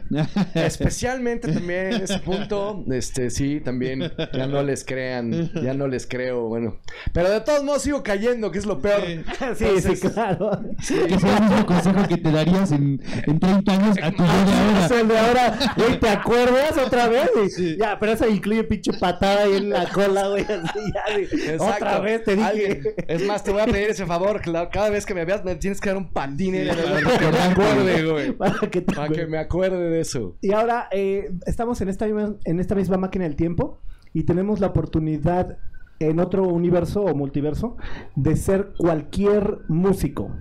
Especialmente 0.53 1.51
también 1.51 1.93
en 1.93 2.01
ese 2.03 2.19
punto, 2.19 2.83
este 2.91 3.29
sí, 3.29 3.61
también 3.63 4.11
ya 4.33 4.47
no 4.47 4.61
les 4.63 4.83
crean, 4.83 5.49
ya 5.63 5.73
no 5.73 5.87
les 5.87 6.05
creo, 6.07 6.47
bueno. 6.47 6.77
Pero 7.13 7.29
de 7.29 7.41
todos 7.41 7.63
modos 7.63 7.83
sigo 7.83 8.03
cayendo, 8.03 8.51
que 8.51 8.59
es 8.59 8.65
lo 8.65 8.79
peor. 8.81 9.01
Sí, 9.05 9.23
Entonces, 9.41 9.99
sí, 10.01 10.07
claro. 10.09 10.61
que 10.77 10.83
sea 11.19 11.37
el 11.37 11.43
mismo 11.43 11.65
consejo 11.65 12.07
que 12.07 12.17
te 12.17 12.31
darías 12.31 12.71
en, 12.71 13.01
en 13.27 13.39
30 13.39 13.71
años 13.71 13.97
a 14.01 14.11
tu 14.11 14.23
Es 14.23 14.29
ahora. 14.29 14.99
el 15.01 15.07
de 15.07 15.17
ahora, 15.17 15.57
güey, 15.77 15.99
¿te 15.99 16.09
acuerdas 16.09 16.77
otra 16.85 17.07
vez? 17.07 17.29
Y- 17.45 17.49
Sí. 17.49 17.77
Ya, 17.79 17.97
pero 17.99 18.11
eso 18.13 18.27
incluye 18.29 18.63
pinche 18.63 18.91
patada 18.93 19.43
ahí 19.43 19.55
en 19.57 19.69
la 19.69 19.87
cola, 19.89 20.27
güey. 20.29 20.43
así, 20.43 20.79
ya, 20.93 21.15
de- 21.15 21.23
Exacto. 21.53 21.63
Otra 21.75 21.99
vez 21.99 22.23
te 22.23 22.35
dije. 22.35 22.47
Alguien- 22.47 22.83
Es 23.07 23.25
más, 23.25 23.43
te 23.43 23.51
voy 23.51 23.61
a 23.61 23.65
pedir 23.65 23.89
ese 23.89 24.05
favor. 24.05 24.41
Cada 24.71 24.89
vez 24.89 25.05
que 25.05 25.13
me 25.13 25.25
veas, 25.25 25.43
me 25.43 25.55
tienes 25.55 25.79
que 25.81 25.89
dar 25.89 25.97
un 25.97 26.09
el 26.15 26.37
Sí, 26.37 27.03
para 27.03 27.17
que 27.19 27.31
me 27.31 27.39
acuerde, 27.39 28.11
güey. 28.11 28.31
Para 28.33 28.59
que 28.69 28.81
te 28.81 28.95
Para 28.95 29.09
que 29.09 29.27
me 29.27 29.37
acuerde 29.37 29.89
de 29.89 29.99
eso. 29.99 30.37
Y 30.41 30.51
ahora 30.51 30.87
eh, 30.91 31.31
estamos 31.45 31.81
en 31.81 31.89
esta, 31.89 32.05
misma, 32.05 32.35
en 32.45 32.59
esta 32.59 32.75
misma 32.75 32.97
máquina 32.97 33.25
del 33.25 33.35
tiempo 33.35 33.81
y 34.13 34.23
tenemos 34.23 34.59
la 34.59 34.67
oportunidad 34.67 35.57
en 35.99 36.19
otro 36.19 36.47
universo 36.47 37.03
o 37.03 37.15
multiverso 37.15 37.77
de 38.15 38.35
ser 38.35 38.73
cualquier 38.77 39.59
músico. 39.67 40.31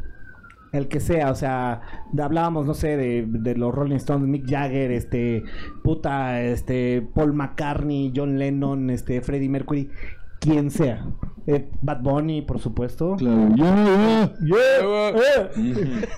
El 0.71 0.89
que 0.89 1.01
sea, 1.01 1.31
o 1.31 1.35
sea, 1.35 1.81
hablábamos, 2.21 2.67
no 2.67 2.75
sé, 2.75 2.99
de, 2.99 3.25
de 3.27 3.57
los 3.57 3.75
Rolling 3.75 3.97
Stones, 3.97 4.29
Mick 4.29 4.49
Jagger, 4.49 4.93
este, 4.93 5.43
puta, 5.83 6.43
este, 6.43 7.09
Paul 7.15 7.33
McCartney, 7.33 8.13
John 8.15 8.39
Lennon, 8.39 8.91
este, 8.91 9.23
Freddie 9.23 9.49
Mercury, 9.49 9.89
quien 10.41 10.71
sea. 10.71 11.07
Eh, 11.51 11.67
Bad 11.81 12.03
Bunny, 12.03 12.43
por 12.43 12.59
supuesto. 12.59 13.17
Claro. 13.17 13.55
Yeah. 13.57 15.51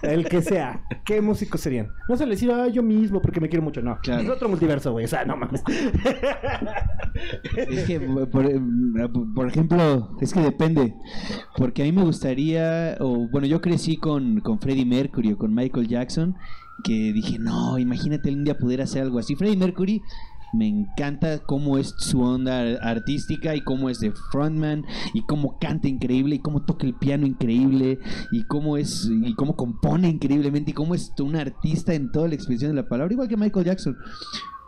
El 0.03 0.25
que 0.25 0.43
sea. 0.43 0.83
¿Qué 1.05 1.21
músicos 1.21 1.61
serían? 1.61 1.93
No 2.09 2.17
se 2.17 2.27
les 2.27 2.43
iba 2.43 2.67
yo 2.67 2.83
mismo 2.83 3.23
porque 3.23 3.41
me 3.41 3.49
quiero 3.49 3.63
mucho, 3.63 3.81
no. 3.81 3.97
Claro. 4.03 4.23
Es 4.23 4.29
otro 4.29 4.49
multiverso, 4.49 4.91
güey. 4.91 5.05
O 5.05 5.09
sea, 5.09 5.25
no 5.25 5.37
mames. 5.37 5.63
Es 7.55 7.87
que, 7.87 8.01
por, 8.01 8.49
por 9.35 9.47
ejemplo, 9.47 10.17
es 10.21 10.33
que 10.33 10.41
depende. 10.41 10.95
Porque 11.57 11.83
a 11.83 11.85
mí 11.85 11.93
me 11.93 12.03
gustaría, 12.03 12.97
o 12.99 13.29
bueno, 13.31 13.47
yo 13.47 13.61
crecí 13.61 13.99
con, 13.99 14.41
con 14.41 14.59
Freddie 14.59 14.85
Mercury 14.85 15.35
o 15.35 15.39
con 15.39 15.55
Michael 15.55 15.87
Jackson, 15.87 16.35
que 16.83 17.13
dije, 17.13 17.39
no, 17.39 17.79
imagínate 17.79 18.33
un 18.33 18.43
día 18.43 18.59
poder 18.59 18.83
hacer 18.83 19.03
algo 19.03 19.21
así. 19.21 19.37
Freddie 19.37 19.57
Mercury 19.57 20.03
me 20.53 20.67
encanta 20.67 21.39
cómo 21.39 21.79
es 21.79 21.95
su 21.99 22.21
onda 22.23 22.61
ar- 22.61 22.79
artística 22.83 23.55
y 23.55 23.61
cómo 23.61 23.89
es 23.89 24.01
de 24.01 24.13
frontman 24.33 24.85
y 25.15 25.23
cómo 25.23 25.59
canta 25.61 25.89
increíble 25.89 26.37
y 26.37 26.39
cómo 26.41 26.63
toca 26.63 26.87
el 26.87 26.95
piano 26.95 27.27
increíble 27.27 27.99
y 28.33 28.45
cómo 28.45 28.77
es 28.77 29.09
y 29.11 29.35
cómo 29.35 29.55
compone 29.57 30.09
increíblemente 30.09 30.73
y 30.73 30.75
cómo 30.75 30.95
es 30.95 31.13
un 31.21 31.37
artista 31.37 31.95
en 31.95 32.11
toda 32.11 32.29
la 32.29 32.35
expresión 32.35 32.71
de 32.73 32.83
la 32.83 32.89
palabra, 32.89 33.13
igual 33.13 33.29
que 33.29 33.37
Michael 33.37 33.67
Jackson. 33.67 33.97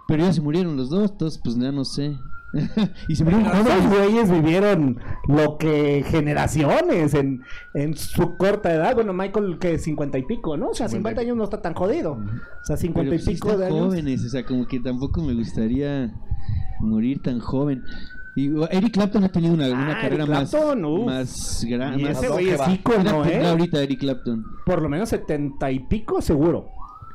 Pero 0.08 0.24
ya 0.24 0.32
se 0.32 0.40
murieron 0.40 0.76
los 0.76 0.90
dos, 0.90 1.10
entonces 1.12 1.40
pues 1.42 1.56
ya 1.56 1.72
no 1.72 1.84
sé. 1.84 2.16
y 3.08 3.16
se 3.16 3.24
murieron 3.24 3.46
Esos 3.46 3.62
jóvenes. 3.66 3.88
güeyes 3.90 4.30
vivieron 4.30 4.98
lo 5.26 5.56
que 5.58 6.04
generaciones 6.06 7.14
en, 7.14 7.42
en 7.74 7.96
su 7.96 8.36
corta 8.36 8.72
edad. 8.74 8.94
Bueno, 8.94 9.12
Michael, 9.12 9.58
que 9.58 9.78
50 9.78 10.18
y 10.18 10.22
pico, 10.24 10.56
¿no? 10.56 10.68
O 10.68 10.74
sea, 10.74 10.88
50 10.88 11.20
años 11.22 11.36
no 11.36 11.44
está 11.44 11.62
tan 11.62 11.74
jodido. 11.74 12.12
O 12.12 12.64
sea, 12.64 12.76
50 12.76 13.10
Pero 13.10 13.22
y 13.22 13.26
pico 13.34 13.56
de 13.56 13.66
años. 13.66 13.78
jóvenes, 13.86 14.24
o 14.24 14.28
sea, 14.28 14.44
como 14.44 14.66
que 14.66 14.80
tampoco 14.80 15.22
me 15.22 15.34
gustaría 15.34 16.12
morir 16.80 17.22
tan 17.22 17.38
joven. 17.40 17.82
Y 18.34 18.50
Eric 18.70 18.94
Clapton 18.94 19.24
ha 19.24 19.28
tenido 19.28 19.52
una, 19.52 19.66
una 19.68 19.92
Ah, 19.92 20.00
carrera 20.00 20.24
Eric 20.24 20.28
más, 20.34 20.50
Clapton, 20.50 20.84
uf. 20.86 21.04
más 21.06 21.64
Y 21.64 21.70
grande. 21.70 22.10
ese 22.10 22.22
más 22.28 22.30
güey 22.32 22.48
es 22.48 22.60
ícono, 22.68 23.24
¿eh? 23.26 23.46
ahorita 23.46 23.82
Eric 23.82 24.00
Clapton. 24.00 24.44
Por 24.64 24.80
lo 24.80 24.88
menos 24.88 25.10
70 25.10 25.70
y 25.70 25.80
pico 25.80 26.20
seguro. 26.22 26.70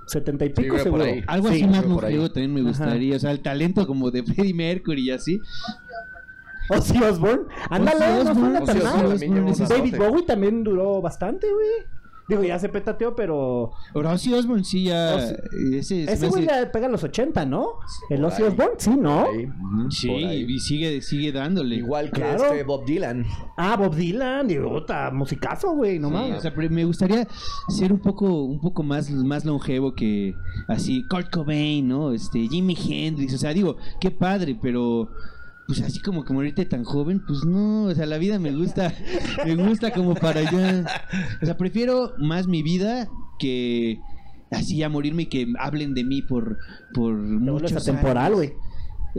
70 0.07 0.45
y 0.45 0.47
Sí, 0.49 0.53
pico 0.55 0.75
por 0.75 0.83
seguro. 0.83 1.03
ahí. 1.03 1.23
Algo 1.27 1.49
Sí, 1.49 1.55
así 1.55 1.67
más 1.67 1.85
longevo 1.85 2.29
también 2.31 2.53
me 2.53 2.59
Ajá. 2.61 2.69
gustaría. 2.69 3.15
O 3.15 3.19
sea, 3.19 3.31
el 3.31 3.41
talento 3.41 3.85
como 3.85 4.09
de 4.11 4.23
Freddie 4.23 4.53
Mercury 4.53 5.07
y 5.07 5.11
así. 5.11 5.39
Ozzy 6.69 7.01
Osbourne. 7.01 7.43
Ándale, 7.69 8.23
no 8.25 8.33
suena 8.33 8.63
tan 8.63 8.83
mal. 8.83 9.19
David. 9.69 9.97
Bowie 9.97 10.23
también 10.23 10.63
duró 10.63 11.01
bastante, 11.01 11.47
güey. 11.51 11.96
Digo, 12.27 12.43
ya 12.43 12.59
se 12.59 12.67
petateó, 12.67 13.15
pero. 13.15 13.71
Ahora, 13.95 14.11
Ozzy 14.11 14.33
Osbourne 14.33 14.63
sí 14.65 14.83
ya... 14.83 15.15
Ozzy- 15.15 15.75
Ese, 15.75 16.05
se 16.05 16.11
Ese 16.13 16.27
güey 16.27 16.45
hace- 16.45 16.65
ya 16.65 16.71
pega 16.71 16.89
los 16.89 17.01
80, 17.03 17.45
¿no? 17.45 17.67
El 18.09 18.25
ahí. 18.25 18.31
Osbourne, 18.43 18.73
sí, 18.77 18.89
¿no? 18.97 19.27
Sí, 19.89 20.11
y 20.11 20.59
sigue, 20.59 21.01
sigue 21.01 21.31
dándole. 21.31 21.75
Igual 21.75 22.11
que 22.11 22.21
Claro. 22.21 22.43
este 22.45 22.63
Bob 22.63 22.85
Dylan. 22.85 23.25
Ah, 23.55 23.77
Bob 23.77 23.95
Dylan, 23.95 24.51
y 24.51 24.55
puta, 24.59 25.09
musicazo, 25.11 25.71
güey, 25.71 25.99
no 25.99 26.09
Sí, 26.09 26.13
mames. 26.15 26.37
o 26.37 26.41
sea, 26.41 26.53
pero 26.53 26.69
me 26.69 26.83
gustaría 26.83 27.25
ser 27.69 27.93
un 27.93 27.99
poco, 27.99 28.43
un 28.43 28.59
poco 28.59 28.83
más, 28.83 29.09
más 29.09 29.45
longevo 29.45 29.93
que 29.95 30.33
así 30.67 31.03
Kurt 31.09 31.29
Cobain, 31.31 31.87
¿no? 31.87 32.11
Este, 32.11 32.47
Jimi 32.49 32.75
Hendrix, 32.89 33.33
o 33.35 33.37
sea, 33.37 33.53
digo, 33.53 33.77
qué 34.01 34.11
padre, 34.11 34.57
pero 34.61 35.09
pues 35.67 35.81
así 35.81 35.99
como 35.99 36.23
que 36.23 36.33
morirte 36.33 36.65
tan 36.65 36.85
joven, 36.85 37.21
pues 37.27 37.43
no, 37.43 37.83
o 37.83 37.93
sea, 37.93 38.05
la 38.05 38.17
vida 38.17 38.39
me 38.39 38.51
gusta, 38.51 38.93
me 39.45 39.55
gusta 39.55 39.91
como 39.91 40.15
para 40.15 40.39
allá. 40.39 40.85
O 41.41 41.45
sea, 41.45 41.57
prefiero 41.57 42.13
más 42.17 42.47
mi 42.47 42.63
vida 42.63 43.09
que 43.37 43.99
así 44.49 44.77
ya 44.77 44.87
morirme 44.87 45.23
y 45.23 45.25
que 45.25 45.53
hablen 45.59 45.93
de 45.93 46.05
mí 46.05 46.21
por, 46.21 46.57
por 46.93 47.13
muchos 47.15 47.87
años. 47.87 48.33
güey. 48.33 48.53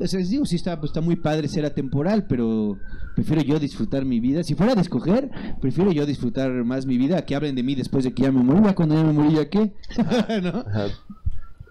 O 0.00 0.06
sea, 0.06 0.20
digo, 0.20 0.46
sí 0.46 0.56
está, 0.56 0.78
pues, 0.78 0.90
está 0.90 1.00
muy 1.00 1.16
padre 1.16 1.48
ser 1.48 1.64
atemporal, 1.66 2.26
pero 2.26 2.78
prefiero 3.14 3.42
yo 3.42 3.58
disfrutar 3.58 4.04
mi 4.04 4.20
vida. 4.20 4.42
Si 4.42 4.54
fuera 4.54 4.74
de 4.74 4.80
escoger, 4.80 5.30
prefiero 5.60 5.92
yo 5.92 6.06
disfrutar 6.06 6.50
más 6.64 6.86
mi 6.86 6.96
vida 6.98 7.18
a 7.18 7.22
que 7.26 7.34
hablen 7.34 7.56
de 7.56 7.62
mí 7.62 7.74
después 7.74 8.04
de 8.04 8.14
que 8.14 8.22
ya 8.22 8.32
me 8.32 8.42
morí. 8.42 8.62
Ya 8.64 8.74
cuando 8.74 8.94
ya 8.94 9.04
me 9.04 9.12
morí, 9.12 9.34
¿ya 9.34 9.50
qué? 9.50 9.74
¿No? 10.42 10.64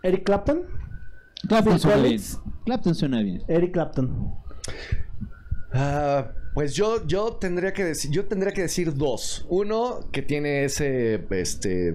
Eric 0.03 0.23
Clapton. 0.23 0.61
Clapton 1.47 1.79
suena 1.79 2.03
bien. 2.03 2.21
Clapton 2.65 2.95
suena 2.95 3.21
bien. 3.21 3.43
Eric 3.47 3.71
Clapton. 3.71 4.35
Ah, 5.73 6.32
pues 6.53 6.73
yo, 6.73 7.06
yo 7.06 7.34
tendría 7.34 7.73
que 7.73 7.84
decir, 7.84 8.12
yo 8.12 8.25
tendría 8.25 8.51
que 8.53 8.62
decir 8.62 8.93
dos. 8.95 9.45
Uno 9.49 9.99
que 10.12 10.21
tiene 10.21 10.63
ese, 10.65 11.23
este, 11.32 11.89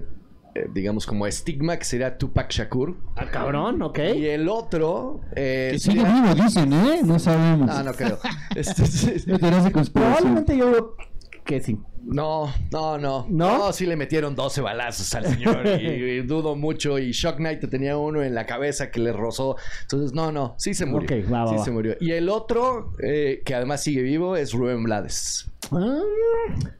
eh, 0.55 0.67
digamos 0.73 1.05
como 1.05 1.27
estigma 1.27 1.77
que 1.77 1.83
sería 1.85 2.17
Tupac 2.17 2.49
Shakur. 2.51 2.95
Ah, 3.15 3.25
cabrón, 3.31 3.81
ok. 3.81 3.99
Y 4.15 4.25
el 4.27 4.47
otro, 4.47 5.21
eh, 5.35 5.69
Que 5.73 5.79
sigue 5.79 6.01
sería- 6.01 6.21
vivo, 6.31 6.35
dicen, 6.45 6.71
¿eh? 6.73 7.01
No 7.03 7.19
sabemos. 7.19 7.69
Ah, 7.71 7.83
no 7.83 7.93
creo. 7.93 8.19
Este. 8.55 8.83
Probablemente 9.93 10.55
yo 10.57 10.95
que 11.43 11.59
sí. 11.59 11.77
No, 12.05 12.51
no, 12.71 12.97
no. 12.97 13.25
¿No? 13.29 13.71
sí 13.73 13.85
le 13.85 13.95
metieron 13.95 14.35
12 14.35 14.61
balazos 14.61 15.13
al 15.15 15.25
señor. 15.25 15.65
y, 15.65 15.85
y 15.87 16.21
dudo 16.21 16.55
mucho. 16.55 16.99
Y 16.99 17.11
Shock 17.11 17.37
Knight 17.37 17.67
tenía 17.69 17.97
uno 17.97 18.21
en 18.21 18.35
la 18.35 18.45
cabeza 18.45 18.91
que 18.91 18.99
le 18.99 19.13
rozó. 19.13 19.55
Entonces, 19.83 20.13
no, 20.13 20.31
no. 20.31 20.55
Sí 20.57 20.73
se 20.73 20.85
murió. 20.85 21.05
Ok, 21.05 21.31
va, 21.31 21.45
va, 21.45 21.49
sí 21.51 21.55
va. 21.57 21.63
se 21.65 21.71
murió. 21.71 21.95
Y 21.99 22.11
el 22.11 22.29
otro, 22.29 22.91
eh, 23.01 23.41
que 23.45 23.55
además 23.55 23.81
sigue 23.81 24.01
vivo, 24.01 24.35
es 24.35 24.53
Rubén 24.53 24.83
Blades. 24.83 25.49
Ah, 25.71 26.01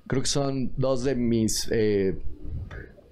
Creo 0.08 0.22
que 0.22 0.28
son 0.28 0.72
dos 0.78 1.04
de 1.04 1.16
mis, 1.16 1.70
eh, 1.72 2.18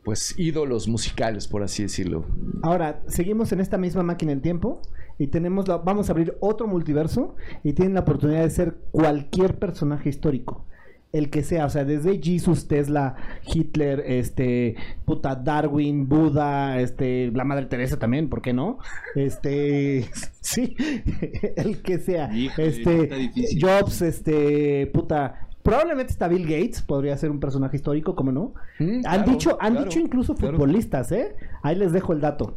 pues, 0.04 0.38
ídolos 0.38 0.88
musicales, 0.88 1.48
por 1.48 1.64
así 1.64 1.84
decirlo. 1.84 2.26
Ahora, 2.64 3.02
seguimos 3.08 3.52
en 3.52 3.62
esta 3.62 3.78
misma 3.78 4.04
máquina 4.04 4.32
del 4.32 4.42
tiempo 4.42 4.82
y 5.18 5.28
tenemos 5.28 5.68
la, 5.68 5.78
vamos 5.78 6.10
a 6.10 6.12
abrir 6.14 6.36
otro 6.40 6.68
multiverso 6.68 7.36
y 7.64 7.74
tienen 7.74 7.94
la 7.94 8.02
oportunidad 8.02 8.42
de 8.42 8.50
ser 8.50 8.76
cualquier 8.92 9.58
personaje 9.60 10.10
histórico. 10.10 10.66
El 11.14 11.30
que 11.30 11.44
sea, 11.44 11.66
o 11.66 11.70
sea, 11.70 11.84
desde 11.84 12.22
Jesus, 12.22 12.68
Tesla, 12.68 13.16
Hitler, 13.46 14.02
este, 14.06 14.76
puta 15.04 15.36
Darwin, 15.36 16.08
Buda, 16.08 16.80
este, 16.80 17.32
la 17.34 17.44
Madre 17.44 17.66
Teresa 17.66 18.00
también, 18.00 18.30
¿por 18.30 18.42
qué 18.42 18.54
no? 18.54 18.80
Este, 19.16 20.10
sí, 20.42 20.76
el 21.58 21.82
que 21.82 22.00
sea. 22.00 22.34
Híjole, 22.34 22.68
este. 22.68 23.32
Jobs, 23.60 24.02
este, 24.02 24.88
puta, 24.88 25.48
probablemente 25.64 26.12
está 26.12 26.28
Bill 26.28 26.44
Gates, 26.44 26.82
podría 26.82 27.18
ser 27.18 27.32
un 27.32 27.40
personaje 27.40 27.76
histórico, 27.76 28.16
¿cómo 28.16 28.32
no? 28.32 28.54
Mm, 28.80 28.96
han 28.98 29.02
claro, 29.02 29.32
dicho, 29.32 29.58
han 29.60 29.74
claro, 29.74 29.86
dicho 29.86 30.00
incluso 30.00 30.36
claro. 30.36 30.58
futbolistas, 30.58 31.12
¿eh? 31.12 31.36
Ahí 31.62 31.76
les 31.76 31.92
dejo 31.92 32.14
el 32.14 32.22
dato. 32.22 32.56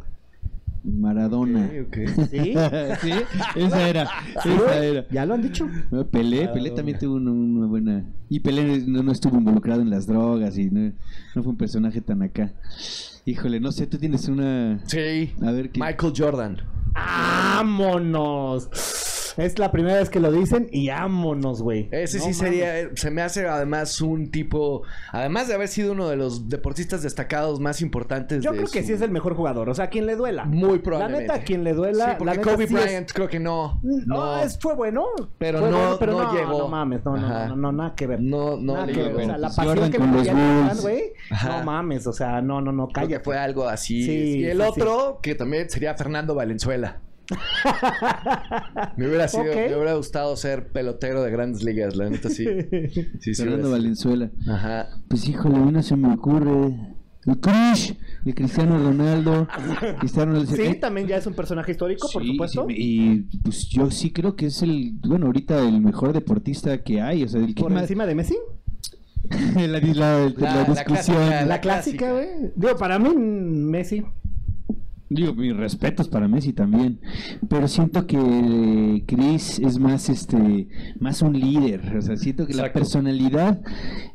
Maradona. 0.84 1.70
¿Sí? 2.30 2.54
sí, 3.00 3.12
esa 3.56 3.88
era. 3.88 4.08
Esa 4.44 4.84
era. 4.84 5.06
¿Ya 5.10 5.26
lo 5.26 5.34
han 5.34 5.42
dicho? 5.42 5.68
Pelé, 6.10 6.48
Pelé 6.48 6.70
también 6.70 6.98
tuvo 6.98 7.14
una, 7.14 7.32
una 7.32 7.66
buena. 7.66 8.04
Y 8.28 8.40
Pelé 8.40 8.84
no, 8.86 9.02
no 9.02 9.12
estuvo 9.12 9.38
involucrado 9.38 9.80
en 9.80 9.90
las 9.90 10.06
drogas 10.06 10.58
y 10.58 10.70
no, 10.70 10.92
no 11.34 11.42
fue 11.42 11.52
un 11.52 11.56
personaje 11.56 12.00
tan 12.00 12.22
acá. 12.22 12.52
Híjole, 13.24 13.58
no 13.58 13.72
sé, 13.72 13.86
tú 13.86 13.96
tienes 13.98 14.28
una. 14.28 14.80
Sí. 14.86 15.32
A 15.42 15.50
ver 15.50 15.70
qué. 15.70 15.80
Michael 15.80 16.12
Jordan. 16.14 16.58
¡Vámonos! 16.92 18.68
Es 19.36 19.58
la 19.58 19.72
primera 19.72 19.98
vez 19.98 20.10
que 20.10 20.20
lo 20.20 20.30
dicen 20.30 20.68
y 20.70 20.88
vámonos, 20.88 21.60
güey. 21.60 21.88
Ese 21.90 22.18
No 22.18 22.24
sí 22.24 22.30
mames. 22.30 22.36
sería, 22.38 22.80
eh, 22.80 22.90
se 22.94 23.10
me 23.10 23.20
hace 23.22 23.48
además 23.48 24.00
un 24.00 24.30
tipo, 24.30 24.82
además 25.10 25.48
de 25.48 25.54
haber 25.54 25.68
sido 25.68 25.92
uno 25.92 26.08
de 26.08 26.16
los 26.16 26.48
deportistas 26.48 27.02
destacados 27.02 27.58
más 27.58 27.80
importantes. 27.80 28.42
Yo 28.44 28.52
de 28.52 28.58
creo 28.58 28.70
que 28.70 28.80
su- 28.82 28.86
sí 28.88 28.92
es 28.92 29.00
el 29.00 29.10
mejor 29.10 29.34
jugador. 29.34 29.68
O 29.68 29.74
sea, 29.74 29.88
quien 29.88 30.06
le 30.06 30.14
duela. 30.16 30.44
Muy 30.44 30.76
La 30.78 30.82
probablemente. 30.84 31.32
neta, 31.32 31.44
quien 31.44 31.64
le 31.64 31.72
duela. 31.72 32.04
Sí, 32.04 32.10
porque 32.18 32.24
la 32.36 32.36
neta, 32.40 32.52
Kobe 32.52 32.66
sí 32.68 32.74
es- 32.76 32.82
Bryant 32.84 33.12
creo 33.12 33.28
que 33.28 33.40
no. 33.40 33.80
No, 33.82 34.38
es, 34.38 34.58
fue 34.58 34.74
bueno. 34.74 35.04
Pero 35.38 35.58
Fue 35.58 35.70
no- 35.70 35.78
bueno, 35.78 35.96
pero 35.98 36.12
no 36.12 36.32
llegó. 36.32 36.58
No 36.58 36.68
mames, 36.68 37.04
no, 37.04 37.16
no, 37.16 37.46
no, 37.48 37.56
no, 37.56 37.72
nada 37.72 37.94
que 37.96 38.06
ver. 38.06 38.20
No, 38.20 38.56
no 38.56 38.74
nada 38.74 38.86
le 38.86 38.92
que 38.92 38.98
ver. 39.02 39.08
llegó. 39.08 39.20
O 39.22 39.24
sea, 39.26 39.38
la 39.38 39.48
pasión 39.48 39.66
Jordan 39.66 39.90
que. 39.90 39.98
Jordan, 39.98 40.78
güey. 40.80 41.02
No 41.44 41.64
mames, 41.64 42.06
o 42.06 42.12
sea, 42.12 42.40
no, 42.40 42.60
no, 42.60 42.70
no, 42.72 42.86
Creo 42.88 43.06
que 43.08 43.14
cállate. 43.14 43.24
fue 43.24 43.36
algo 43.38 43.66
así. 43.68 44.04
Sí, 44.04 44.38
y 44.40 44.44
el 44.44 44.58
sí, 44.58 44.62
otro, 44.68 45.18
que 45.22 45.34
también 45.34 45.68
sería 45.68 45.94
Fernando 45.94 46.34
Valenzuela. 46.36 47.00
me 48.96 49.06
hubiera 49.08 49.28
sido, 49.28 49.44
Ok. 49.44 49.54
me 49.56 49.74
hubiera 49.76 49.94
gustado 49.94 50.37
ser 50.37 50.68
pelotero 50.68 51.22
de 51.22 51.30
grandes 51.30 51.62
ligas, 51.62 51.96
la 51.96 52.08
neta 52.10 52.28
sí. 52.30 52.44
Sí, 53.20 53.34
sí, 53.34 53.34
Fernando 53.34 53.70
Valenzuela. 53.70 54.30
Ajá. 54.48 54.88
Pues 55.08 55.28
híjole, 55.28 55.56
a 55.56 55.60
mí 55.60 55.72
no 55.72 55.82
se 55.82 55.96
me 55.96 56.12
ocurre. 56.12 56.76
El 57.26 57.40
Crush 57.40 57.92
de 58.22 58.34
Cristiano 58.34 58.78
Ronaldo. 58.78 59.48
Cristiano 59.98 60.32
Ronaldo. 60.32 60.54
Sí, 60.54 60.60
Eh, 60.62 60.74
también 60.74 61.06
ya 61.06 61.16
es 61.16 61.26
un 61.26 61.32
personaje 61.32 61.70
histórico, 61.72 62.06
por 62.12 62.22
supuesto. 62.26 62.66
sí, 62.68 62.74
y 62.76 63.38
pues 63.38 63.66
yo 63.70 63.90
sí 63.90 64.12
creo 64.12 64.37
que 64.37 64.46
es 64.46 64.60
el, 64.62 64.92
bueno, 65.06 65.26
ahorita 65.26 65.58
el 65.66 65.80
mejor 65.80 66.12
deportista 66.12 66.82
que 66.82 67.00
hay. 67.00 67.22
O 67.24 67.28
sea, 67.28 67.40
el 67.40 67.54
que 67.54 67.62
Por 67.62 67.72
más. 67.72 67.82
encima 67.84 68.04
de 68.04 68.14
Messi. 68.14 68.37
la, 69.56 69.66
la- 69.66 69.80
la- 69.80 69.80
la 69.80 70.28
La- 70.37 70.54
la 70.54 70.64
discusión. 70.64 71.16
clásica, 71.16 71.44
La, 71.46 71.60
clásica. 71.62 72.12
güey. 72.12 72.26
Digo, 72.56 72.76
para 72.76 72.98
mí, 72.98 73.08
Messi. 73.16 74.04
Digo, 75.14 75.33
mis 75.33 75.57
respetos 75.57 76.09
para 76.09 76.27
Messi 76.27 76.53
también, 76.53 76.98
pero 77.48 77.68
siento 77.68 78.05
que 78.05 79.05
Chris 79.07 79.61
es 79.61 79.79
más 79.79 80.09
este 80.09 80.66
más 80.98 81.22
un 81.22 81.38
líder, 81.38 81.96
o 81.96 82.03
sea, 82.03 82.16
siento 82.16 82.48
que 82.48 82.55
la 82.55 82.72
personalidad 82.72 83.61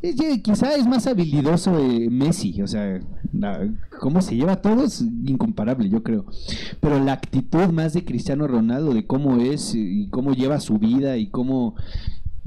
es, 0.02 0.16
quizá 0.44 0.76
es 0.76 0.86
más 0.88 1.08
habilidoso 1.08 1.80
eh, 1.80 2.10
Messi, 2.10 2.62
o 2.62 2.68
sea, 2.68 3.00
la- 3.32 3.66
cómo 4.02 4.22
se 4.22 4.36
lleva 4.36 4.54
a 4.54 4.62
todos 4.62 5.02
incomparable, 5.26 5.88
yo 5.90 6.04
creo. 6.04 6.26
Pero 6.82 7.00
la 7.02 7.14
actitud 7.14 7.68
más 7.72 7.94
de 7.94 8.04
Cristiano 8.04 8.46
Ronaldo 8.46 8.94
de 8.94 9.06
cómo 9.06 9.38
es 9.38 9.74
eh, 9.76 9.80
y 9.80 10.10
cómo 10.10 10.34
lleva 10.34 10.60
su 10.60 10.80
vida 10.80 11.16
y 11.16 11.28
cómo 11.30 11.76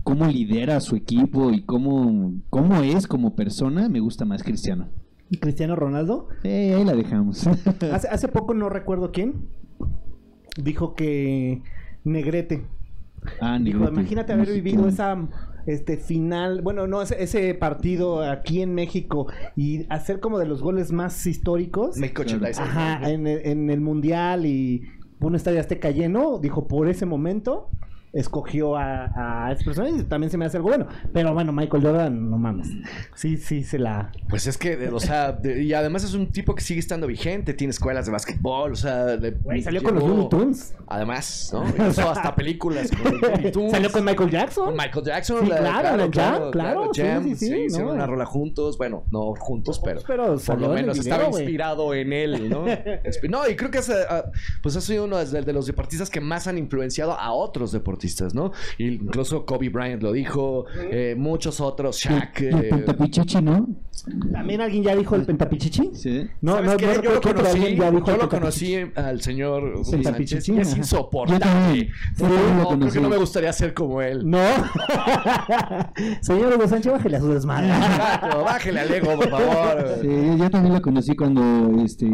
cómo 0.02 0.26
lidera 0.26 0.76
a 0.76 0.80
su 0.80 0.94
equipo 0.96 1.52
y 1.52 1.62
cómo 1.62 2.34
cómo 2.50 2.82
es 2.82 3.06
como 3.06 3.34
persona, 3.34 3.88
me 3.88 4.00
gusta 4.00 4.26
más 4.26 4.42
Cristiano. 4.42 4.88
Cristiano 5.38 5.76
Ronaldo. 5.76 6.28
Eh, 6.44 6.74
ahí 6.76 6.84
la 6.84 6.94
dejamos. 6.94 7.46
Hace, 7.92 8.08
hace 8.08 8.28
poco, 8.28 8.54
no 8.54 8.68
recuerdo 8.68 9.12
quién, 9.12 9.48
dijo 10.56 10.94
que 10.94 11.62
Negrete. 12.04 12.66
Ah, 13.40 13.58
Dijo, 13.60 13.78
Negrete, 13.78 14.00
imagínate 14.00 14.32
haber 14.32 14.48
mexicano. 14.48 14.64
vivido 14.64 14.88
esa 14.88 15.28
este 15.64 15.96
final, 15.96 16.60
bueno, 16.60 16.88
no, 16.88 17.02
ese, 17.02 17.22
ese 17.22 17.54
partido 17.54 18.28
aquí 18.28 18.62
en 18.62 18.74
México 18.74 19.28
y 19.54 19.86
hacer 19.90 20.18
como 20.18 20.38
de 20.40 20.46
los 20.46 20.60
goles 20.60 20.90
más 20.90 21.24
históricos. 21.26 21.96
México 21.98 22.24
Claro. 22.24 22.38
86. 22.38 22.58
Ajá, 22.68 23.08
en 23.10 23.28
el, 23.28 23.46
en 23.46 23.70
el 23.70 23.80
Mundial 23.80 24.44
y 24.44 24.82
un 25.20 25.36
estadio 25.36 25.60
azteca 25.60 25.90
lleno, 25.92 26.40
dijo, 26.40 26.66
por 26.66 26.88
ese 26.88 27.06
momento 27.06 27.70
escogió 28.12 28.76
a, 28.76 29.46
a 29.46 29.52
esa 29.52 29.64
persona 29.64 29.88
y 29.90 30.02
también 30.02 30.30
se 30.30 30.36
me 30.36 30.44
hace 30.44 30.56
algo 30.58 30.68
bueno. 30.68 30.86
Pero 31.12 31.32
bueno, 31.32 31.52
Michael 31.52 31.82
Jordan, 31.82 32.30
no 32.30 32.36
mames. 32.38 32.68
Sí, 33.14 33.36
sí, 33.38 33.64
se 33.64 33.78
la... 33.78 34.12
Pues 34.28 34.46
es 34.46 34.58
que, 34.58 34.88
o 34.88 35.00
sea, 35.00 35.32
de- 35.32 35.62
y 35.62 35.72
además 35.72 36.04
es 36.04 36.14
un 36.14 36.30
tipo 36.30 36.54
que 36.54 36.62
sigue 36.62 36.80
estando 36.80 37.06
vigente, 37.06 37.54
tiene 37.54 37.70
escuelas 37.70 38.06
de 38.06 38.12
básquetbol, 38.12 38.72
o 38.72 38.76
sea, 38.76 39.04
de- 39.16 39.30
Güey, 39.30 39.62
salió 39.62 39.82
con 39.82 39.94
los 39.94 40.04
Looney 40.04 40.28
Tunes. 40.28 40.74
Además, 40.86 41.50
¿no? 41.54 41.64
Hizo 41.88 42.10
hasta 42.10 42.34
películas 42.34 42.90
con 42.90 43.12
los 43.14 43.22
Looney 43.22 43.52
Tunes. 43.52 43.70
Salió 43.72 43.90
con 43.90 44.04
Michael 44.04 44.30
Jackson. 44.30 44.64
Con 44.66 44.76
Michael 44.76 45.04
Jackson. 45.06 45.40
Sí, 45.42 45.46
la- 45.48 45.56
claro, 45.58 45.96
la 45.96 46.50
claro, 46.50 46.90
sí, 46.92 47.00
Jam, 47.02 47.24
sí, 47.24 47.36
sí, 47.36 47.46
sí, 47.46 47.56
hicieron 47.66 47.88
no. 47.88 47.94
una 47.94 48.06
rola 48.06 48.26
juntos, 48.26 48.76
bueno, 48.76 49.04
no 49.10 49.34
juntos, 49.36 49.80
pero, 49.82 50.00
Pero 50.06 50.36
por 50.36 50.60
lo 50.60 50.68
menos 50.68 50.98
video, 50.98 51.14
estaba 51.14 51.28
inspirado 51.30 51.94
en 51.94 52.12
él, 52.12 52.50
¿no? 52.50 52.64
No, 53.30 53.48
y 53.48 53.56
creo 53.56 53.70
que 53.70 53.78
es, 53.78 53.88
eh, 53.88 53.94
ah, 54.10 54.24
pues 54.62 54.76
ha 54.76 54.80
sido 54.82 55.04
uno 55.04 55.16
de, 55.16 55.40
de 55.42 55.52
los 55.54 55.66
deportistas 55.66 56.10
que 56.10 56.20
más 56.20 56.46
han 56.46 56.58
influenciado 56.58 57.12
a 57.18 57.32
otros 57.32 57.72
deportistas. 57.72 58.01
Deportistas, 58.02 58.34
¿no? 58.34 58.52
Incluso 58.78 59.44
Kobe 59.46 59.68
Bryant 59.68 60.02
lo 60.02 60.12
dijo, 60.12 60.64
eh, 60.90 61.14
muchos 61.16 61.60
otros, 61.60 61.96
Shaq. 61.98 62.40
El 62.40 62.54
eh, 62.54 62.62
Pentapichichi, 62.70 63.40
¿no? 63.42 63.68
¿También 64.32 64.60
alguien 64.60 64.82
ya 64.82 64.96
dijo 64.96 65.14
el 65.14 65.24
pentapichichi? 65.24 65.90
Sí. 65.94 66.26
No, 66.40 66.54
¿Sabes 66.54 66.70
no, 66.72 66.76
qué? 66.76 66.86
no 66.86 67.02
yo 67.02 67.14
lo 67.14 67.20
conocí, 67.20 67.46
alguien 67.58 67.76
ya 67.78 67.90
dijo 67.92 68.06
yo 68.06 68.16
lo 68.16 68.28
conocí 68.28 68.76
al 68.96 69.20
señor 69.22 69.84
Sánchez 69.84 70.48
y 70.48 70.58
es 70.58 70.76
insoportable. 70.76 71.90
lo 72.18 72.28
No, 72.28 72.34
creo 72.34 72.64
conocí. 72.64 72.94
que 72.96 73.00
no 73.00 73.08
me 73.08 73.16
gustaría 73.18 73.52
ser 73.52 73.74
como 73.74 74.02
él. 74.02 74.28
No. 74.28 74.40
Señor 76.20 76.54
Hugo 76.54 76.66
Sánchez, 76.66 76.92
bájele 76.92 77.16
a 77.16 77.20
su 77.20 77.28
desmadre. 77.32 77.68
Exacto, 77.68 78.44
bájele 78.44 78.80
al 78.80 78.92
ego, 78.92 79.14
por 79.14 79.30
favor. 79.30 79.86
Sí, 80.00 80.08
yo- 80.38 80.50
también 80.50 80.74
lo 80.74 80.82
conocí 80.82 81.14
cuando 81.14 81.82
este 81.84 82.08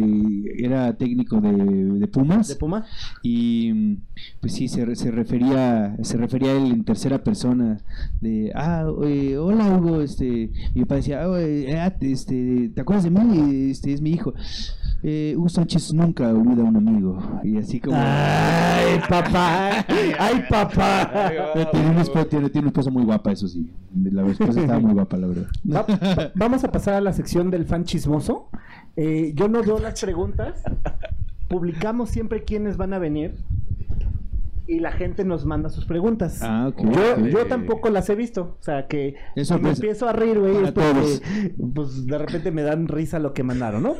era 0.59 0.95
técnico 0.95 1.41
de, 1.41 1.51
de 1.53 2.07
Pumas. 2.07 2.47
¿De 2.49 2.55
Puma? 2.55 2.85
Y 3.23 3.95
pues 4.39 4.53
sí, 4.53 4.67
se, 4.67 4.95
se 4.95 5.09
refería 5.11 5.78
se 6.01 6.17
refería 6.17 6.51
a 6.51 6.53
él 6.57 6.71
en 6.71 6.83
tercera 6.83 7.23
persona 7.23 7.79
de, 8.21 8.51
ah, 8.55 8.85
eh, 9.05 9.37
hola 9.37 9.77
Hugo, 9.77 10.01
este, 10.01 10.51
mi 10.73 10.81
papá 10.81 10.95
decía, 10.95 11.21
"Ah, 11.23 11.39
eh, 11.39 11.77
ah, 11.79 11.93
este, 12.01 12.69
¿te 12.73 12.81
acuerdas 12.81 13.03
de 13.05 13.11
mí? 13.11 13.69
Este 13.71 13.93
es 13.93 14.01
mi 14.01 14.11
hijo. 14.11 14.33
Eh, 15.01 15.33
Hugo 15.37 15.47
Sánchez 15.47 15.93
nunca 15.93 16.27
olvida 16.29 16.61
a 16.61 16.65
un 16.65 16.75
amigo. 16.75 17.17
Y 17.43 17.55
así 17.57 17.79
como... 17.79 17.95
Ay, 17.97 18.99
papá. 19.07 19.85
Ay, 20.19 20.43
papá. 20.49 21.31
Tiene, 21.71 21.89
una 21.91 22.01
esposa, 22.01 22.25
tiene, 22.27 22.49
tiene 22.49 22.65
una 22.65 22.69
esposa 22.71 22.89
muy 22.91 23.03
guapa, 23.05 23.31
eso 23.31 23.47
sí. 23.47 23.71
La 23.95 24.25
esposa 24.27 24.59
estaba 24.59 24.79
muy 24.79 24.93
guapa, 24.93 25.15
la 25.15 25.27
verdad. 25.27 25.45
Va- 25.71 25.83
va- 25.83 26.31
vamos 26.35 26.63
a 26.65 26.71
pasar 26.71 26.95
a 26.95 27.01
la 27.01 27.13
sección 27.13 27.49
del 27.49 27.63
fan 27.65 27.85
chismoso. 27.85 28.49
Eh, 28.97 29.31
yo 29.35 29.47
no 29.47 29.63
veo 29.63 29.79
las 29.79 30.01
preguntas. 30.01 30.61
Publicamos 31.47 32.09
siempre 32.09 32.43
quiénes 32.43 32.75
van 32.75 32.93
a 32.93 32.99
venir. 32.99 33.35
Y 34.69 34.79
la 34.81 34.91
gente 34.91 35.25
nos 35.25 35.45
manda 35.47 35.69
sus 35.69 35.85
preguntas. 35.85 36.41
Ah, 36.43 36.67
ok. 36.67 36.81
Yo, 36.91 37.27
yo 37.27 37.45
tampoco 37.47 37.89
las 37.89 38.07
he 38.11 38.13
visto. 38.15 38.55
O 38.59 38.63
sea 38.63 38.85
que 38.85 39.15
Es 39.35 39.47
si 39.47 39.55
me 39.55 39.71
empiezo 39.71 40.07
a 40.07 40.13
reír, 40.13 40.37
güey, 40.39 40.57
es 40.57 40.71
porque, 40.71 40.91
todos. 40.93 41.21
pues 41.73 42.05
de 42.05 42.17
repente 42.19 42.51
me 42.51 42.61
dan 42.61 42.87
risa 42.87 43.17
lo 43.17 43.33
que 43.33 43.41
mandaron, 43.41 43.81
¿no? 43.81 43.95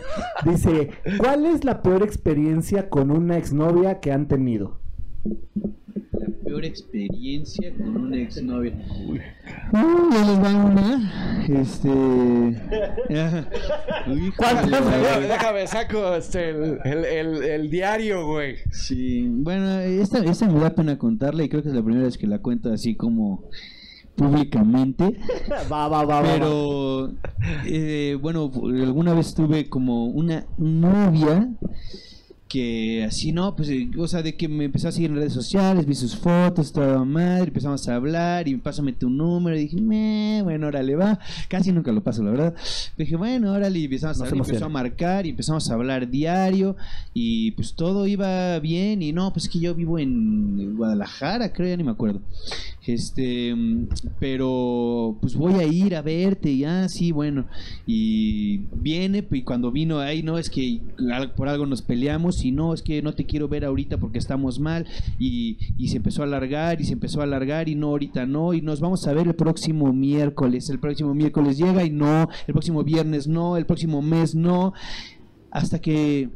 Dice, 0.45 0.91
¿cuál 1.17 1.47
es 1.47 1.65
la 1.65 1.81
peor 1.81 2.03
experiencia 2.03 2.87
con 2.87 3.09
una 3.09 3.39
exnovia 3.39 3.99
que 3.99 4.11
han 4.11 4.27
tenido? 4.27 4.79
Peor 6.49 6.65
experiencia 6.65 7.71
con 7.77 7.95
una 7.95 8.17
exnovia. 8.17 8.73
Uy, 9.07 9.21
ya 10.11 10.25
les 10.25 10.43
va 10.43 10.65
una. 10.65 11.45
Este. 11.47 11.89
Uy, 14.07 14.31
¿Cuántas? 14.35 14.65
Déjame, 14.71 15.27
déjame, 15.27 15.67
saco 15.67 16.15
este, 16.15 16.49
el, 16.49 16.79
el, 16.85 17.05
el- 17.05 17.43
el 17.43 17.69
diario, 17.69 18.25
güey. 18.25 18.55
Sí, 18.71 19.27
bueno, 19.29 19.79
esta, 19.79 20.23
esta 20.23 20.47
me 20.47 20.59
da 20.59 20.71
pena 20.73 20.97
contarla 20.97 21.43
y 21.43 21.49
creo 21.49 21.61
que 21.61 21.69
es 21.69 21.75
la 21.75 21.83
primera 21.83 22.05
vez 22.05 22.17
que 22.17 22.25
la 22.25 22.39
cuento 22.39 22.73
así 22.73 22.95
como 22.95 23.47
públicamente. 24.15 25.19
Va, 25.71 25.87
va, 25.87 26.03
va, 26.03 26.03
va, 26.03 26.21
va. 26.21 26.33
Pero, 26.33 27.13
eh, 27.67 28.17
bueno, 28.19 28.51
alguna 28.55 29.13
vez 29.13 29.35
tuve 29.35 29.69
como 29.69 30.05
una 30.07 30.47
novia 30.57 31.47
que 32.49 33.05
así, 33.07 33.31
¿no? 33.31 33.55
Pues, 33.55 33.69
eh, 33.69 33.89
o 33.97 34.07
sea, 34.07 34.23
de 34.23 34.35
que 34.35 34.47
me 34.47 34.65
empezó 34.65 34.87
a 34.87 34.91
seguir 34.91 35.11
en 35.11 35.17
redes 35.17 35.33
sociales, 35.33 35.85
vi 35.85 35.93
sus 35.93 36.15
fotos, 36.17 36.73
toda 36.73 37.05
madre, 37.05 37.45
empezamos 37.45 37.87
a 37.87 37.95
hablar 37.95 38.47
y 38.47 38.57
pásame 38.57 38.91
tu 38.91 39.09
número 39.09 39.55
y 39.55 39.61
dije, 39.61 39.79
"Meh, 39.79 40.41
bueno, 40.43 40.67
órale, 40.67 40.95
va. 40.95 41.19
Casi 41.47 41.71
nunca 41.71 41.91
lo 41.91 42.01
paso, 42.01 42.23
la 42.23 42.31
verdad. 42.31 42.55
dije, 42.97 43.15
bueno, 43.15 43.53
órale, 43.53 43.79
y 43.79 43.85
empezamos 43.85 44.19
a 44.19 44.25
hablar, 44.25 44.39
empezó 44.39 44.65
a 44.65 44.69
marcar 44.69 45.25
y 45.25 45.29
empezamos 45.29 45.69
a 45.69 45.73
hablar 45.75 46.09
diario 46.09 46.75
y 47.13 47.51
pues 47.51 47.73
todo 47.75 48.07
iba 48.07 48.57
bien 48.59 49.01
y 49.01 49.13
no, 49.13 49.31
pues 49.31 49.45
es 49.45 49.51
que 49.51 49.59
yo 49.59 49.75
vivo 49.75 49.99
en 49.99 50.75
Guadalajara, 50.75 51.53
creo, 51.53 51.69
ya 51.69 51.77
ni 51.77 51.83
me 51.83 51.91
acuerdo. 51.91 52.21
Este, 52.85 53.55
pero 54.19 55.15
pues 55.21 55.35
voy 55.35 55.53
a 55.55 55.63
ir 55.63 55.95
a 55.95 56.01
verte 56.01 56.49
y 56.49 56.63
ah, 56.63 56.87
sí, 56.89 57.11
bueno. 57.11 57.45
Y 57.85 58.61
viene 58.73 59.23
y 59.29 59.43
cuando 59.43 59.71
vino 59.71 59.99
ahí, 59.99 60.23
no, 60.23 60.39
es 60.39 60.49
que 60.49 60.81
por 61.35 61.49
algo 61.49 61.67
nos 61.67 61.83
peleamos 61.83 62.38
y 62.45 62.51
no, 62.51 62.73
es 62.73 62.81
que 62.81 63.01
no 63.01 63.13
te 63.13 63.25
quiero 63.25 63.47
ver 63.47 63.65
ahorita 63.65 63.97
porque 63.97 64.19
estamos 64.19 64.59
mal 64.59 64.85
y, 65.17 65.57
y 65.77 65.89
se 65.89 65.97
empezó 65.97 66.21
a 66.21 66.25
alargar 66.25 66.81
y 66.81 66.85
se 66.85 66.93
empezó 66.93 67.21
a 67.21 67.23
alargar 67.23 67.69
y 67.69 67.75
no, 67.75 67.87
ahorita 67.87 68.25
no, 68.25 68.53
y 68.53 68.61
nos 68.61 68.79
vamos 68.79 69.05
a 69.07 69.13
ver 69.13 69.27
el 69.27 69.35
próximo 69.35 69.91
miércoles, 69.93 70.69
el 70.69 70.79
próximo 70.79 71.13
miércoles 71.13 71.57
llega 71.57 71.83
y 71.83 71.89
no, 71.89 72.29
el 72.47 72.53
próximo 72.53 72.83
viernes 72.83 73.27
no, 73.27 73.57
el 73.57 73.65
próximo 73.65 74.01
mes 74.01 74.35
no, 74.35 74.73
hasta 75.51 75.79
que 75.79 76.29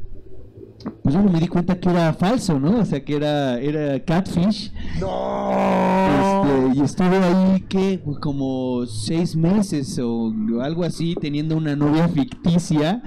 pues 1.02 1.14
bueno, 1.14 1.30
me 1.30 1.40
di 1.40 1.48
cuenta 1.48 1.78
que 1.78 1.90
era 1.90 2.12
falso, 2.14 2.58
¿no? 2.58 2.80
O 2.80 2.84
sea, 2.84 3.04
que 3.04 3.16
era, 3.16 3.58
era 3.60 4.02
catfish. 4.04 4.72
Este, 4.94 6.78
y 6.78 6.80
estuve 6.80 7.18
ahí 7.18 7.60
que 7.68 8.00
como 8.20 8.86
seis 8.86 9.36
meses 9.36 9.98
o 10.02 10.32
algo 10.60 10.84
así 10.84 11.14
teniendo 11.20 11.56
una 11.56 11.76
novia 11.76 12.08
ficticia 12.08 13.02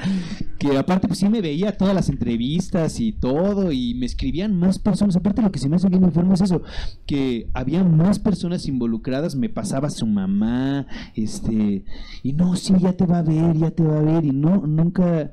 que 0.58 0.78
aparte 0.78 1.08
pues 1.08 1.20
sí 1.20 1.30
me 1.30 1.42
veía 1.42 1.78
todas 1.78 1.94
las 1.94 2.10
entrevistas 2.10 3.00
y 3.00 3.12
todo 3.14 3.72
y 3.72 3.94
me 3.96 4.06
escribían 4.06 4.56
más 4.56 4.80
personas 4.80 5.16
aparte 5.16 5.42
lo 5.42 5.52
que 5.52 5.60
se 5.60 5.70
me 5.70 5.76
hace 5.76 5.90
bien 5.90 6.04
enfermo 6.04 6.34
es 6.34 6.42
eso 6.42 6.62
que 7.06 7.50
había 7.54 7.84
más 7.84 8.20
personas 8.20 8.68
involucradas 8.68 9.36
me 9.36 9.50
pasaba 9.50 9.90
su 9.90 10.06
mamá 10.06 10.88
este 11.16 11.84
y 12.24 12.34
no 12.34 12.56
sí 12.56 12.74
ya 12.80 12.94
te 12.94 13.06
va 13.06 13.20
a 13.20 13.24
ver 13.24 13.56
ya 13.58 13.72
te 13.72 13.84
va 13.84 14.00
a 14.00 14.02
ver 14.02 14.26
y 14.26 14.32
no 14.32 14.66
nunca 14.66 15.32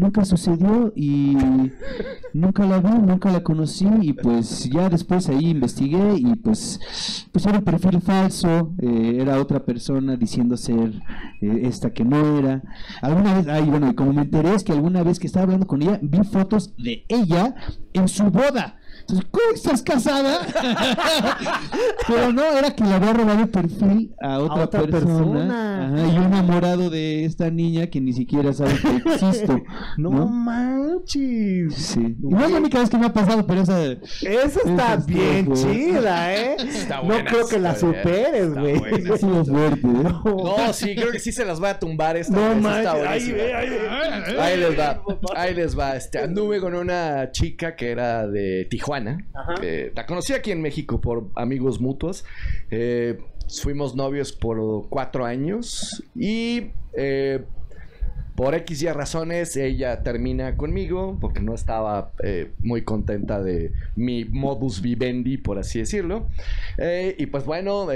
nunca 0.00 0.24
sucedió 0.24 0.92
y 0.96 1.36
nunca 2.32 2.64
la 2.64 2.78
vi, 2.78 2.90
nunca 2.90 3.30
la 3.30 3.42
conocí 3.42 3.86
y 4.00 4.14
pues 4.14 4.68
ya 4.70 4.88
después 4.88 5.28
ahí 5.28 5.50
investigué 5.50 6.16
y 6.16 6.34
pues 6.36 6.80
pues 7.30 7.46
era 7.46 7.58
un 7.58 7.64
perfil 7.64 8.00
falso, 8.00 8.72
eh, 8.78 9.18
era 9.20 9.40
otra 9.40 9.64
persona 9.64 10.16
diciendo 10.16 10.56
ser 10.56 11.02
eh, 11.42 11.60
esta 11.64 11.92
que 11.92 12.04
no 12.04 12.38
era. 12.38 12.62
Alguna 13.02 13.34
vez, 13.34 13.46
ay 13.48 13.64
bueno, 13.64 13.90
y 13.90 13.94
como 13.94 14.12
me 14.12 14.22
enteré 14.22 14.54
es 14.54 14.64
que 14.64 14.72
alguna 14.72 15.02
vez 15.02 15.18
que 15.18 15.26
estaba 15.26 15.44
hablando 15.44 15.66
con 15.66 15.82
ella 15.82 15.98
vi 16.02 16.24
fotos 16.24 16.74
de 16.76 17.04
ella 17.08 17.54
en 17.92 18.08
su 18.08 18.24
boda. 18.24 18.79
Entonces, 19.10 19.30
¿cómo 19.30 19.54
estás 19.54 19.82
casada? 19.82 20.46
Pero 22.06 22.32
no, 22.32 22.44
era 22.44 22.70
que 22.74 22.84
le 22.84 22.94
había 22.94 23.12
robado 23.12 23.40
el 23.40 23.48
perfil 23.48 24.14
a 24.20 24.38
otra, 24.38 24.64
otra 24.64 24.82
persona. 24.82 25.00
persona. 25.00 25.86
Ajá, 25.86 26.06
y 26.08 26.14
yo 26.14 26.22
enamorado 26.22 26.90
de 26.90 27.24
esta 27.24 27.50
niña 27.50 27.88
que 27.88 28.00
ni 28.00 28.12
siquiera 28.12 28.52
sabe 28.52 28.74
que 28.78 28.96
existo. 29.14 29.60
No, 29.96 30.10
¿no? 30.10 30.26
manches. 30.26 31.74
Sí. 31.74 32.16
Y 32.22 32.26
no 32.28 32.44
es 32.44 32.50
la 32.50 32.58
única 32.58 32.78
vez 32.78 32.90
que 32.90 32.98
me 32.98 33.06
ha 33.06 33.12
pasado, 33.12 33.46
pero 33.46 33.62
esa. 33.62 33.82
Eso 33.82 34.60
está 34.64 34.96
bien 34.96 35.52
chida, 35.54 36.34
¿eh? 36.40 36.56
Está 36.58 37.02
no 37.02 37.24
creo 37.24 37.48
que 37.48 37.58
la 37.58 37.70
esa 37.72 37.80
superes, 37.80 38.54
güey. 38.54 38.78
buena. 38.78 39.16
Sí, 39.16 39.26
es 39.40 39.48
fuerte, 39.48 39.86
¿eh? 39.86 40.02
No, 40.24 40.72
sí, 40.72 40.94
creo 40.94 41.10
que 41.10 41.18
sí 41.18 41.32
se 41.32 41.44
las 41.44 41.58
voy 41.58 41.70
a 41.70 41.78
tumbar 41.78 42.16
esta 42.16 42.34
No 42.34 42.54
manches. 42.60 43.06
Ahí. 43.06 43.34
Ahí 44.38 44.56
les 44.58 44.78
va, 44.78 45.02
ahí 45.34 45.54
les 45.54 45.78
va. 45.78 45.96
Este, 45.96 46.18
anduve 46.18 46.60
con 46.60 46.74
una 46.74 47.30
chica 47.32 47.74
que 47.74 47.90
era 47.90 48.26
de 48.26 48.66
Tijuana. 48.70 48.99
Eh, 49.62 49.92
la 49.94 50.06
conocí 50.06 50.32
aquí 50.32 50.50
en 50.50 50.62
México 50.62 51.00
por 51.00 51.28
amigos 51.34 51.80
mutuos. 51.80 52.24
Eh, 52.70 53.18
fuimos 53.48 53.94
novios 53.94 54.32
por 54.32 54.88
cuatro 54.88 55.24
años 55.24 56.04
y 56.14 56.70
eh, 56.92 57.42
por 58.36 58.54
X 58.54 58.82
y 58.82 58.88
razones 58.88 59.56
ella 59.56 60.02
termina 60.02 60.56
conmigo 60.56 61.18
porque 61.20 61.40
no 61.40 61.54
estaba 61.54 62.12
eh, 62.22 62.52
muy 62.60 62.82
contenta 62.82 63.42
de 63.42 63.72
mi 63.96 64.24
modus 64.24 64.80
vivendi, 64.80 65.36
por 65.36 65.58
así 65.58 65.80
decirlo. 65.80 66.28
Eh, 66.78 67.14
y 67.18 67.26
pues 67.26 67.44
bueno, 67.44 67.86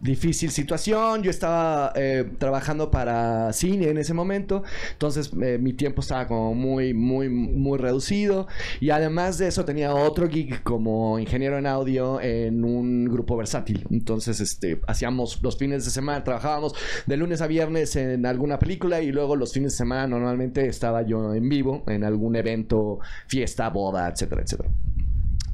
difícil 0.00 0.50
situación. 0.50 1.22
Yo 1.22 1.30
estaba 1.30 1.92
eh, 1.94 2.24
trabajando 2.38 2.90
para 2.90 3.52
cine 3.52 3.88
en 3.88 3.98
ese 3.98 4.14
momento, 4.14 4.62
entonces 4.92 5.30
eh, 5.42 5.58
mi 5.58 5.72
tiempo 5.72 6.00
estaba 6.00 6.26
como 6.26 6.54
muy, 6.54 6.94
muy, 6.94 7.28
muy 7.28 7.78
reducido. 7.78 8.46
Y 8.80 8.90
además 8.90 9.38
de 9.38 9.48
eso 9.48 9.64
tenía 9.64 9.94
otro 9.94 10.28
gig 10.28 10.62
como 10.62 11.18
ingeniero 11.18 11.58
en 11.58 11.66
audio 11.66 12.20
en 12.20 12.64
un 12.64 13.06
grupo 13.06 13.36
versátil. 13.36 13.86
Entonces, 13.90 14.40
este, 14.40 14.80
hacíamos 14.86 15.42
los 15.42 15.56
fines 15.56 15.84
de 15.84 15.90
semana, 15.90 16.24
trabajábamos 16.24 16.74
de 17.06 17.16
lunes 17.16 17.40
a 17.40 17.46
viernes 17.46 17.96
en 17.96 18.26
alguna 18.26 18.58
película 18.58 19.00
y 19.00 19.12
luego 19.12 19.36
los 19.36 19.52
fines 19.52 19.72
de 19.72 19.78
semana 19.78 20.06
normalmente 20.06 20.66
estaba 20.66 21.02
yo 21.02 21.34
en 21.34 21.48
vivo 21.48 21.84
en 21.86 22.04
algún 22.04 22.36
evento, 22.36 23.00
fiesta, 23.26 23.68
boda, 23.70 24.08
etcétera, 24.08 24.42
etcétera 24.42 24.70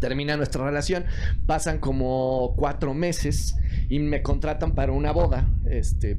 termina 0.03 0.36
nuestra 0.36 0.64
relación, 0.64 1.05
pasan 1.47 1.78
como 1.78 2.55
cuatro 2.57 2.93
meses 2.93 3.57
y 3.88 3.98
me 3.98 4.22
contratan 4.22 4.74
para 4.74 4.92
una 4.92 5.12
boda. 5.12 5.46
Este, 5.66 6.16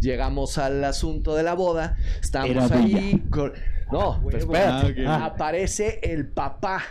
llegamos 0.00 0.58
al 0.58 0.82
asunto 0.84 1.34
de 1.34 1.42
la 1.42 1.54
boda, 1.54 1.96
estamos 2.20 2.50
Era 2.50 2.76
ahí. 2.76 3.22
con- 3.30 3.52
No, 3.92 4.20
espérate. 4.30 5.04
Ah, 5.06 5.26
ok. 5.26 5.32
Aparece 5.32 5.98
el 6.04 6.26
papá. 6.28 6.82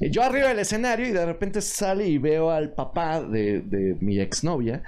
Yo 0.00 0.22
arriba 0.22 0.48
del 0.48 0.58
escenario 0.58 1.06
y 1.08 1.12
de 1.12 1.24
repente 1.24 1.60
sale 1.62 2.06
y 2.06 2.18
veo 2.18 2.50
al 2.50 2.72
papá 2.72 3.22
de, 3.22 3.60
de 3.62 3.96
mi 4.00 4.20
exnovia 4.20 4.82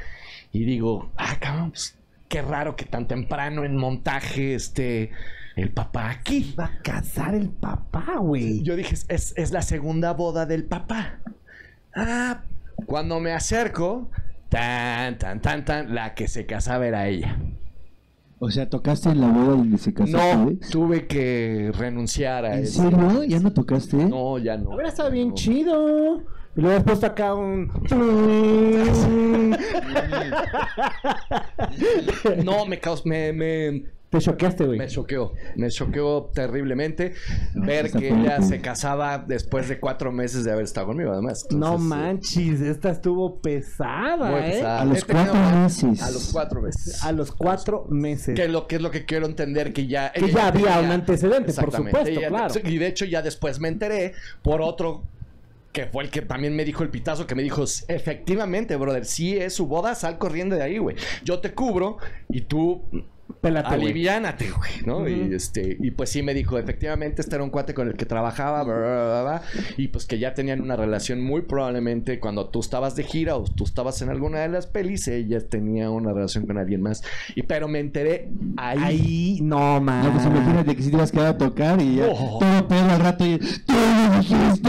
y 0.52 0.64
digo, 0.64 1.10
ah, 1.16 1.36
cabrón, 1.40 1.70
pues, 1.70 1.96
qué 2.28 2.42
raro 2.42 2.76
que 2.76 2.84
tan 2.84 3.08
temprano 3.08 3.64
en 3.64 3.76
montaje 3.78 4.54
esté 4.54 5.10
el 5.56 5.70
papá 5.70 6.10
aquí. 6.10 6.54
Va 6.58 6.64
a 6.66 6.78
casar 6.82 7.34
el 7.34 7.48
papá, 7.48 8.16
güey. 8.18 8.62
Yo 8.62 8.76
dije, 8.76 8.94
es, 9.08 9.32
es 9.36 9.52
la 9.52 9.62
segunda 9.62 10.12
boda 10.12 10.44
del 10.44 10.64
papá. 10.64 11.18
Ah, 11.94 12.42
Cuando 12.86 13.20
me 13.20 13.32
acerco, 13.32 14.10
tan, 14.52 15.16
tan, 15.18 15.40
tan, 15.40 15.64
tan, 15.64 15.94
la 15.94 16.14
que 16.14 16.28
se 16.28 16.44
casaba 16.44 16.86
era 16.86 17.08
ella. 17.08 17.38
O 18.38 18.50
sea, 18.50 18.68
tocaste 18.68 19.08
en 19.08 19.20
la 19.20 19.28
boda 19.28 19.52
donde 19.56 19.78
se 19.78 19.94
casaste. 19.94 20.36
No, 20.36 20.52
tuve 20.70 21.06
que 21.06 21.72
renunciar 21.78 22.44
a 22.44 22.56
¿En 22.58 22.64
eso. 22.64 22.82
serio? 22.82 23.24
¿Ya 23.24 23.40
no 23.40 23.52
tocaste? 23.52 23.96
No, 23.96 24.36
ya 24.38 24.56
no. 24.58 24.70
Hubiera 24.70 24.88
estado 24.88 25.10
bien 25.10 25.28
No. 25.28 25.34
chido. 25.34 26.18
Y 26.54 26.60
luego 26.60 26.76
has 26.76 26.84
puesto 26.84 27.06
acá 27.06 27.34
un. 27.34 27.70
No, 32.44 32.66
me 32.66 32.78
caus 32.78 33.06
me, 33.06 33.32
me, 33.32 33.84
Te 34.12 34.18
choqueaste, 34.20 34.64
güey. 34.66 34.78
me 34.78 34.88
choqueó. 34.88 35.32
Me 35.56 35.70
choqueó 35.70 36.30
terriblemente 36.34 37.14
ver 37.54 37.86
está 37.86 37.98
que 37.98 38.08
ella 38.10 38.42
se 38.42 38.60
casaba 38.60 39.16
después 39.18 39.68
de 39.70 39.80
cuatro 39.80 40.12
meses 40.12 40.44
de 40.44 40.52
haber 40.52 40.64
estado 40.64 40.88
conmigo, 40.88 41.12
además. 41.12 41.46
No 41.50 41.78
manches, 41.78 42.60
esta 42.60 42.90
estuvo 42.90 43.40
pesada, 43.40 44.30
Muy 44.30 44.40
¿eh? 44.40 44.50
pesada. 44.52 44.80
A 44.82 44.84
los 44.84 45.04
cuatro 45.04 45.34
meses. 45.34 46.02
A 46.02 46.10
los 46.10 46.30
cuatro 46.32 46.60
meses. 46.62 47.02
A 47.04 47.12
los 47.12 47.32
cuatro 47.32 47.86
meses. 47.88 48.34
Que 48.36 48.48
lo 48.48 48.66
que 48.66 48.76
es 48.76 48.82
lo 48.82 48.90
que 48.90 49.06
quiero 49.06 49.24
entender 49.24 49.72
que 49.72 49.86
ya 49.86 50.12
Que 50.12 50.30
ya 50.30 50.48
había 50.48 50.78
un 50.80 50.90
antecedente, 50.90 51.52
por 51.54 51.72
supuesto, 51.72 52.10
Ella- 52.10 52.28
claro. 52.28 52.54
y 52.64 52.76
de 52.78 52.86
hecho 52.88 53.06
ya 53.06 53.22
después 53.22 53.60
me 53.60 53.68
enteré 53.68 54.12
por 54.42 54.60
otro 54.60 55.04
que 55.72 55.86
fue 55.86 56.04
el 56.04 56.10
que 56.10 56.20
también 56.20 56.54
me 56.54 56.66
dijo 56.66 56.82
el 56.82 56.90
pitazo 56.90 57.26
que 57.26 57.34
me 57.34 57.42
dijo 57.42 57.64
efectivamente 57.88 58.76
brother 58.76 59.06
si 59.06 59.38
es 59.38 59.54
su 59.54 59.66
boda 59.66 59.94
sal 59.94 60.18
corriendo 60.18 60.54
de 60.54 60.62
ahí 60.62 60.76
güey 60.76 60.96
yo 61.24 61.40
te 61.40 61.54
cubro 61.54 61.96
y 62.28 62.42
tú 62.42 62.82
Pélate, 63.42 63.68
güey. 63.76 63.80
aliviánate 63.82 64.50
güey 64.50 64.70
no 64.86 65.08
y 65.08 65.34
este 65.34 65.76
y 65.80 65.90
pues 65.90 66.10
sí 66.10 66.22
me 66.22 66.32
dijo 66.32 66.58
efectivamente 66.58 67.20
este 67.22 67.34
era 67.34 67.44
un 67.44 67.50
cuate 67.50 67.74
con 67.74 67.88
el 67.88 67.94
que 67.94 68.06
trabajaba 68.06 68.62
bla, 68.62 68.74
bla, 68.74 68.86
bla, 68.86 69.22
bla, 69.22 69.42
y 69.76 69.88
pues 69.88 70.06
que 70.06 70.18
ya 70.18 70.32
tenían 70.32 70.60
una 70.60 70.76
relación 70.76 71.20
muy 71.20 71.42
probablemente 71.42 72.20
cuando 72.20 72.48
tú 72.48 72.60
estabas 72.60 72.94
de 72.96 73.02
gira 73.04 73.36
o 73.36 73.44
tú 73.44 73.64
estabas 73.64 74.00
en 74.00 74.08
alguna 74.10 74.40
de 74.40 74.48
las 74.48 74.66
pelis 74.66 75.08
ella 75.08 75.40
tenía 75.40 75.90
una 75.90 76.12
relación 76.12 76.46
con 76.46 76.56
alguien 76.56 76.82
más 76.82 77.02
y 77.34 77.42
pero 77.42 77.68
me 77.68 77.80
enteré 77.80 78.28
ahí 78.56 78.78
Ahí, 78.82 79.38
no, 79.42 79.80
man. 79.80 80.04
No, 80.04 80.12
pues 80.12 80.24
imagínate 80.24 80.74
que 80.76 80.82
si 80.82 80.90
te 80.90 80.96
ibas 80.96 81.10
a 81.10 81.12
quedar 81.12 81.26
a 81.28 81.38
tocar 81.38 81.80
y 81.80 81.96
ya 81.96 82.06
Oh. 82.10 82.38
todo 82.40 82.68
pedo 82.68 82.90
al 82.90 83.00
rato 83.00 83.24
y 83.26 83.38
tú 83.38 83.72
me 83.72 84.18
dijiste. 84.18 84.68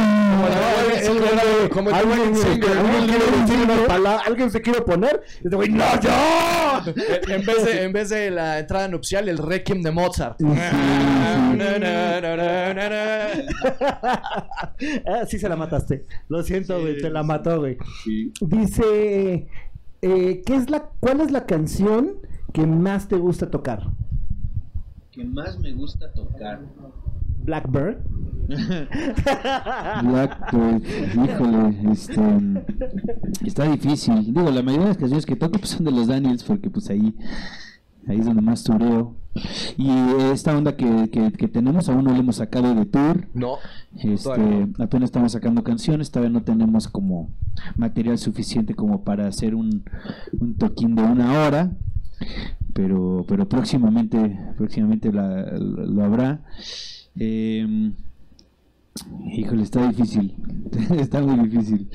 Como 1.71 1.89
el 1.89 1.95
alguien, 1.95 2.35
se 4.51 4.61
quiere 4.61 4.79
oponer. 4.79 5.21
Y 5.41 5.45
este 5.45 5.55
güey, 5.55 5.69
¡No, 5.69 5.83
yo! 6.01 6.11
En 7.27 7.31
en 7.33 7.45
vez, 7.45 7.65
de, 7.65 7.83
en 7.83 7.93
vez 7.93 8.09
de 8.09 8.31
la 8.31 8.59
entrada 8.63 8.87
nupcial, 8.87 9.29
el 9.29 9.37
requiem 9.37 9.81
de 9.81 9.91
Mozart. 9.91 10.39
Ah, 15.05 15.25
sí 15.27 15.39
se 15.39 15.47
la 15.47 15.55
mataste. 15.55 16.05
Lo 16.27 16.43
siento, 16.43 16.79
güey, 16.81 16.99
te 16.99 17.09
la 17.09 17.23
mató, 17.23 17.59
güey. 17.59 17.77
Dice, 18.41 19.47
eh, 20.01 20.41
¿qué 20.45 20.55
es 20.55 20.69
la, 20.69 20.89
¿cuál 20.99 21.21
es 21.21 21.31
la 21.31 21.45
canción 21.45 22.15
que 22.51 22.65
más 22.65 23.07
te 23.07 23.15
gusta 23.15 23.49
tocar? 23.49 23.83
Que 25.11 25.23
más 25.23 25.59
me 25.59 25.71
gusta 25.73 26.11
tocar. 26.11 26.61
Blackbird. 27.43 27.97
Blackbird, 30.03 30.83
híjole, 31.15 31.91
este 31.91 32.21
está 33.45 33.63
difícil. 33.69 34.33
Digo, 34.33 34.51
la 34.51 34.61
mayoría 34.61 34.87
de 34.87 34.89
las 34.89 34.97
canciones 34.97 35.25
que 35.25 35.35
toco 35.35 35.59
pues, 35.59 35.71
son 35.71 35.85
de 35.85 35.91
los 35.91 36.07
Daniels, 36.07 36.43
porque 36.43 36.69
pues 36.69 36.89
ahí, 36.89 37.15
ahí 38.07 38.19
es 38.19 38.25
donde 38.25 38.41
más 38.41 38.63
tureo. 38.63 39.15
Y 39.77 39.89
esta 40.31 40.55
onda 40.55 40.75
que, 40.75 41.09
que, 41.09 41.31
que 41.31 41.47
tenemos 41.47 41.89
aún 41.89 42.03
no 42.05 42.11
la 42.11 42.19
hemos 42.19 42.35
sacado 42.35 42.75
de 42.75 42.85
tour. 42.85 43.27
No. 43.33 43.55
Este, 43.97 44.67
apenas 44.79 45.07
estamos 45.07 45.31
sacando 45.31 45.63
canciones, 45.63 46.11
todavía 46.11 46.31
no 46.31 46.43
tenemos 46.43 46.87
como 46.87 47.29
material 47.75 48.17
suficiente 48.17 48.75
como 48.75 49.03
para 49.03 49.27
hacer 49.27 49.55
un, 49.55 49.83
un 50.39 50.55
toquín 50.55 50.95
de 50.95 51.03
una 51.03 51.39
hora, 51.47 51.71
pero, 52.73 53.25
pero 53.27 53.47
próximamente, 53.49 54.39
próximamente 54.57 55.11
la- 55.11 55.51
lo 55.57 56.03
habrá. 56.03 56.41
Eh, 57.15 57.91
híjole, 59.31 59.63
está 59.63 59.87
difícil, 59.87 60.35
está 60.99 61.21
muy 61.21 61.47
difícil. 61.47 61.89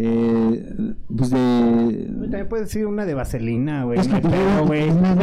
Eh, 0.00 0.94
pues 1.16 1.30
de... 1.30 2.06
También 2.20 2.48
puedes 2.48 2.66
decir 2.68 2.86
una 2.86 3.04
de 3.04 3.14
vaselina, 3.14 3.82
güey. 3.84 3.98
Es 3.98 4.06
que 4.06 4.20
no 4.20 4.64
güey. 4.66 4.90
no. 4.92 5.14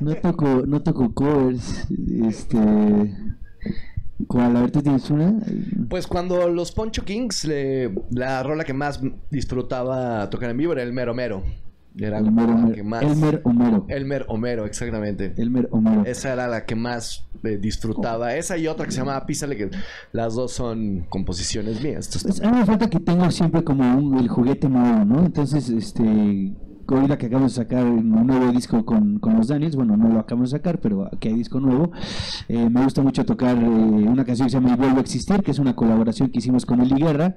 No 0.00 0.14
toco, 0.16 0.62
no 0.66 0.82
toco 0.82 1.12
covers, 1.12 1.88
este... 2.24 2.58
¿Cuál? 4.28 4.56
A 4.56 4.60
ver, 4.62 4.70
¿tú 4.70 4.80
tienes 4.80 5.10
una? 5.10 5.34
Pues 5.90 6.06
cuando 6.06 6.48
los 6.48 6.72
Poncho 6.72 7.04
Kings, 7.04 7.44
le- 7.44 7.92
la 8.10 8.42
rola 8.42 8.64
que 8.64 8.72
más 8.72 9.00
disfrutaba 9.30 10.30
tocar 10.30 10.48
en 10.50 10.56
vivo 10.56 10.72
era 10.72 10.82
el 10.82 10.92
mero 10.94 11.12
mero. 11.12 11.42
Era 11.98 12.18
El 12.18 12.26
como 12.26 12.46
mero, 12.46 12.68
la 12.68 12.74
que 12.74 12.82
más. 12.82 13.02
Elmer 13.02 13.40
Homero. 13.44 13.86
Elmer 13.88 14.26
Homero, 14.28 14.66
exactamente. 14.66 15.32
Elmer 15.36 15.68
Homero. 15.70 16.04
Esa 16.04 16.32
era 16.32 16.46
la 16.46 16.66
que 16.66 16.74
más 16.74 17.26
eh, 17.42 17.56
disfrutaba. 17.56 18.34
Esa 18.34 18.58
y 18.58 18.66
otra 18.66 18.84
que 18.84 18.92
se 18.92 18.98
llamaba 18.98 19.24
Písale, 19.24 19.56
que 19.56 19.70
las 20.12 20.34
dos 20.34 20.52
son 20.52 21.06
composiciones 21.08 21.82
mías. 21.82 22.10
Pues, 22.22 22.40
a 22.42 22.50
mí 22.50 22.58
me 22.58 22.66
falta 22.66 22.90
que 22.90 23.00
tengo 23.00 23.30
siempre 23.30 23.64
como 23.64 23.96
un, 23.96 24.18
el 24.18 24.28
juguete 24.28 24.68
nuevo, 24.68 25.04
¿no? 25.04 25.24
Entonces, 25.24 25.70
este, 25.70 26.54
ahorita 26.94 27.18
que 27.18 27.26
acabamos 27.26 27.54
de 27.54 27.62
sacar 27.62 27.84
un 27.84 28.26
nuevo 28.26 28.52
disco 28.52 28.84
con, 28.84 29.18
con 29.18 29.36
los 29.36 29.48
Daniels, 29.48 29.76
bueno, 29.76 29.96
no 29.96 30.08
lo 30.08 30.20
acabamos 30.20 30.50
de 30.50 30.58
sacar, 30.58 30.80
pero 30.80 31.10
que 31.18 31.28
hay 31.28 31.34
disco 31.34 31.60
nuevo, 31.60 31.92
eh, 32.48 32.68
me 32.68 32.82
gusta 32.82 33.02
mucho 33.02 33.24
tocar 33.24 33.56
eh, 33.56 33.66
una 33.66 34.24
canción 34.24 34.46
que 34.46 34.52
se 34.52 34.60
llama 34.60 34.74
Y 34.74 34.76
Vuelvo 34.76 34.98
a 34.98 35.00
Existir, 35.00 35.42
que 35.42 35.50
es 35.50 35.58
una 35.58 35.74
colaboración 35.74 36.30
que 36.30 36.38
hicimos 36.38 36.66
con 36.66 36.80
Eli 36.80 37.02
Guerra. 37.02 37.36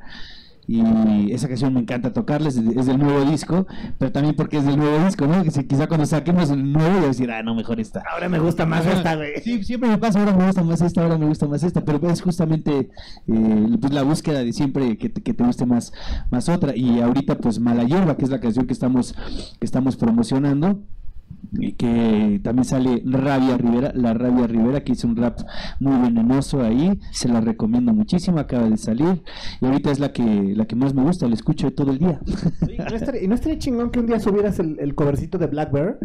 Y 0.71 1.31
esa 1.33 1.47
canción 1.47 1.73
me 1.73 1.79
encanta 1.79 2.13
tocarla, 2.13 2.49
es, 2.49 2.63
de- 2.63 2.79
es 2.79 2.85
del 2.85 2.99
nuevo 2.99 3.25
disco, 3.25 3.65
pero 3.97 4.11
también 4.11 4.35
porque 4.35 4.57
es 4.57 4.65
del 4.67 4.77
nuevo 4.77 5.03
disco, 5.03 5.25
¿no? 5.25 5.43
Que 5.43 5.49
si- 5.49 5.63
quizá 5.63 5.87
cuando 5.87 6.05
saquemos 6.05 6.51
el 6.51 6.71
nuevo, 6.71 6.93
voy 6.97 7.05
a 7.05 7.07
decir, 7.07 7.31
ah, 7.31 7.41
no, 7.41 7.55
mejor 7.55 7.79
esta. 7.79 8.03
Ahora 8.13 8.29
me 8.29 8.37
gusta 8.37 8.67
más 8.67 8.85
esta, 8.85 9.15
güey. 9.15 9.41
Sí, 9.43 9.63
siempre 9.63 9.89
me 9.89 9.97
pasa, 9.97 10.19
ahora 10.19 10.31
me 10.37 10.45
gusta 10.45 10.63
más 10.63 10.79
esta, 10.81 11.01
ahora 11.01 11.17
me 11.17 11.25
gusta 11.25 11.47
más 11.47 11.63
esta, 11.63 11.83
pero 11.83 11.99
es 12.11 12.21
justamente 12.21 12.91
eh, 13.27 13.77
pues, 13.81 13.91
la 13.93 14.03
búsqueda 14.03 14.43
de 14.43 14.53
siempre 14.53 14.95
que 14.99 15.09
te, 15.09 15.23
que 15.23 15.33
te 15.33 15.43
guste 15.43 15.65
más, 15.65 15.91
más 16.29 16.47
otra. 16.49 16.75
Y 16.75 16.99
ahorita, 17.01 17.39
pues 17.39 17.59
Mala 17.59 17.83
Hierba, 17.83 18.15
que 18.15 18.25
es 18.25 18.29
la 18.29 18.39
canción 18.39 18.67
que 18.67 18.73
estamos, 18.73 19.15
que 19.59 19.65
estamos 19.65 19.97
promocionando. 19.97 20.83
Que 21.77 22.39
también 22.43 22.65
sale 22.65 23.01
Rabia 23.05 23.57
Rivera, 23.57 23.91
la 23.95 24.13
Rabia 24.13 24.45
Rivera, 24.45 24.83
que 24.83 24.91
hizo 24.91 25.07
un 25.07 25.15
rap 25.15 25.39
muy 25.79 25.97
venenoso 25.99 26.61
ahí, 26.61 26.99
se 27.11 27.27
la 27.27 27.41
recomiendo 27.41 27.93
muchísimo, 27.93 28.39
acaba 28.39 28.69
de 28.69 28.77
salir, 28.77 29.23
y 29.61 29.65
ahorita 29.65 29.91
es 29.91 29.99
la 29.99 30.11
que, 30.11 30.53
la 30.55 30.65
que 30.65 30.75
más 30.75 30.93
me 30.93 31.01
gusta, 31.01 31.27
la 31.27 31.33
escucho 31.33 31.71
todo 31.71 31.91
el 31.91 31.99
día. 31.99 32.19
¿Y 33.21 33.27
no 33.27 33.35
estaría, 33.35 33.57
chingón 33.57 33.89
que 33.89 33.99
un 33.99 34.07
día 34.07 34.19
subieras 34.19 34.59
el, 34.59 34.79
el 34.79 34.93
covercito 34.95 35.37
de 35.37 35.47
Blackbird? 35.47 35.97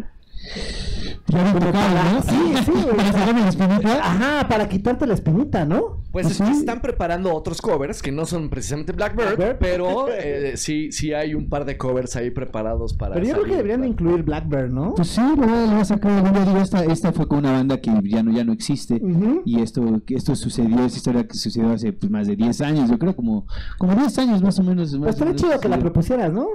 Ya. 1.27 2.21
Sí, 2.21 2.53
sí. 2.65 2.71
Para 2.95 3.11
sacarme 3.11 3.41
la 3.41 3.49
espinita. 3.49 3.99
Ajá, 4.03 4.47
para 4.47 4.69
quitarte 4.69 5.07
la 5.07 5.15
espinita, 5.15 5.65
¿no? 5.65 6.03
Pues 6.11 6.27
¿Ah, 6.27 6.29
es 6.29 6.41
que 6.41 6.57
están 6.57 6.81
preparando 6.81 7.33
otros 7.33 7.61
covers 7.61 8.01
que 8.01 8.11
no 8.11 8.25
son 8.25 8.49
precisamente 8.49 8.93
Blackbird, 8.93 9.35
Blackbird. 9.35 9.57
pero 9.59 10.07
eh, 10.11 10.53
sí, 10.55 10.91
sí 10.91 11.13
hay 11.13 11.33
un 11.33 11.49
par 11.49 11.65
de 11.65 11.77
covers 11.77 12.15
ahí 12.15 12.29
preparados 12.29 12.93
para. 12.93 13.15
Pero 13.15 13.25
yo 13.25 13.33
creo 13.33 13.45
que 13.45 13.55
deberían 13.55 13.81
de 13.81 13.87
incluir 13.87 14.23
Blackbird, 14.23 14.71
¿no? 14.71 14.93
Pues 14.93 15.09
sí, 15.09 15.21
lo 15.21 15.47
voy 15.47 15.79
a, 15.79 15.85
sacar. 15.85 16.45
Digo, 16.45 16.59
esta, 16.59 16.85
esta 16.85 17.11
fue 17.11 17.27
con 17.27 17.39
una 17.39 17.53
banda 17.53 17.81
que 17.81 17.91
ya 18.03 18.21
no, 18.21 18.31
ya 18.31 18.43
no 18.43 18.53
existe. 18.53 19.01
Y 19.45 19.61
esto, 19.61 20.01
esto 20.07 20.35
sucedió, 20.35 20.85
esa 20.85 20.97
historia 20.97 21.27
que 21.27 21.35
sucedió 21.35 21.71
hace 21.71 21.91
pues, 21.91 22.11
más 22.11 22.27
de 22.27 22.35
10 22.35 22.61
años, 22.61 22.89
yo 22.89 22.99
creo, 22.99 23.15
como, 23.15 23.47
como 23.79 23.95
10 23.95 24.17
años 24.19 24.43
más 24.43 24.59
o 24.59 24.63
menos. 24.63 24.91
más 24.93 25.01
Pues 25.01 25.15
estaría 25.15 25.35
chido 25.35 25.59
que 25.59 25.69
la 25.69 25.79
propusieras, 25.79 26.31
¿no? 26.31 26.47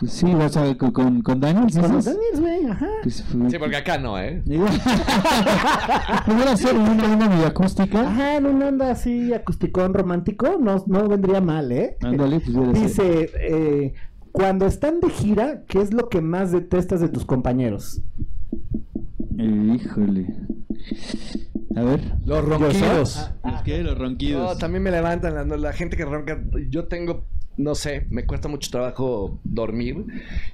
Pues 0.00 0.12
sí, 0.12 0.32
vas 0.34 0.56
a 0.56 0.62
ver 0.62 0.76
con, 0.78 0.90
con, 0.92 1.20
con 1.20 1.38
Daniel, 1.40 1.70
¿sí 1.70 1.78
Con? 1.78 2.00
Daniels, 2.00 2.40
güey, 2.40 2.64
ajá. 2.66 2.88
Pues, 3.02 3.16
Sí, 3.50 3.58
porque 3.58 3.76
acá 3.76 3.98
no, 3.98 4.18
¿eh? 4.18 4.42
Pudiera 6.26 6.56
ser 6.56 6.74
una, 6.74 6.92
una 7.04 7.28
medio 7.28 7.46
acústica. 7.46 8.00
Ajá, 8.00 8.36
en 8.38 8.46
una 8.46 8.68
onda 8.68 8.90
así 8.90 9.32
acusticón 9.34 9.92
romántico, 9.94 10.56
no, 10.60 10.82
no 10.86 11.06
vendría 11.08 11.40
mal, 11.42 11.70
¿eh? 11.70 11.96
Ándale, 12.02 12.40
pues. 12.40 12.72
Dice, 12.80 13.30
eh, 13.40 13.92
cuando 14.32 14.66
están 14.66 15.00
de 15.00 15.10
gira, 15.10 15.64
¿qué 15.68 15.80
es 15.82 15.92
lo 15.92 16.08
que 16.08 16.20
más 16.22 16.50
detestas 16.52 17.00
de 17.00 17.08
tus 17.08 17.24
compañeros? 17.26 18.00
Híjole. 19.36 20.34
A 21.76 21.82
ver. 21.82 22.00
Los 22.24 22.44
ronquidos. 22.44 23.30
¿Los 23.44 23.62
qué? 23.62 23.82
Los 23.82 23.94
No, 23.98 24.04
ronquidos. 24.04 24.58
también 24.58 24.82
me 24.82 24.90
levantan 24.90 25.34
la, 25.34 25.44
la 25.56 25.72
gente 25.72 25.96
que 25.96 26.04
ronca. 26.04 26.42
Yo 26.68 26.86
tengo, 26.88 27.24
no 27.56 27.74
sé, 27.74 28.06
me 28.10 28.24
cuesta 28.26 28.48
mucho 28.48 28.70
trabajo 28.70 29.38
dormir 29.44 30.04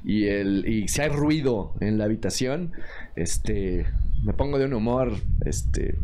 y 0.05 0.27
el 0.27 0.67
y 0.69 0.89
si 0.89 1.03
hay 1.03 1.09
ruido 1.09 1.75
en 1.81 1.99
la 1.99 2.05
habitación, 2.05 2.73
este, 3.15 3.87
me 4.25 4.33
pongo 4.33 4.59
de 4.59 4.67
un 4.67 4.75
humor, 4.75 5.13
este, 5.45 5.97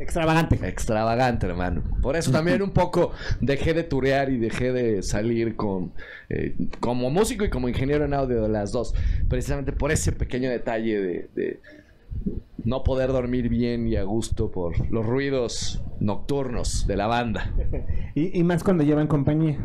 Extravagante. 0.00 0.56
extravagante, 0.68 1.46
hermano. 1.46 1.82
Por 2.00 2.14
eso 2.14 2.30
también 2.30 2.62
un 2.62 2.70
poco 2.70 3.10
dejé 3.40 3.74
de 3.74 3.82
turear 3.82 4.30
y 4.30 4.38
dejé 4.38 4.72
de 4.72 5.02
salir 5.02 5.56
con 5.56 5.92
eh, 6.28 6.54
como 6.78 7.10
músico 7.10 7.44
y 7.44 7.50
como 7.50 7.68
ingeniero 7.68 8.04
en 8.04 8.14
audio 8.14 8.42
de 8.42 8.48
las 8.48 8.70
dos, 8.70 8.94
precisamente 9.28 9.72
por 9.72 9.90
ese 9.90 10.12
pequeño 10.12 10.50
detalle 10.50 11.00
de, 11.00 11.28
de, 11.34 11.60
no 12.64 12.84
poder 12.84 13.08
dormir 13.08 13.48
bien 13.48 13.88
y 13.88 13.96
a 13.96 14.04
gusto 14.04 14.52
por 14.52 14.88
los 14.90 15.04
ruidos 15.04 15.82
nocturnos 16.00 16.86
de 16.86 16.96
la 16.96 17.06
banda. 17.06 17.52
Y, 18.14 18.36
y 18.40 18.42
más 18.42 18.64
cuando 18.64 18.82
llevan 18.82 19.06
compañía. 19.06 19.58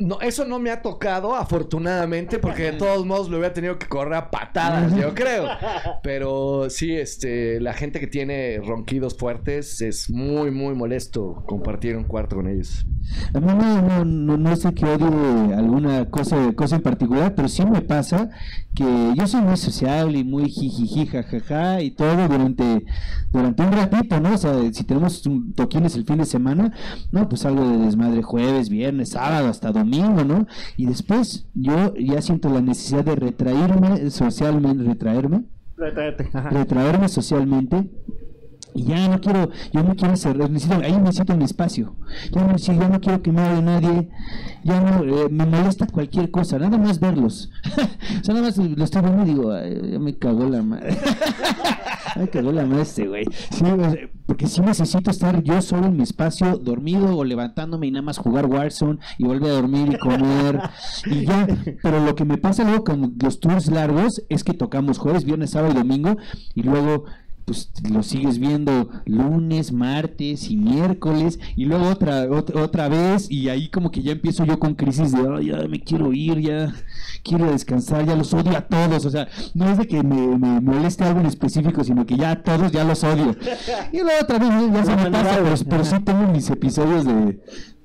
No, 0.00 0.20
eso 0.20 0.44
no 0.44 0.58
me 0.58 0.70
ha 0.72 0.82
tocado, 0.82 1.36
afortunadamente, 1.36 2.40
porque 2.40 2.64
de 2.64 2.72
todos 2.72 3.06
modos 3.06 3.28
lo 3.28 3.36
hubiera 3.38 3.54
tenido 3.54 3.78
que 3.78 3.86
correr 3.86 4.14
a 4.14 4.30
patadas, 4.32 4.96
yo 4.96 5.14
creo. 5.14 5.46
Pero 6.02 6.68
sí, 6.70 6.92
este, 6.96 7.60
la 7.60 7.74
gente 7.74 8.00
que 8.00 8.08
tiene 8.08 8.60
ronquidos 8.66 9.16
fuertes 9.16 9.80
es 9.80 10.10
muy, 10.10 10.50
muy 10.50 10.74
molesto 10.74 11.44
compartir 11.46 11.96
un 11.96 12.02
cuarto 12.02 12.34
con 12.34 12.48
ellos. 12.48 12.84
A 13.32 13.38
mí 13.38 13.46
no, 13.46 13.82
no, 13.82 14.04
no, 14.04 14.36
no 14.36 14.56
sé 14.56 14.74
que 14.74 14.84
odie 14.84 15.54
alguna 15.54 16.04
cosa, 16.10 16.52
cosa 16.56 16.76
en 16.76 16.82
particular, 16.82 17.34
pero 17.36 17.46
sí 17.48 17.64
me 17.64 17.80
pasa 17.82 18.28
que 18.74 19.12
yo 19.14 19.26
soy 19.28 19.42
muy 19.42 19.56
sociable 19.56 20.18
y 20.18 20.24
muy 20.24 20.48
jijiji, 20.50 21.06
jajaja 21.06 21.80
y 21.80 21.92
todo 21.92 22.26
durante, 22.28 22.84
durante 23.30 23.62
un 23.62 23.72
ratito, 23.72 24.18
¿no? 24.20 24.34
O 24.34 24.38
sea, 24.38 24.52
si 24.72 24.82
tenemos 24.82 25.24
un- 25.26 25.47
toquines 25.54 25.94
el 25.96 26.04
fin 26.04 26.18
de 26.18 26.24
semana, 26.24 26.72
no, 27.12 27.28
pues 27.28 27.44
algo 27.46 27.68
de 27.68 27.78
desmadre 27.78 28.22
jueves, 28.22 28.68
viernes, 28.68 29.10
sábado, 29.10 29.48
hasta 29.48 29.72
domingo, 29.72 30.24
¿no? 30.24 30.46
Y 30.76 30.86
después 30.86 31.46
yo 31.54 31.94
ya 31.94 32.20
siento 32.22 32.48
la 32.48 32.60
necesidad 32.60 33.04
de 33.04 33.16
retraerme 33.16 34.10
socialmente, 34.10 34.84
retraerme, 34.84 35.44
Ajá. 36.32 36.50
retraerme 36.50 37.08
socialmente 37.08 37.90
y 38.74 38.84
ya 38.84 39.08
no 39.08 39.20
quiero, 39.20 39.48
yo 39.72 39.82
no 39.82 39.96
quiero 39.96 40.16
cerrar, 40.16 40.50
necesito, 40.50 40.80
ahí 40.84 40.96
necesito 40.98 41.36
mi 41.36 41.44
espacio. 41.44 41.96
Ya 42.32 42.44
no, 42.44 42.58
si 42.58 42.76
ya 42.76 42.88
no 42.88 43.00
quiero 43.00 43.22
que 43.22 43.32
me 43.32 43.40
hable 43.40 43.62
nadie, 43.62 44.08
ya 44.62 44.80
no, 44.80 45.02
eh, 45.04 45.28
me 45.30 45.46
molesta 45.46 45.86
cualquier 45.86 46.30
cosa, 46.30 46.58
nada 46.58 46.76
más 46.78 47.00
verlos. 47.00 47.50
o 48.20 48.24
sea, 48.24 48.34
nada 48.34 48.46
más 48.46 48.58
lo 48.58 48.84
estoy 48.84 49.02
viendo 49.02 49.22
y 49.22 49.26
digo, 49.26 49.52
"Ay, 49.52 49.80
ya 49.92 49.98
me 49.98 50.16
cagó 50.16 50.44
la 50.48 50.62
madre. 50.62 50.96
me 52.16 52.28
cagó 52.28 52.52
la 52.52 52.64
madre 52.64 52.82
este 52.82 53.06
güey. 53.06 53.24
Porque 54.26 54.46
sí 54.46 54.60
necesito 54.60 55.10
estar 55.10 55.42
yo 55.42 55.60
solo 55.62 55.86
en 55.86 55.96
mi 55.96 56.02
espacio, 56.02 56.58
dormido 56.58 57.16
o 57.16 57.24
levantándome 57.24 57.86
y 57.86 57.90
nada 57.90 58.02
más 58.02 58.18
jugar 58.18 58.46
Warzone 58.46 58.98
y 59.18 59.24
volver 59.24 59.50
a 59.50 59.54
dormir 59.54 59.92
y 59.92 59.98
comer 59.98 60.60
y 61.06 61.24
ya. 61.24 61.46
Pero 61.82 62.04
lo 62.04 62.14
que 62.14 62.24
me 62.24 62.38
pasa 62.38 62.64
luego 62.64 62.84
con 62.84 63.14
los 63.22 63.40
tours 63.40 63.70
largos 63.70 64.22
es 64.28 64.44
que 64.44 64.54
tocamos 64.54 64.98
jueves, 64.98 65.24
viernes, 65.24 65.50
sábado 65.50 65.72
y 65.72 65.76
domingo 65.76 66.16
y 66.54 66.62
luego 66.62 67.04
pues 67.48 67.70
lo 67.90 68.02
sigues 68.02 68.38
viendo 68.38 68.90
lunes, 69.06 69.72
martes 69.72 70.50
y 70.50 70.56
miércoles 70.58 71.40
y 71.56 71.64
luego 71.64 71.88
otra 71.88 72.26
otra, 72.30 72.62
otra 72.62 72.88
vez 72.88 73.30
y 73.30 73.48
ahí 73.48 73.70
como 73.70 73.90
que 73.90 74.02
ya 74.02 74.12
empiezo 74.12 74.44
yo 74.44 74.58
con 74.58 74.74
crisis 74.74 75.12
de 75.12 75.26
"Ay, 75.34 75.46
ya 75.46 75.66
me 75.66 75.80
quiero 75.80 76.12
ir, 76.12 76.40
ya 76.40 76.74
quiero 77.24 77.50
descansar, 77.50 78.04
ya 78.06 78.14
los 78.16 78.34
odio 78.34 78.54
a 78.54 78.60
todos, 78.60 79.06
o 79.06 79.10
sea, 79.10 79.28
no 79.54 79.70
es 79.70 79.78
de 79.78 79.86
que 79.86 80.02
me, 80.02 80.36
me 80.36 80.60
moleste 80.60 81.04
algo 81.04 81.20
en 81.20 81.26
específico, 81.26 81.82
sino 81.84 82.04
que 82.04 82.16
ya 82.18 82.32
a 82.32 82.42
todos 82.42 82.70
ya 82.70 82.84
los 82.84 83.02
odio. 83.02 83.34
Y 83.92 83.96
luego 84.02 84.20
otra 84.22 84.38
vez 84.38 84.50
ya 84.72 84.84
se 84.84 84.96
me 84.96 85.10
pasa, 85.10 85.38
pero, 85.42 85.54
pero 85.70 85.84
sí 85.84 85.96
tengo 86.04 86.28
mis 86.30 86.50
episodios 86.50 87.06
de, 87.06 87.40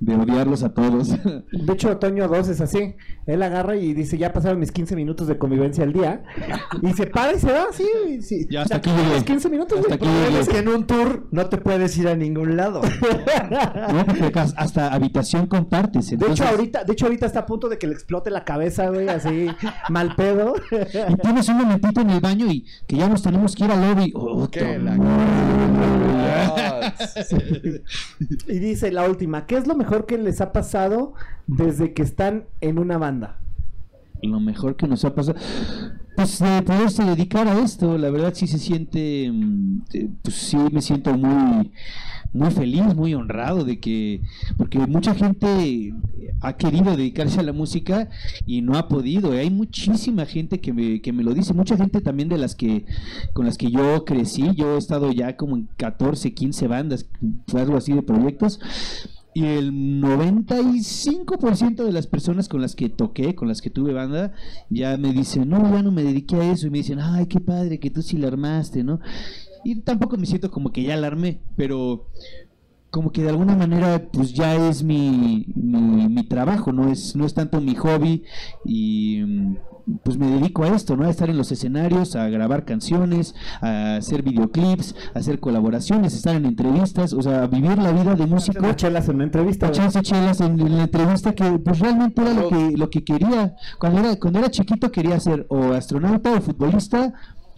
de 0.05 0.15
odiarlos 0.15 0.63
a 0.63 0.73
todos. 0.73 1.09
De 1.09 1.73
hecho, 1.73 1.89
Otoño 1.91 2.27
2 2.27 2.49
es 2.49 2.61
así. 2.61 2.95
Él 3.25 3.41
agarra 3.41 3.75
y 3.77 3.93
dice, 3.93 4.17
ya 4.17 4.33
pasaron 4.33 4.59
mis 4.59 4.71
15 4.71 4.95
minutos 4.97 5.27
de 5.27 5.37
convivencia 5.37 5.83
al 5.83 5.93
día. 5.93 6.23
Y 6.81 6.91
se 6.93 7.07
para 7.07 7.33
y 7.33 7.39
se 7.39 7.51
va, 7.51 7.67
sí. 7.71 7.87
y 8.09 8.21
sí. 8.21 8.47
Ya 8.49 8.63
hasta 8.63 8.77
aquí 8.77 8.89
los 9.13 9.23
15 9.23 9.49
minutos, 9.49 9.79
Hasta 9.79 9.95
aquí 9.95 10.07
es 10.39 10.49
que 10.49 10.57
en 10.59 10.67
un 10.67 10.85
tour 10.85 11.27
no 11.31 11.45
te 11.47 11.57
puedes 11.57 11.97
ir 11.97 12.07
a 12.07 12.15
ningún 12.15 12.57
lado. 12.57 12.81
No, 13.93 14.05
porque 14.05 14.23
acá 14.25 14.45
hasta 14.57 14.93
habitación 14.93 15.45
compartes. 15.47 16.17
De 16.17 16.25
hecho, 16.27 16.45
ahorita, 16.45 16.83
de 16.83 16.93
hecho, 16.93 17.05
ahorita 17.05 17.25
está 17.25 17.39
a 17.41 17.45
punto 17.45 17.69
de 17.69 17.77
que 17.77 17.87
le 17.87 17.93
explote 17.93 18.29
la 18.31 18.43
cabeza, 18.43 18.89
güey, 18.89 19.07
así, 19.07 19.47
mal 19.89 20.15
pedo. 20.15 20.55
Y 21.09 21.15
tienes 21.17 21.47
un 21.49 21.57
momentito 21.57 22.01
en 22.01 22.09
el 22.09 22.19
baño 22.19 22.47
y 22.47 22.65
que 22.87 22.95
ya 22.97 23.07
nos 23.07 23.21
tenemos 23.21 23.55
que 23.55 23.65
ir 23.65 23.71
al 23.71 23.81
lobby. 23.81 24.11
Oh, 24.15 24.47
¿Qué? 24.49 24.79
La- 24.79 24.97
y 28.47 28.59
dice 28.59 28.91
la 28.91 29.07
última, 29.07 29.45
¿qué 29.45 29.57
es 29.57 29.67
lo 29.67 29.75
mejor 29.75 29.92
que 30.01 30.17
les 30.17 30.41
ha 30.41 30.51
pasado 30.51 31.13
desde 31.47 31.93
que 31.93 32.03
están 32.03 32.45
en 32.61 32.79
una 32.79 32.97
banda? 32.97 33.39
lo 34.27 34.39
mejor 34.39 34.75
que 34.75 34.87
nos 34.87 35.03
ha 35.05 35.13
pasado. 35.13 35.37
Pues 36.15 36.39
de 36.39 36.61
poderse 36.61 37.03
dedicar 37.03 37.47
a 37.47 37.59
esto, 37.59 37.97
la 37.97 38.09
verdad 38.09 38.33
sí 38.35 38.45
se 38.47 38.59
siente, 38.59 39.31
mm, 39.31 39.81
eh, 39.93 40.09
pues 40.21 40.35
sí 40.35 40.57
me 40.71 40.81
siento 40.81 41.17
muy, 41.17 41.71
muy 42.33 42.51
feliz, 42.51 42.83
muy 42.95 43.15
honrado 43.15 43.63
de 43.63 43.79
que, 43.79 44.21
porque 44.57 44.77
mucha 44.79 45.15
gente 45.15 45.93
ha 46.41 46.53
querido 46.53 46.95
dedicarse 46.95 47.39
a 47.39 47.43
la 47.43 47.53
música 47.53 48.09
y 48.45 48.61
no 48.61 48.77
ha 48.77 48.87
podido. 48.87 49.31
Hay 49.31 49.49
muchísima 49.49 50.25
gente 50.25 50.61
que 50.61 50.71
me, 50.71 51.01
que 51.01 51.13
me 51.13 51.23
lo 51.23 51.33
dice, 51.33 51.53
mucha 51.53 51.77
gente 51.77 51.99
también 51.99 52.29
de 52.29 52.37
las 52.37 52.53
que, 52.53 52.85
con 53.33 53.45
las 53.45 53.57
que 53.57 53.71
yo 53.71 54.05
crecí, 54.05 54.51
yo 54.55 54.75
he 54.75 54.77
estado 54.77 55.11
ya 55.11 55.35
como 55.35 55.55
en 55.55 55.67
14, 55.77 56.33
15 56.33 56.67
bandas, 56.67 57.09
algo 57.55 57.75
así 57.75 57.93
de 57.93 58.03
proyectos. 58.03 58.59
Y 59.33 59.45
el 59.45 59.71
95% 59.71 61.83
de 61.83 61.91
las 61.91 62.07
personas 62.07 62.47
con 62.47 62.61
las 62.61 62.75
que 62.75 62.89
toqué, 62.89 63.35
con 63.35 63.47
las 63.47 63.61
que 63.61 63.69
tuve 63.69 63.93
banda, 63.93 64.33
ya 64.69 64.97
me 64.97 65.11
dicen, 65.11 65.49
no, 65.49 65.71
ya 65.71 65.81
no 65.81 65.91
me 65.91 66.03
dediqué 66.03 66.35
a 66.35 66.51
eso. 66.51 66.67
Y 66.67 66.69
me 66.69 66.79
dicen, 66.79 66.99
ay, 66.99 67.25
qué 67.25 67.39
padre 67.39 67.79
que 67.79 67.89
tú 67.89 68.01
sí 68.01 68.17
la 68.17 68.27
armaste, 68.27 68.83
¿no? 68.83 68.99
Y 69.63 69.81
tampoco 69.81 70.17
me 70.17 70.25
siento 70.25 70.51
como 70.51 70.71
que 70.71 70.83
ya 70.83 70.97
la 70.97 71.07
armé, 71.07 71.39
pero 71.55 72.07
como 72.93 73.11
que 73.11 73.23
de 73.23 73.29
alguna 73.29 73.55
manera 73.55 74.07
pues 74.11 74.33
ya 74.33 74.69
es 74.69 74.83
mi, 74.83 75.47
mi, 75.55 76.07
mi 76.09 76.23
trabajo, 76.27 76.71
no 76.71 76.91
es, 76.91 77.15
no 77.15 77.25
es 77.25 77.33
tanto 77.33 77.59
mi 77.59 77.73
hobby 77.73 78.23
y 78.65 79.23
mm, 79.25 79.55
pues 80.03 80.17
me 80.17 80.27
dedico 80.27 80.63
a 80.63 80.69
esto, 80.69 80.95
¿no? 80.95 81.05
A 81.05 81.09
estar 81.09 81.29
en 81.29 81.37
los 81.37 81.51
escenarios, 81.51 82.15
a 82.15 82.29
grabar 82.29 82.65
canciones, 82.65 83.35
a 83.61 83.97
hacer 83.97 84.23
videoclips, 84.23 84.95
a 85.13 85.19
hacer 85.19 85.39
colaboraciones, 85.39 86.13
a 86.13 86.17
estar 86.17 86.35
en 86.35 86.45
entrevistas, 86.45 87.13
o 87.13 87.21
sea, 87.21 87.43
a 87.43 87.47
vivir 87.47 87.77
la 87.77 87.91
vida 87.91 88.15
de 88.15 88.25
músico 88.25 88.71
chelas 88.73 89.09
en 89.09 89.15
una 89.15 89.25
entrevista. 89.25 89.67
echarse 89.67 90.01
chelas 90.01 90.41
en, 90.41 90.59
en 90.59 90.77
la 90.77 90.83
entrevista 90.83 91.33
que 91.33 91.59
pues 91.59 91.79
realmente 91.79 92.21
era 92.21 92.33
lo 92.33 92.49
que 92.49 92.77
lo 92.77 92.89
que 92.89 93.03
quería 93.03 93.55
cuando 93.79 93.99
era 93.99 94.15
cuando 94.17 94.39
era 94.39 94.49
chiquito 94.49 94.91
quería 94.91 95.19
ser 95.19 95.45
o 95.49 95.73
astronauta 95.73 96.33
o 96.33 96.41
futbolista 96.41 97.13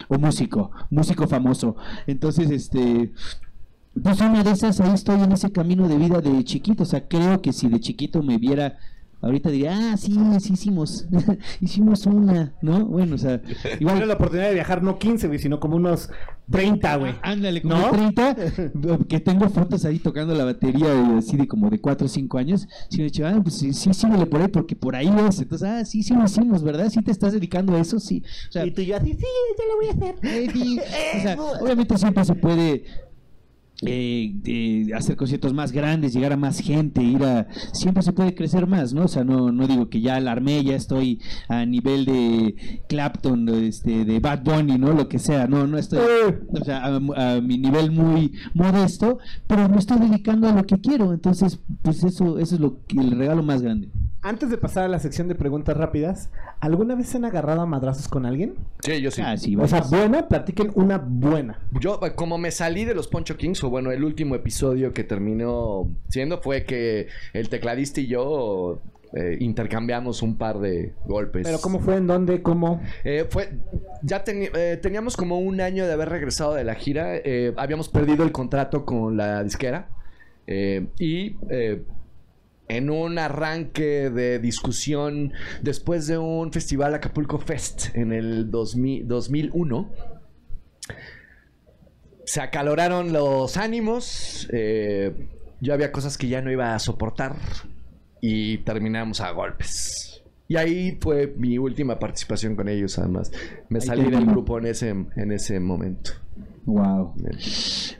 o 0.08 0.18
músico 0.18 0.70
músico 0.90 1.26
famoso 1.26 1.76
entonces 2.06 2.50
este 2.50 3.12
pues 4.02 4.20
una 4.20 4.44
de 4.44 4.50
esas 4.50 4.80
ahí 4.80 4.92
estoy 4.92 5.20
en 5.22 5.32
ese 5.32 5.50
camino 5.52 5.88
de 5.88 5.96
vida 5.96 6.20
de 6.20 6.44
chiquito 6.44 6.82
o 6.82 6.86
sea 6.86 7.08
creo 7.08 7.40
que 7.40 7.52
si 7.52 7.68
de 7.68 7.80
chiquito 7.80 8.22
me 8.22 8.38
viera 8.38 8.76
ahorita 9.22 9.50
diría 9.50 9.92
ah 9.92 9.96
sí 9.96 10.14
sí 10.40 10.52
hicimos 10.52 11.06
hicimos 11.60 12.06
una 12.06 12.54
no 12.62 12.84
bueno 12.84 13.14
o 13.14 13.18
sea 13.18 13.40
igual 13.80 13.94
Tienes 13.96 14.08
la 14.08 14.14
oportunidad 14.14 14.48
de 14.48 14.54
viajar 14.54 14.82
no 14.82 14.98
15, 14.98 15.26
güey, 15.28 15.38
sino 15.38 15.58
como 15.58 15.76
unos 15.76 16.10
30, 16.50 16.96
güey. 16.96 17.14
Ándale, 17.22 17.60
como 17.60 17.74
¿No? 17.76 17.90
30, 17.90 18.36
que 19.08 19.18
tengo 19.20 19.48
fotos 19.48 19.84
ahí 19.84 19.98
tocando 19.98 20.32
la 20.34 20.44
batería 20.44 20.88
de- 20.94 21.18
así 21.18 21.36
de 21.36 21.48
como 21.48 21.70
de 21.70 21.80
4 21.80 22.06
o 22.06 22.08
5 22.08 22.38
años. 22.38 22.68
Sí, 22.88 22.98
me 22.98 23.04
he 23.04 23.06
dicho, 23.06 23.26
ah, 23.26 23.40
pues 23.42 23.56
sí, 23.56 23.72
sí, 23.72 23.92
síguele 23.92 24.26
por 24.26 24.40
ahí 24.40 24.46
porque 24.48 24.76
por 24.76 24.94
ahí 24.94 25.10
es. 25.28 25.40
Entonces, 25.40 25.68
ah, 25.68 25.84
sí, 25.84 26.04
sí 26.04 26.14
lo 26.14 26.24
hicimos, 26.24 26.62
¿verdad? 26.62 26.88
Sí 26.90 27.02
te 27.02 27.10
estás 27.10 27.32
dedicando 27.32 27.74
a 27.74 27.80
eso, 27.80 27.98
sí. 27.98 28.22
O 28.48 28.52
sea, 28.52 28.64
Y 28.64 28.70
tú 28.70 28.80
y 28.82 28.86
yo 28.86 28.96
así, 28.96 29.12
sí, 29.14 29.26
ya 29.58 29.64
lo 29.66 29.76
voy 29.76 29.86
a 29.88 29.90
hacer. 29.90 30.14
eh, 30.22 30.50
sí. 30.52 30.78
O 30.78 31.22
sea, 31.22 31.36
obviamente 31.60 31.98
siempre 31.98 32.24
se 32.24 32.34
puede 32.36 32.84
eh, 33.82 34.34
eh, 34.44 34.90
hacer 34.94 35.16
conciertos 35.16 35.52
más 35.52 35.72
grandes, 35.72 36.14
llegar 36.14 36.32
a 36.32 36.36
más 36.36 36.60
gente, 36.60 37.02
ir 37.02 37.22
a... 37.24 37.46
Siempre 37.72 38.02
se 38.02 38.12
puede 38.12 38.34
crecer 38.34 38.66
más, 38.66 38.94
¿no? 38.94 39.04
O 39.04 39.08
sea, 39.08 39.24
no, 39.24 39.52
no 39.52 39.66
digo 39.66 39.88
que 39.90 40.00
ya 40.00 40.16
alarmé, 40.16 40.64
ya 40.64 40.74
estoy 40.74 41.20
a 41.48 41.66
nivel 41.66 42.04
de 42.04 42.82
Clapton, 42.88 43.48
este, 43.48 44.04
de 44.04 44.20
Bad 44.20 44.42
Bunny, 44.44 44.78
¿no? 44.78 44.92
Lo 44.92 45.08
que 45.08 45.18
sea, 45.18 45.46
no, 45.46 45.66
no 45.66 45.78
estoy... 45.78 46.00
O 46.48 46.64
sea, 46.64 46.84
a, 46.84 46.96
a 46.96 47.40
mi 47.40 47.58
nivel 47.58 47.90
muy 47.90 48.32
modesto, 48.54 49.18
pero 49.46 49.68
me 49.68 49.78
estoy 49.78 49.98
dedicando 49.98 50.48
a 50.48 50.52
lo 50.52 50.64
que 50.64 50.80
quiero, 50.80 51.12
entonces, 51.12 51.60
pues 51.82 52.02
eso, 52.04 52.38
eso 52.38 52.54
es 52.54 52.60
lo 52.60 52.80
el 52.96 53.10
regalo 53.12 53.42
más 53.42 53.62
grande. 53.62 53.90
Antes 54.26 54.50
de 54.50 54.58
pasar 54.58 54.82
a 54.82 54.88
la 54.88 54.98
sección 54.98 55.28
de 55.28 55.36
preguntas 55.36 55.76
rápidas, 55.76 56.30
¿alguna 56.58 56.96
vez 56.96 57.06
se 57.06 57.16
han 57.16 57.24
agarrado 57.24 57.60
a 57.60 57.66
madrazos 57.66 58.08
con 58.08 58.26
alguien? 58.26 58.54
Sí, 58.80 59.00
yo 59.00 59.12
sí. 59.12 59.22
Ah, 59.24 59.36
sí, 59.36 59.54
O 59.54 59.68
sea, 59.68 59.82
buena, 59.82 60.26
platiquen 60.26 60.72
una 60.74 60.98
buena. 60.98 61.60
Yo, 61.80 62.00
eh, 62.02 62.12
como 62.16 62.36
me 62.36 62.50
salí 62.50 62.84
de 62.84 62.96
los 62.96 63.06
Poncho 63.06 63.36
Kings, 63.36 63.62
o 63.62 63.70
bueno, 63.70 63.92
el 63.92 64.02
último 64.02 64.34
episodio 64.34 64.92
que 64.92 65.04
terminó 65.04 65.88
siendo 66.08 66.40
fue 66.42 66.64
que 66.64 67.06
el 67.34 67.48
tecladista 67.48 68.00
y 68.00 68.08
yo 68.08 68.80
eh, 69.12 69.36
intercambiamos 69.38 70.22
un 70.22 70.36
par 70.36 70.58
de 70.58 70.92
golpes. 71.04 71.44
Pero 71.46 71.60
¿cómo 71.60 71.78
fue? 71.78 71.94
¿En 71.94 72.08
dónde? 72.08 72.42
¿Cómo? 72.42 72.82
Eh, 73.04 73.26
fue, 73.30 73.50
ya 74.02 74.24
eh, 74.26 74.76
teníamos 74.82 75.16
como 75.16 75.38
un 75.38 75.60
año 75.60 75.86
de 75.86 75.92
haber 75.92 76.08
regresado 76.08 76.54
de 76.54 76.64
la 76.64 76.74
gira. 76.74 77.14
eh, 77.14 77.54
habíamos 77.56 77.88
perdido 77.88 78.24
el 78.24 78.32
contrato 78.32 78.84
con 78.84 79.16
la 79.16 79.44
disquera. 79.44 79.86
eh, 80.48 80.88
y 80.98 81.36
eh, 81.48 81.82
en 82.68 82.90
un 82.90 83.18
arranque 83.18 84.10
de 84.10 84.38
discusión 84.38 85.32
después 85.62 86.06
de 86.06 86.18
un 86.18 86.52
festival 86.52 86.94
Acapulco 86.94 87.38
Fest 87.38 87.94
en 87.94 88.12
el 88.12 88.50
2000 88.50 89.06
2001, 89.06 89.90
se 92.24 92.40
acaloraron 92.40 93.12
los 93.12 93.56
ánimos. 93.56 94.48
eh, 94.52 95.12
yo 95.60 95.72
había 95.72 95.90
cosas 95.90 96.18
que 96.18 96.28
ya 96.28 96.42
no 96.42 96.50
iba 96.50 96.74
a 96.74 96.78
soportar 96.78 97.36
y 98.20 98.58
terminamos 98.58 99.20
a 99.20 99.30
golpes. 99.30 100.22
Y 100.48 100.56
ahí 100.56 100.98
fue 101.00 101.34
mi 101.36 101.58
última 101.58 101.98
participación 101.98 102.54
con 102.54 102.68
ellos, 102.68 102.98
además. 102.98 103.32
Me 103.68 103.80
salí 103.80 104.10
del 104.10 104.26
grupo 104.26 104.58
en 104.58 104.66
ese, 104.66 104.90
en 104.90 105.32
ese 105.32 105.58
momento. 105.58 106.12
Wow. 106.66 107.14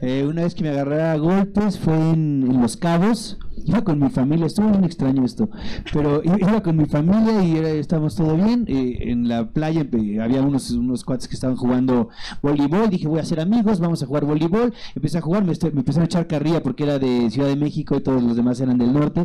Eh, 0.00 0.26
una 0.28 0.42
vez 0.42 0.54
que 0.56 0.64
me 0.64 0.70
agarré 0.70 1.00
a 1.00 1.16
golpes 1.16 1.78
fue 1.78 1.94
en, 1.94 2.44
en 2.50 2.60
Los 2.60 2.76
Cabos. 2.76 3.38
Iba 3.64 3.82
con 3.82 3.98
mi 3.98 4.10
familia, 4.10 4.46
estuvo 4.46 4.68
bien 4.70 4.84
extraño 4.84 5.24
esto. 5.24 5.48
Pero 5.92 6.20
iba 6.24 6.62
con 6.62 6.76
mi 6.76 6.84
familia 6.86 7.42
y 7.42 7.56
era- 7.56 7.70
estábamos 7.70 8.14
todo 8.16 8.36
bien. 8.36 8.64
eh, 8.68 8.98
en 9.10 9.28
la 9.28 9.48
playa 9.50 9.86
había 10.22 10.42
unos, 10.42 10.70
unos 10.72 11.04
cuates 11.04 11.26
que 11.28 11.34
estaban 11.34 11.56
jugando 11.56 12.08
voleibol. 12.42 12.90
Dije, 12.90 13.06
voy 13.08 13.18
a 13.20 13.22
hacer 13.22 13.40
amigos, 13.40 13.78
vamos 13.80 14.02
a 14.02 14.06
jugar 14.06 14.24
voleibol. 14.24 14.74
Empecé 14.94 15.18
a 15.18 15.20
jugar, 15.20 15.44
me, 15.44 15.52
me 15.72 15.80
empezaron 15.80 16.02
a 16.02 16.06
echar 16.06 16.26
carrilla 16.26 16.60
porque 16.62 16.82
era 16.84 16.98
de 16.98 17.30
Ciudad 17.30 17.48
de 17.48 17.56
México 17.56 17.96
y 17.96 18.00
todos 18.02 18.22
los 18.22 18.36
demás 18.36 18.60
eran 18.60 18.78
del 18.78 18.92
norte. 18.92 19.20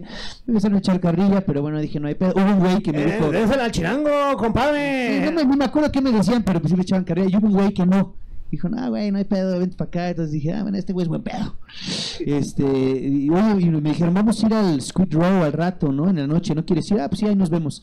Me 0.46 0.52
empezaron 0.54 0.76
a 0.76 0.80
echar 0.80 1.00
carrilla, 1.00 1.42
pero 1.46 1.62
bueno, 1.64 1.80
dije, 1.80 2.00
no 2.00 2.08
hay 2.08 2.16
pedo. 2.16 2.34
Hubo 2.36 2.46
un 2.46 2.60
güey 2.60 2.82
que 2.82 2.94
me 2.94 3.02
Eh, 3.04 3.18
dijo. 3.18 3.32
désela 3.32 3.66
al 3.66 3.72
chirango, 3.72 4.10
Sí, 4.32 4.36
compadre. 4.38 5.26
no, 5.26 5.32
me, 5.34 5.46
no 5.46 5.58
me 5.58 5.66
acuerdo 5.66 5.92
qué 5.92 6.00
me 6.02 6.12
decían, 6.12 6.44
pero 6.44 6.60
pues 6.62 6.70
sí 6.72 6.76
me 6.78 6.84
echaban 6.84 7.04
carrera. 7.04 7.28
Y 7.30 7.36
hubo 7.36 7.48
un 7.48 7.54
güey 7.54 7.74
que 7.74 7.86
no. 7.86 8.14
Dijo, 8.52 8.68
no, 8.68 8.90
güey, 8.90 9.12
no 9.12 9.18
hay 9.18 9.24
pedo, 9.24 9.58
vente 9.60 9.78
para 9.78 9.88
acá. 9.88 10.10
Entonces 10.10 10.34
dije, 10.34 10.54
ah, 10.54 10.62
bueno, 10.64 10.78
este 10.78 10.92
güey 10.94 11.04
es 11.06 11.10
buen 11.10 11.24
pedo. 11.24 11.56
Este, 12.20 12.64
y, 12.64 13.30
oye, 13.30 13.66
y 13.66 13.70
me 13.72 13.90
dijeron, 13.90 14.14
vamos 14.14 14.44
a 14.44 14.48
ir 14.48 14.54
al 14.54 14.82
Squid 14.82 15.14
Row 15.14 15.44
al 15.44 15.54
rato, 15.54 15.92
¿no? 15.92 16.10
En 16.10 16.18
la 16.18 16.28
noche, 16.28 16.54
¿no 16.54 16.66
quieres 16.66 16.90
ir? 16.92 17.00
Ah, 17.00 17.08
pues 17.10 17.20
sí, 17.20 17.26
ahí 17.28 17.36
nos 17.36 17.50
vemos. 17.50 17.82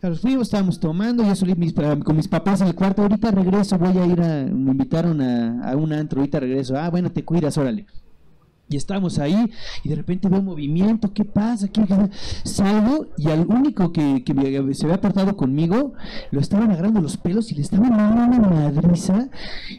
Claro, 0.00 0.16
fuimos, 0.16 0.48
estábamos 0.48 0.80
tomando, 0.80 1.24
yo 1.24 1.34
solí 1.36 1.54
mis, 1.54 1.72
pa- 1.72 1.96
con 2.00 2.16
mis 2.16 2.26
papás 2.28 2.60
en 2.60 2.66
el 2.66 2.74
cuarto. 2.74 3.02
Ahorita 3.02 3.30
regreso, 3.30 3.78
voy 3.78 3.96
a 3.96 4.04
ir 4.06 4.20
a. 4.20 4.44
Me 4.44 4.72
invitaron 4.72 5.20
a, 5.20 5.70
a 5.70 5.76
un 5.76 5.92
antro, 5.92 6.18
ahorita 6.20 6.40
regreso. 6.40 6.76
Ah, 6.76 6.90
bueno, 6.90 7.12
te 7.12 7.24
cuidas, 7.24 7.56
órale. 7.56 7.86
Y 8.68 8.76
estábamos 8.76 9.18
ahí 9.18 9.50
y 9.84 9.90
de 9.90 9.96
repente 9.96 10.28
veo 10.30 10.40
movimiento, 10.40 11.12
¿qué 11.12 11.26
pasa? 11.26 11.68
¿Qué, 11.68 11.84
qué? 11.84 11.94
Salgo 12.44 13.06
y 13.18 13.28
al 13.28 13.44
único 13.46 13.92
que, 13.92 14.22
que 14.24 14.32
me- 14.32 14.72
se 14.74 14.84
había 14.86 14.96
apartado 14.96 15.36
conmigo, 15.36 15.92
lo 16.30 16.40
estaban 16.40 16.70
agarrando 16.70 17.00
los 17.02 17.18
pelos 17.18 17.52
y 17.52 17.54
le 17.56 17.60
estaban 17.62 17.90
dando 17.90 18.38
una 18.38 18.48
madriza 18.48 19.28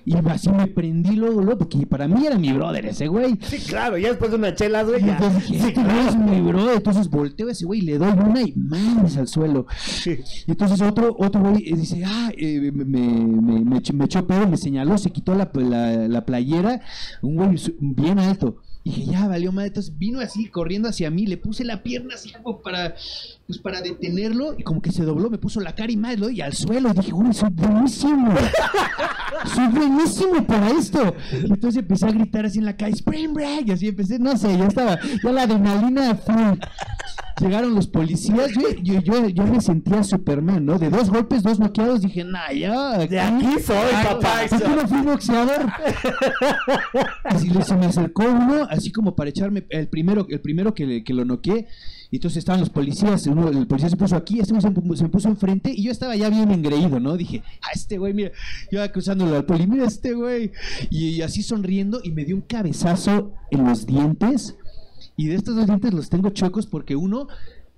y 0.05 0.15
así 0.27 0.49
me 0.49 0.67
prendí 0.67 1.15
luego, 1.15 1.41
luego, 1.41 1.57
porque 1.59 1.87
para 1.87 2.07
mí 2.07 2.23
era 2.25 2.37
mi 2.37 2.53
brother 2.53 2.85
ese 2.85 3.07
güey. 3.07 3.39
Sí, 3.41 3.57
claro, 3.67 3.97
ya 3.97 4.09
después 4.09 4.29
de 4.29 4.37
una 4.37 4.53
chela, 4.53 4.83
güey, 4.83 5.01
entonces 5.09 5.49
dije, 5.49 5.67
Sí, 5.69 5.73
güey 5.73 5.99
es 6.07 6.15
claro. 6.15 6.31
mi 6.31 6.41
brother, 6.41 6.75
entonces 6.77 7.09
volteo 7.09 7.47
a 7.47 7.51
ese 7.51 7.65
güey 7.65 7.79
y 7.79 7.83
le 7.83 7.97
doy 7.97 8.11
una 8.11 8.41
y 8.43 8.53
mames 8.55 9.17
al 9.17 9.27
suelo. 9.27 9.65
Y 10.05 10.51
entonces 10.51 10.79
otro, 10.81 11.15
otro 11.17 11.41
güey 11.41 11.67
eh, 11.67 11.75
dice, 11.75 12.03
ah, 12.05 12.31
eh, 12.37 12.71
me, 12.71 12.85
me, 12.85 13.63
me, 13.65 13.79
echó- 13.79 14.27
pedo, 14.27 14.47
me 14.47 14.57
señaló, 14.57 14.99
se 14.99 15.09
quitó 15.09 15.33
la, 15.33 15.49
la, 15.55 16.07
la 16.07 16.25
playera, 16.25 16.79
un 17.23 17.35
güey 17.37 17.55
bien 17.79 18.19
alto. 18.19 18.57
Y 18.83 18.91
dije, 18.91 19.11
ya 19.11 19.27
valió 19.27 19.51
madre. 19.51 19.69
Entonces 19.69 19.97
vino 19.97 20.19
así 20.19 20.47
corriendo 20.47 20.89
hacia 20.89 21.09
mí, 21.09 21.25
le 21.25 21.37
puse 21.37 21.63
la 21.63 21.83
pierna 21.83 22.15
así 22.15 22.31
como 22.31 22.61
para, 22.61 22.95
pues 23.47 23.59
para 23.59 23.81
detenerlo 23.81 24.55
y 24.57 24.63
como 24.63 24.81
que 24.81 24.91
se 24.91 25.03
dobló, 25.03 25.29
me 25.29 25.37
puso 25.37 25.59
la 25.59 25.75
cara 25.75 25.91
y 25.91 25.97
lo- 26.17 26.29
y 26.29 26.39
al 26.41 26.53
suelo. 26.53 26.89
Y 26.89 26.93
dije, 26.93 27.11
güey, 27.11 27.33
soy 27.33 27.49
buenísimo. 27.51 28.33
soy 29.53 29.67
buenísimo 29.67 30.45
para 30.47 30.69
esto. 30.69 31.13
Y 31.33 31.51
entonces 31.51 31.81
empecé 31.81 32.05
a 32.07 32.11
gritar 32.11 32.45
así 32.45 32.59
en 32.59 32.65
la 32.65 32.77
calle, 32.77 32.93
Spring 32.95 33.33
Break. 33.33 33.67
Y 33.67 33.71
así 33.71 33.87
empecé, 33.89 34.17
no 34.19 34.37
sé, 34.37 34.57
ya 34.57 34.67
estaba, 34.67 34.97
ya 35.23 35.31
la 35.31 35.41
adrenalina 35.43 36.15
full. 36.15 36.57
Llegaron 37.41 37.73
los 37.75 37.87
policías, 37.87 38.51
yo, 38.53 38.69
yo, 38.81 39.01
yo, 39.01 39.27
yo 39.27 39.43
me 39.45 39.59
sentía 39.59 40.03
Superman, 40.03 40.65
¿no? 40.65 40.77
De 40.77 40.89
dos 40.89 41.09
golpes, 41.09 41.41
dos 41.43 41.59
noqueados, 41.59 42.01
dije, 42.01 42.23
nah, 42.23 42.51
ya. 42.53 42.99
De 42.99 43.19
aquí 43.19 43.59
soy, 43.65 43.75
Ah, 43.93 44.03
papá. 44.21 44.41
¿Por 44.49 44.61
qué 44.61 44.69
no 44.69 44.87
fui 44.87 45.01
boxeador? 45.01 45.65
Así 47.23 47.49
se 47.63 47.75
me 47.75 47.87
acercó 47.87 48.23
uno, 48.23 48.67
así 48.69 48.91
como 48.91 49.15
para 49.15 49.29
echarme 49.31 49.65
el 49.69 49.87
primero, 49.87 50.25
el 50.29 50.39
primero 50.41 50.73
que, 50.73 51.03
que 51.03 51.13
lo 51.13 51.25
noqué. 51.25 51.67
Y 52.13 52.17
entonces 52.17 52.37
estaban 52.37 52.59
los 52.59 52.69
policías, 52.69 53.25
uno, 53.25 53.49
el 53.49 53.65
policía 53.65 53.89
se 53.89 53.97
puso 53.97 54.15
aquí, 54.15 54.39
este 54.39 54.53
se, 54.61 54.69
me 54.69 55.09
puso 55.09 55.27
enfrente 55.29 55.73
y 55.75 55.81
yo 55.81 55.91
estaba 55.91 56.15
ya 56.15 56.29
bien 56.29 56.51
engreído, 56.51 56.99
¿no? 56.99 57.17
Dije, 57.17 57.41
ah, 57.63 57.71
este 57.73 57.97
güey, 57.97 58.13
mira, 58.13 58.31
yo 58.71 58.91
cruzándolo 58.91 59.35
al 59.35 59.45
poli, 59.45 59.65
mira 59.65 59.87
este 59.87 60.13
güey. 60.13 60.51
Y, 60.91 61.23
así 61.23 61.41
sonriendo 61.41 62.01
y 62.03 62.11
me 62.11 62.23
dio 62.23 62.35
un 62.35 62.43
cabezazo 62.43 63.33
en 63.49 63.63
los 63.63 63.87
dientes. 63.87 64.55
Y 65.17 65.25
de 65.25 65.37
estos 65.37 65.55
dos 65.55 65.65
dientes 65.65 65.91
los 65.91 66.09
tengo 66.11 66.29
chuecos 66.29 66.67
porque 66.67 66.95
uno, 66.95 67.29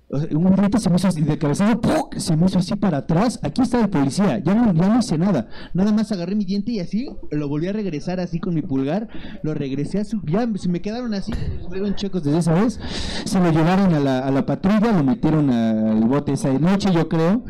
un 0.08 0.54
diente 0.54 0.78
se 0.78 0.88
me 0.88 0.96
hizo 0.96 1.08
así 1.08 1.20
de 1.22 1.36
cabezazo, 1.36 1.80
¡puc! 1.80 2.16
se 2.18 2.36
me 2.36 2.46
hizo 2.46 2.60
así 2.60 2.76
para 2.76 2.98
atrás. 2.98 3.40
Aquí 3.42 3.62
está 3.62 3.80
el 3.80 3.88
policía, 3.88 4.38
ya 4.38 4.54
no, 4.54 4.72
ya 4.72 4.88
no 4.88 4.98
hice 5.00 5.18
nada. 5.18 5.48
Nada 5.74 5.90
más 5.92 6.12
agarré 6.12 6.36
mi 6.36 6.44
diente 6.44 6.70
y 6.72 6.78
así 6.80 7.08
lo 7.32 7.48
volví 7.48 7.66
a 7.66 7.72
regresar 7.72 8.20
así 8.20 8.38
con 8.38 8.54
mi 8.54 8.62
pulgar. 8.62 9.08
Lo 9.42 9.52
regresé 9.54 9.98
a 9.98 10.04
su. 10.04 10.20
Ya 10.24 10.46
se 10.56 10.68
me 10.68 10.80
quedaron 10.80 11.12
así, 11.12 11.32
fueron 11.68 11.94
chuecos 11.96 12.22
desde 12.22 12.38
esa 12.38 12.54
vez. 12.54 12.78
Se 13.24 13.40
lo 13.40 13.50
llevaron 13.50 13.92
a 13.94 14.00
la, 14.00 14.20
a 14.20 14.30
la 14.30 14.46
patrulla, 14.46 14.92
lo 14.92 15.02
metieron 15.02 15.50
al 15.50 16.04
bote 16.04 16.32
esa 16.34 16.52
noche, 16.52 16.92
yo 16.92 17.08
creo. 17.08 17.42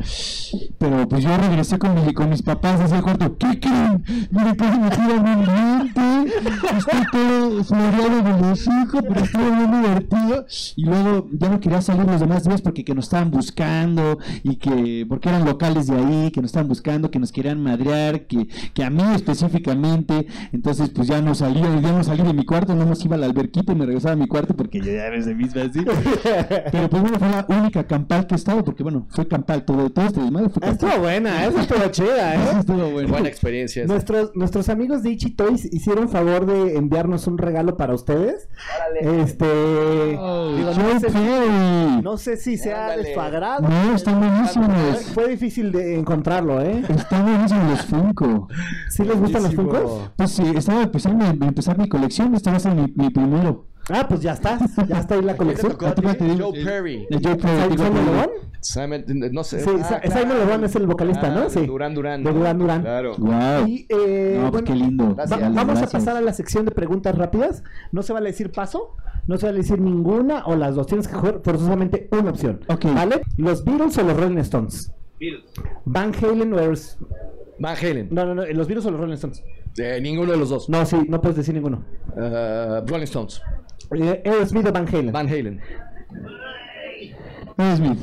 Pero 0.79 1.07
pues 1.07 1.23
yo 1.23 1.37
regresé 1.37 1.77
con, 1.77 1.93
mi- 2.05 2.13
con 2.13 2.29
mis 2.29 2.41
papás 2.41 2.81
hacia 2.81 2.97
el 2.97 3.03
cuarto. 3.03 3.37
¿Qué 3.37 3.59
creen? 3.59 4.03
Mira 4.31 4.55
que 4.55 4.63
me 4.63 4.79
metieron 4.79 5.19
un 5.27 5.45
diente. 5.45 6.33
Estoy 6.77 7.01
todo 7.11 7.63
floreado 7.63 8.21
de 8.23 8.41
los 8.49 8.67
hijos, 8.67 9.01
pero 9.07 9.19
estuvo 9.23 9.43
bien 9.43 9.71
divertido. 9.81 10.45
Y 10.75 10.85
luego 10.85 11.27
ya 11.33 11.49
no 11.49 11.59
quería 11.59 11.81
salir 11.81 12.05
los 12.05 12.19
demás 12.19 12.46
porque 12.61 12.83
que 12.83 12.95
nos 12.95 13.05
estaban 13.05 13.31
buscando 13.31 14.19
y 14.43 14.55
que, 14.57 15.05
porque 15.07 15.29
eran 15.29 15.45
locales 15.45 15.87
de 15.87 15.97
ahí, 15.97 16.31
que 16.31 16.41
nos 16.41 16.49
estaban 16.49 16.67
buscando, 16.67 17.11
que 17.11 17.19
nos 17.19 17.31
querían 17.31 17.61
madrear, 17.61 18.27
que, 18.27 18.47
que 18.73 18.83
a 18.83 18.89
mí 18.89 19.03
específicamente. 19.15 20.27
Entonces, 20.51 20.89
pues 20.89 21.07
ya 21.07 21.21
no 21.21 21.35
salía, 21.35 21.79
ya 21.81 21.91
no 21.91 22.03
salí 22.03 22.23
de 22.23 22.33
mi 22.33 22.45
cuarto, 22.45 22.75
no 22.75 22.85
más 22.85 23.03
iba 23.05 23.15
a 23.15 23.19
la 23.19 23.25
alberquita 23.25 23.73
y 23.73 23.75
me 23.75 23.85
regresaba 23.85 24.13
a 24.13 24.17
mi 24.17 24.27
cuarto 24.27 24.55
porque 24.55 24.79
ya 24.81 25.09
ves 25.09 25.25
de 25.25 25.35
misma 25.35 25.63
así. 25.63 25.79
Pero 26.71 26.89
pues 26.89 27.01
bueno, 27.01 27.19
fue 27.19 27.29
la 27.29 27.45
única 27.49 27.85
campal 27.85 28.27
que 28.27 28.35
he 28.35 28.37
estado, 28.37 28.63
porque 28.63 28.83
bueno, 28.83 29.07
fue 29.09 29.27
campal, 29.27 29.65
todo, 29.65 29.89
todo 29.89 30.05
este 30.05 30.21
desmadre 30.21 30.49
fue 30.49 30.61
campal. 30.61 30.77
Estuvo 30.87 31.01
buena, 31.01 31.45
esa 31.45 31.61
estuvo 31.61 31.87
chida, 31.89 32.35
Eso 32.35 32.51
¿eh? 32.51 32.59
estuvo 32.59 32.91
bueno. 32.91 33.09
Buena 33.09 33.27
experiencia. 33.27 33.83
esa. 33.83 33.93
Nuestros, 33.93 34.31
nuestros 34.35 34.69
amigos 34.69 35.03
de 35.03 35.11
Ichi 35.11 35.31
Toys 35.31 35.65
hicieron 35.71 36.09
favor 36.09 36.45
de 36.45 36.77
enviarnos 36.77 37.27
un 37.27 37.37
regalo 37.37 37.77
para 37.77 37.93
ustedes. 37.93 38.49
Este. 39.01 39.45
Oh, 40.17 40.55
digo, 40.55 40.71
no, 40.73 40.99
sé, 40.99 42.01
no 42.03 42.17
sé 42.17 42.36
si 42.37 42.57
sea 42.57 42.85
Ándale. 42.85 43.03
de 43.09 43.13
su 43.13 43.19
agrado. 43.19 43.67
No, 43.67 43.95
están 43.95 44.19
buenísimos. 44.19 45.01
Fue 45.13 45.27
difícil 45.29 45.71
de 45.71 45.95
encontrarlo, 45.99 46.61
¿eh? 46.61 46.83
Están 46.89 47.23
buenísimos 47.25 47.69
los 47.69 47.81
Funko. 47.85 48.47
¿Sí 48.89 49.03
les 49.03 49.19
gustan 49.19 49.43
los 49.43 49.55
Buenísimo. 49.55 49.87
Funkos? 49.89 50.11
Pues 50.15 50.31
sí, 50.31 50.43
estaba 50.55 50.83
empezando 50.83 51.25
a 51.25 51.29
empezar 51.29 51.77
mi 51.77 51.87
colección, 51.89 52.33
este 52.35 52.49
va 52.49 52.57
a 52.57 52.59
ser 52.59 52.75
mi, 52.75 52.91
mi 52.95 53.09
primero. 53.09 53.65
Ah, 53.89 54.05
pues 54.07 54.21
ya 54.21 54.33
está. 54.33 54.59
Ya 54.87 54.99
está 54.99 55.15
ahí 55.15 55.21
la 55.21 55.37
colección. 55.37 55.71
tocó 55.71 55.85
Ah, 55.87 55.95
Joe 55.97 56.63
Perry. 56.63 57.07
Joe 57.09 57.35
Perry, 57.37 57.77
¿Simon? 57.77 58.29
Simon, 58.59 59.03
no 59.31 59.43
sé. 59.43 59.61
Sí, 59.61 59.69
Ah, 59.81 59.83
Sa- 59.83 60.01
Simon 60.19 60.37
León 60.45 60.63
es 60.65 60.75
el 60.75 60.87
vocalista, 60.87 61.29
¿no? 61.29 61.41
Ah, 61.43 61.49
Sí. 61.49 61.65
Durán 61.65 61.93
Durán. 61.95 62.23
De 62.23 62.33
Durán 62.33 62.57
Durán. 62.59 62.81
Claro. 62.81 63.15
Guau. 63.17 63.65
Y, 63.67 63.85
eh, 63.89 64.33
No, 64.41 64.51
pues 64.51 64.63
bueno, 64.63 64.67
qué 64.67 64.75
lindo. 64.75 65.05
Va- 65.15 65.25
Gracias. 65.25 65.53
vamos 65.53 65.81
a 65.81 65.87
pasar 65.87 66.17
a 66.17 66.21
la 66.21 66.33
sección 66.33 66.65
de 66.65 66.71
preguntas 66.71 67.15
rápidas. 67.17 67.63
No 67.91 68.03
se 68.03 68.11
vale 68.13 68.29
decir 68.31 68.51
paso, 68.51 68.95
no 69.27 69.37
se 69.37 69.45
vale 69.45 69.59
decir 69.59 69.79
ninguna 69.79 70.45
o 70.47 70.55
las 70.55 70.75
dos. 70.75 70.87
Tienes 70.87 71.07
que 71.07 71.13
coger 71.13 71.39
forzosamente 71.43 72.09
una 72.11 72.31
opción. 72.31 72.59
Ok. 72.67 72.85
¿Vale? 72.93 73.21
¿Los 73.37 73.63
Beatles 73.63 73.97
o 73.97 74.03
los 74.03 74.17
Rolling 74.17 74.37
Stones? 74.39 74.91
Beatles. 75.19 75.45
Van 75.85 76.11
Halen 76.13 76.53
o 76.53 76.57
Airs- 76.57 76.97
Van 77.59 77.75
Halen. 77.75 78.09
No, 78.11 78.25
no, 78.25 78.35
no. 78.35 78.45
¿Los 78.45 78.67
Beatles 78.67 78.85
o 78.85 78.91
los 78.91 78.99
Rolling 78.99 79.13
Stones? 79.15 79.43
Eh, 79.77 79.99
ninguno 80.01 80.31
de 80.31 80.37
los 80.37 80.49
dos. 80.49 80.67
No, 80.69 80.85
sí, 80.85 80.97
no 81.07 81.21
puedes 81.21 81.37
decir 81.37 81.53
ninguno. 81.53 81.83
Eh, 82.17 82.81
Rolling 82.87 83.03
Stones. 83.03 83.41
Eh, 83.91 84.21
Aerosmith 84.25 84.67
o 84.67 84.71
Van 84.71 84.87
Halen. 84.87 85.11
Van 85.11 85.27
Halen. 85.27 85.61
Will 87.57 87.75
Smith. 87.75 87.99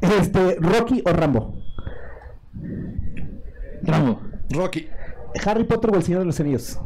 Este, 0.00 0.56
Rocky 0.60 1.02
o 1.04 1.12
Rambo. 1.12 1.54
Rambo. 3.82 4.20
Rocky. 4.50 4.88
Harry 5.44 5.64
Potter 5.64 5.90
o 5.90 5.96
El 5.96 6.02
Señor 6.02 6.20
de 6.20 6.26
los 6.26 6.40
Anillos. 6.40 6.80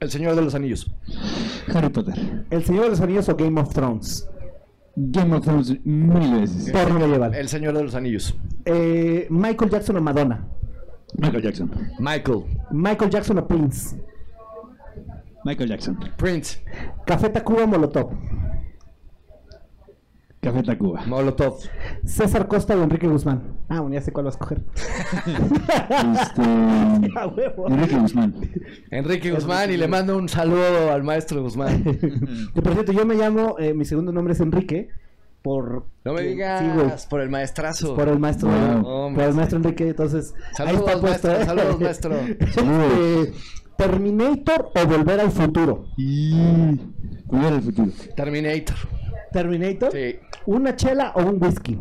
El 0.00 0.10
Señor 0.10 0.34
de 0.34 0.42
los 0.42 0.54
Anillos. 0.54 0.90
Harry 1.74 1.88
Potter. 1.88 2.14
El 2.50 2.64
Señor 2.64 2.84
de 2.84 2.90
los 2.90 3.00
Anillos 3.00 3.28
o 3.28 3.36
Game 3.36 3.60
of 3.60 3.72
Thrones. 3.72 4.28
Game 4.96 5.34
of 5.34 5.44
Thrones 5.44 5.84
mil 5.84 6.40
veces. 6.40 6.70
Porno 6.70 6.98
medieval. 7.00 7.34
El 7.34 7.48
Señor 7.48 7.76
de 7.76 7.84
los 7.84 7.94
Anillos. 7.94 8.34
Eh, 8.64 9.26
Michael 9.28 9.70
Jackson 9.70 9.96
o 9.96 10.00
Madonna. 10.00 10.46
Michael 11.18 11.42
Jackson. 11.42 11.70
Michael. 11.98 12.44
Michael 12.70 13.10
Jackson 13.10 13.38
o 13.38 13.46
Prince. 13.46 13.96
Michael 15.44 15.68
Jackson. 15.68 15.98
Prince. 16.16 16.62
Café 17.06 17.28
Tacuba 17.28 17.64
o 17.64 17.66
Molotov. 17.66 18.10
Café 20.40 20.62
Tacuba. 20.62 21.02
Molotov. 21.06 21.58
César 22.04 22.46
Costa 22.48 22.76
o 22.76 22.82
Enrique 22.82 23.06
Guzmán. 23.06 23.42
Ah, 23.68 23.80
bueno, 23.80 23.94
ya 23.94 24.02
sé 24.02 24.12
cuál 24.12 24.26
vas 24.26 24.34
a 24.34 24.38
escoger. 24.38 24.62
Este. 25.26 26.42
Enrique 27.68 27.96
Guzmán. 27.98 28.34
Enrique 28.90 29.30
Guzmán 29.32 29.70
y 29.72 29.76
le 29.78 29.88
mando 29.88 30.16
un 30.18 30.28
saludo 30.28 30.92
al 30.92 31.02
maestro 31.02 31.42
Guzmán. 31.42 31.82
Que 32.54 32.62
por 32.62 32.72
cierto, 32.74 32.92
yo 32.92 33.06
me 33.06 33.14
llamo, 33.14 33.56
eh, 33.58 33.72
mi 33.74 33.84
segundo 33.84 34.12
nombre 34.12 34.34
es 34.34 34.40
Enrique. 34.40 34.90
Por. 35.42 35.86
No 36.04 36.12
me 36.14 36.20
que- 36.22 36.28
digas 36.28 36.60
sí, 36.60 36.66
güey, 36.74 36.88
por 37.10 37.20
el 37.20 37.28
maestrazo. 37.30 37.94
por 37.94 38.08
el 38.08 38.18
maestro. 38.18 38.48
Wow. 38.48 39.14
Por 39.14 39.24
el 39.24 39.34
maestro 39.34 39.58
Enrique, 39.58 39.88
entonces. 39.88 40.34
ahí 40.36 40.54
Saludos, 40.56 40.88
está 40.88 41.00
puesto. 41.00 41.28
maestro, 41.28 41.32
¿eh? 41.32 41.44
saludos, 41.44 41.80
maestro. 41.80 42.14
Saludos. 42.54 43.28
Este, 43.28 43.63
Terminator 43.76 44.70
o 44.74 44.86
Volver 44.86 45.20
al 45.20 45.30
Futuro. 45.30 45.86
Y. 45.96 46.78
Volver 47.26 47.52
al 47.54 47.62
futuro. 47.62 47.90
Terminator. 48.16 48.76
Terminator. 49.32 49.92
Sí. 49.92 50.16
¿Una 50.46 50.76
chela 50.76 51.12
o 51.16 51.22
un 51.24 51.42
whisky? 51.42 51.78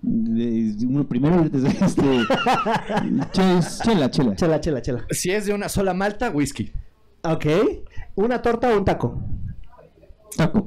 uno 0.00 1.06
primero, 1.06 1.42
este, 1.42 1.58
che- 3.32 3.60
chela, 3.82 4.08
chela. 4.10 4.34
Chela, 4.36 4.60
chela, 4.60 4.80
chela. 4.80 5.04
Si 5.10 5.30
es 5.30 5.46
de 5.46 5.52
una 5.54 5.68
sola 5.68 5.92
malta, 5.92 6.30
whisky. 6.30 6.72
Ok. 7.24 7.46
¿Una 8.14 8.40
torta 8.40 8.70
o 8.72 8.78
un 8.78 8.84
taco? 8.84 9.20
Taco. 10.36 10.64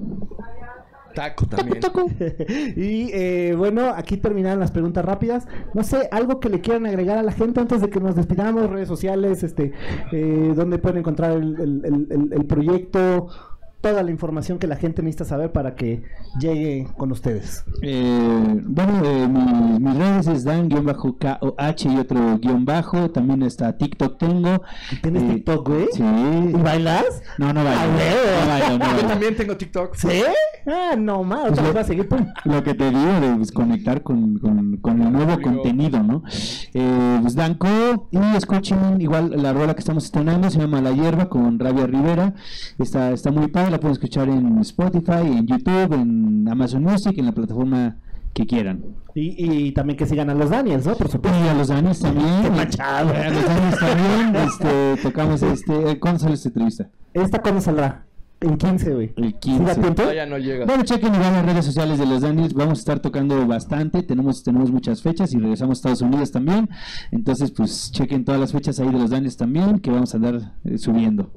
Taco 1.13 1.45
también. 1.47 1.79
y 2.75 3.09
eh, 3.13 3.53
bueno, 3.57 3.89
aquí 3.95 4.17
terminaron 4.17 4.59
las 4.59 4.71
preguntas 4.71 5.03
rápidas. 5.05 5.47
No 5.73 5.83
sé, 5.83 6.07
algo 6.11 6.39
que 6.39 6.49
le 6.49 6.61
quieran 6.61 6.85
agregar 6.85 7.17
a 7.17 7.23
la 7.23 7.31
gente 7.31 7.59
antes 7.59 7.81
de 7.81 7.89
que 7.89 7.99
nos 7.99 8.15
despidamos, 8.15 8.69
redes 8.69 8.87
sociales, 8.87 9.43
este, 9.43 9.71
eh, 10.11 10.53
dónde 10.55 10.77
pueden 10.79 10.99
encontrar 10.99 11.31
el, 11.31 11.59
el- 11.59 11.81
el- 11.85 12.07
el- 12.09 12.33
el 12.33 12.45
proyecto, 12.45 13.27
toda 13.81 14.03
la 14.03 14.11
información 14.11 14.59
que 14.59 14.67
la 14.67 14.75
gente 14.75 15.01
necesita 15.01 15.25
saber 15.25 15.51
para 15.51 15.75
que 15.75 16.03
llegue 16.39 16.87
con 16.97 17.11
ustedes. 17.11 17.63
Eh, 17.81 18.61
bueno, 18.63 19.01
eh, 19.03 19.27
mi- 19.27 19.79
mis 19.79 19.97
redes 19.97 20.27
es 20.27 20.43
Dan-KOH 20.43 21.85
y 21.89 21.97
otro 21.97 22.37
guion 22.39 22.63
bajo. 22.65 23.09
También 23.11 23.43
está 23.43 23.77
TikTok 23.77 24.17
tengo. 24.17 24.61
¿Tienes 25.01 25.23
Eh, 25.23 25.33
TikTok, 25.35 25.67
güey? 25.67 25.87
Sí. 25.93 26.03
¿Y 26.03 26.53
bailas? 26.53 27.21
No, 27.37 27.51
no 27.53 27.63
bailo. 27.63 27.81
Ah. 27.81 28.41
No 28.41 28.47
bailo, 28.47 28.77
no 28.77 28.85
Yo 29.01 29.07
también 29.07 29.35
tengo 29.35 29.57
TikTok. 29.57 29.95
¿Sí? 29.95 30.23
Ah, 30.67 30.95
no, 30.97 31.23
más. 31.23 31.47
Pues 31.47 31.61
lo- 31.61 31.71
voy 31.73 31.81
a 31.81 31.83
seguir. 31.83 32.07
Pum. 32.07 32.25
Lo 32.45 32.63
que 32.63 32.73
te 32.73 32.89
digo 32.89 33.19
de 33.19 33.35
pues, 33.37 33.51
conectar 33.51 34.03
con, 34.03 34.37
con, 34.39 34.77
con 34.77 35.01
el 35.01 35.11
nuevo 35.11 35.41
contenido, 35.41 36.03
¿no? 36.03 36.23
Eh, 36.73 37.19
pues 37.21 37.35
Danco, 37.35 38.07
y 38.11 38.35
escuchen 38.35 38.99
igual 39.01 39.31
la 39.41 39.53
rola 39.53 39.73
que 39.73 39.79
estamos 39.79 40.05
estrenando, 40.05 40.49
se 40.49 40.59
llama 40.59 40.81
La 40.81 40.91
Hierba 40.91 41.29
con 41.29 41.57
Rabia 41.59 41.87
Rivera. 41.87 42.33
Está, 42.77 43.11
está 43.11 43.31
muy 43.31 43.47
padre, 43.47 43.70
la 43.71 43.79
pueden 43.79 43.93
escuchar 43.93 44.29
en 44.29 44.59
Spotify, 44.59 45.25
en 45.25 45.47
YouTube, 45.47 45.93
en 45.93 46.47
Amazon 46.49 46.83
Music, 46.83 47.17
en 47.17 47.25
la 47.25 47.31
plataforma 47.31 47.97
que 48.33 48.45
quieran. 48.45 48.83
Y, 49.13 49.67
y 49.67 49.71
también 49.73 49.97
que 49.97 50.05
sigan 50.05 50.29
a 50.29 50.33
los 50.33 50.49
Daniels, 50.49 50.85
¿no? 50.85 50.95
Por 50.95 51.09
supuesto. 51.09 51.37
Y 51.43 51.47
a 51.47 51.53
los 51.53 51.67
Danis 51.67 51.99
también. 52.01 52.43
Qué 52.43 52.49
manchado. 52.49 53.09
A 53.09 53.29
los 53.29 53.45
Danis 53.45 53.79
también. 53.79 54.35
Este, 54.35 55.01
tocamos 55.01 55.41
este. 55.43 55.99
¿Cuándo 55.99 56.19
sale 56.19 56.35
esta 56.35 56.49
entrevista? 56.49 56.89
¿Esta 57.13 57.41
cuándo 57.41 57.61
saldrá? 57.61 58.05
En 58.39 58.57
15, 58.57 58.93
güey. 58.95 59.13
El 59.17 59.35
¿Sí 59.39 59.59
da 59.59 59.75
15. 59.75 59.75
tiempo? 59.75 59.93
Todavía 60.01 60.25
no 60.25 60.37
llega. 60.39 60.65
Bueno, 60.65 60.83
chequen 60.83 61.13
igual 61.13 61.31
las 61.31 61.45
redes 61.45 61.63
sociales 61.63 61.99
de 61.99 62.07
los 62.07 62.21
Daniels. 62.21 62.53
Vamos 62.55 62.79
a 62.79 62.81
estar 62.81 62.99
tocando 62.99 63.45
bastante. 63.45 64.01
Tenemos, 64.01 64.43
tenemos 64.43 64.71
muchas 64.71 65.03
fechas 65.03 65.31
y 65.33 65.37
regresamos 65.37 65.77
a 65.77 65.79
Estados 65.79 66.01
Unidos 66.01 66.31
también. 66.31 66.67
Entonces, 67.11 67.51
pues 67.51 67.91
chequen 67.91 68.25
todas 68.25 68.41
las 68.41 68.51
fechas 68.51 68.79
ahí 68.79 68.87
de 68.87 68.97
los 68.97 69.11
Daniels 69.11 69.37
también 69.37 69.79
que 69.79 69.91
vamos 69.91 70.13
a 70.13 70.17
andar 70.17 70.53
eh, 70.63 70.79
subiendo. 70.79 71.31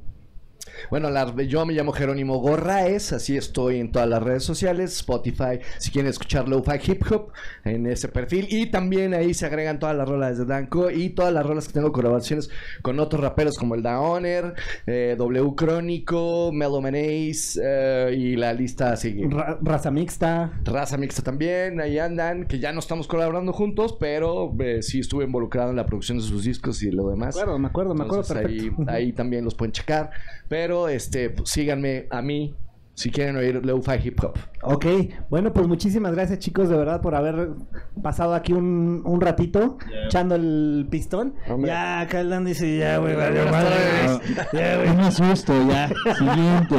Bueno, 0.91 1.11
la- 1.11 1.33
yo 1.45 1.65
me 1.67 1.73
llamo 1.73 1.93
Jerónimo 1.93 2.39
Gorraes, 2.39 3.13
así 3.13 3.37
estoy 3.37 3.81
en 3.81 3.93
todas 3.93 4.09
las 4.09 4.23
redes 4.23 4.43
sociales, 4.45 4.95
Spotify, 4.97 5.59
si 5.79 5.91
quieren 5.91 6.11
escuchar 6.11 6.49
Lo-Fi 6.49 6.91
Hip 6.93 7.03
Hop 7.13 7.33
en 7.65 7.87
ese 7.87 8.09
perfil. 8.09 8.47
Y 8.51 8.67
también 8.67 9.15
ahí 9.15 9.35
se 9.35 9.47
agregan 9.47 9.79
todas 9.79 9.97
las 9.97 10.09
rolas 10.09 10.39
de 10.39 10.45
Danco 10.45 10.91
y 10.91 11.11
todas 11.11 11.33
las 11.33 11.45
rolas 11.47 11.67
que 11.67 11.73
tengo 11.75 11.93
colaboraciones 11.93 12.51
con 12.83 12.99
otros 13.01 13.23
raperos 13.23 13.57
como 13.57 13.75
el 13.75 13.83
Daoner, 13.83 14.55
eh, 14.87 15.15
W 15.19 15.55
Crónico, 15.57 16.51
Melo 16.53 16.81
Menace 16.81 17.61
eh, 17.63 18.15
y 18.17 18.37
la 18.37 18.53
lista 18.53 18.97
sigue. 18.97 19.27
Ra- 19.29 19.59
raza 19.63 19.91
mixta. 19.91 20.53
Raza 20.65 20.97
Mixta 20.97 21.23
también, 21.23 21.81
ahí 21.81 21.99
andan, 21.99 22.45
que 22.47 22.59
ya 22.59 22.73
no 22.73 22.81
estamos 22.81 23.07
colaborando 23.07 23.53
juntos, 23.53 23.97
pero 23.99 24.55
eh, 24.61 24.83
sí 24.83 25.01
estuve 25.01 25.25
involucrado 25.25 25.71
en 25.71 25.77
la 25.77 25.87
producción 25.87 26.19
de 26.19 26.25
sus 26.25 26.45
discos 26.45 26.83
y 26.83 26.91
lo 26.91 27.09
demás. 27.09 27.35
Me 27.37 27.43
acuerdo, 27.43 27.59
me 27.59 27.69
acuerdo, 27.69 27.95
me 27.95 28.05
acuerdo 28.05 28.23
Entonces, 28.23 28.47
ahí, 28.47 28.71
perfecto. 28.71 28.93
ahí 28.93 29.13
también 29.13 29.45
los 29.45 29.55
pueden 29.55 29.73
checar. 29.73 30.11
Pero 30.49 30.74
este, 30.89 31.31
pues, 31.31 31.51
síganme 31.51 32.07
a 32.11 32.23
mí 32.23 32.55
si 32.95 33.11
quieren 33.11 33.37
oír 33.37 33.65
Lo-Fi 33.65 33.99
Hip 34.05 34.23
Hop. 34.23 34.39
Ok, 34.63 34.87
bueno, 35.29 35.53
pues 35.53 35.67
muchísimas 35.67 36.15
gracias 36.15 36.39
chicos 36.39 36.69
de 36.69 36.77
verdad 36.77 37.01
por 37.01 37.15
haber 37.15 37.51
pasado 38.03 38.35
aquí 38.35 38.53
un, 38.53 39.03
un 39.05 39.21
ratito 39.21 39.79
echando 40.07 40.37
el 40.37 40.87
pistón. 40.91 41.35
Hombre. 41.49 41.71
Ya, 41.71 42.01
acá 42.01 42.21
el 42.21 42.31
Dan 42.31 42.45
dice, 42.45 42.79
ya, 42.79 42.99
güey, 42.99 43.17
tardes. 43.17 44.21
Ya, 44.53 44.77
güey. 44.77 44.91
Un 44.91 45.01
asusto 45.01 45.53
ya. 45.69 45.91
Siguiente. 46.17 46.77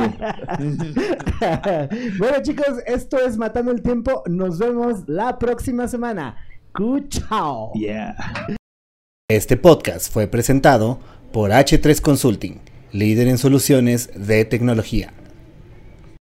bueno 2.17 2.37
chicos, 2.41 2.79
esto 2.85 3.17
es 3.19 3.37
Matando 3.37 3.71
el 3.71 3.81
Tiempo. 3.81 4.23
Nos 4.27 4.57
vemos 4.57 5.03
la 5.07 5.37
próxima 5.37 5.87
semana. 5.87 6.37
Cuchao. 6.73 7.73
Yeah. 7.73 8.15
Este 9.29 9.57
podcast 9.57 10.11
fue 10.11 10.27
presentado 10.27 10.99
por 11.33 11.51
H3 11.51 11.99
Consulting, 11.99 12.61
líder 12.91 13.27
en 13.27 13.37
soluciones 13.37 14.09
de 14.15 14.45
tecnología. 14.45 15.11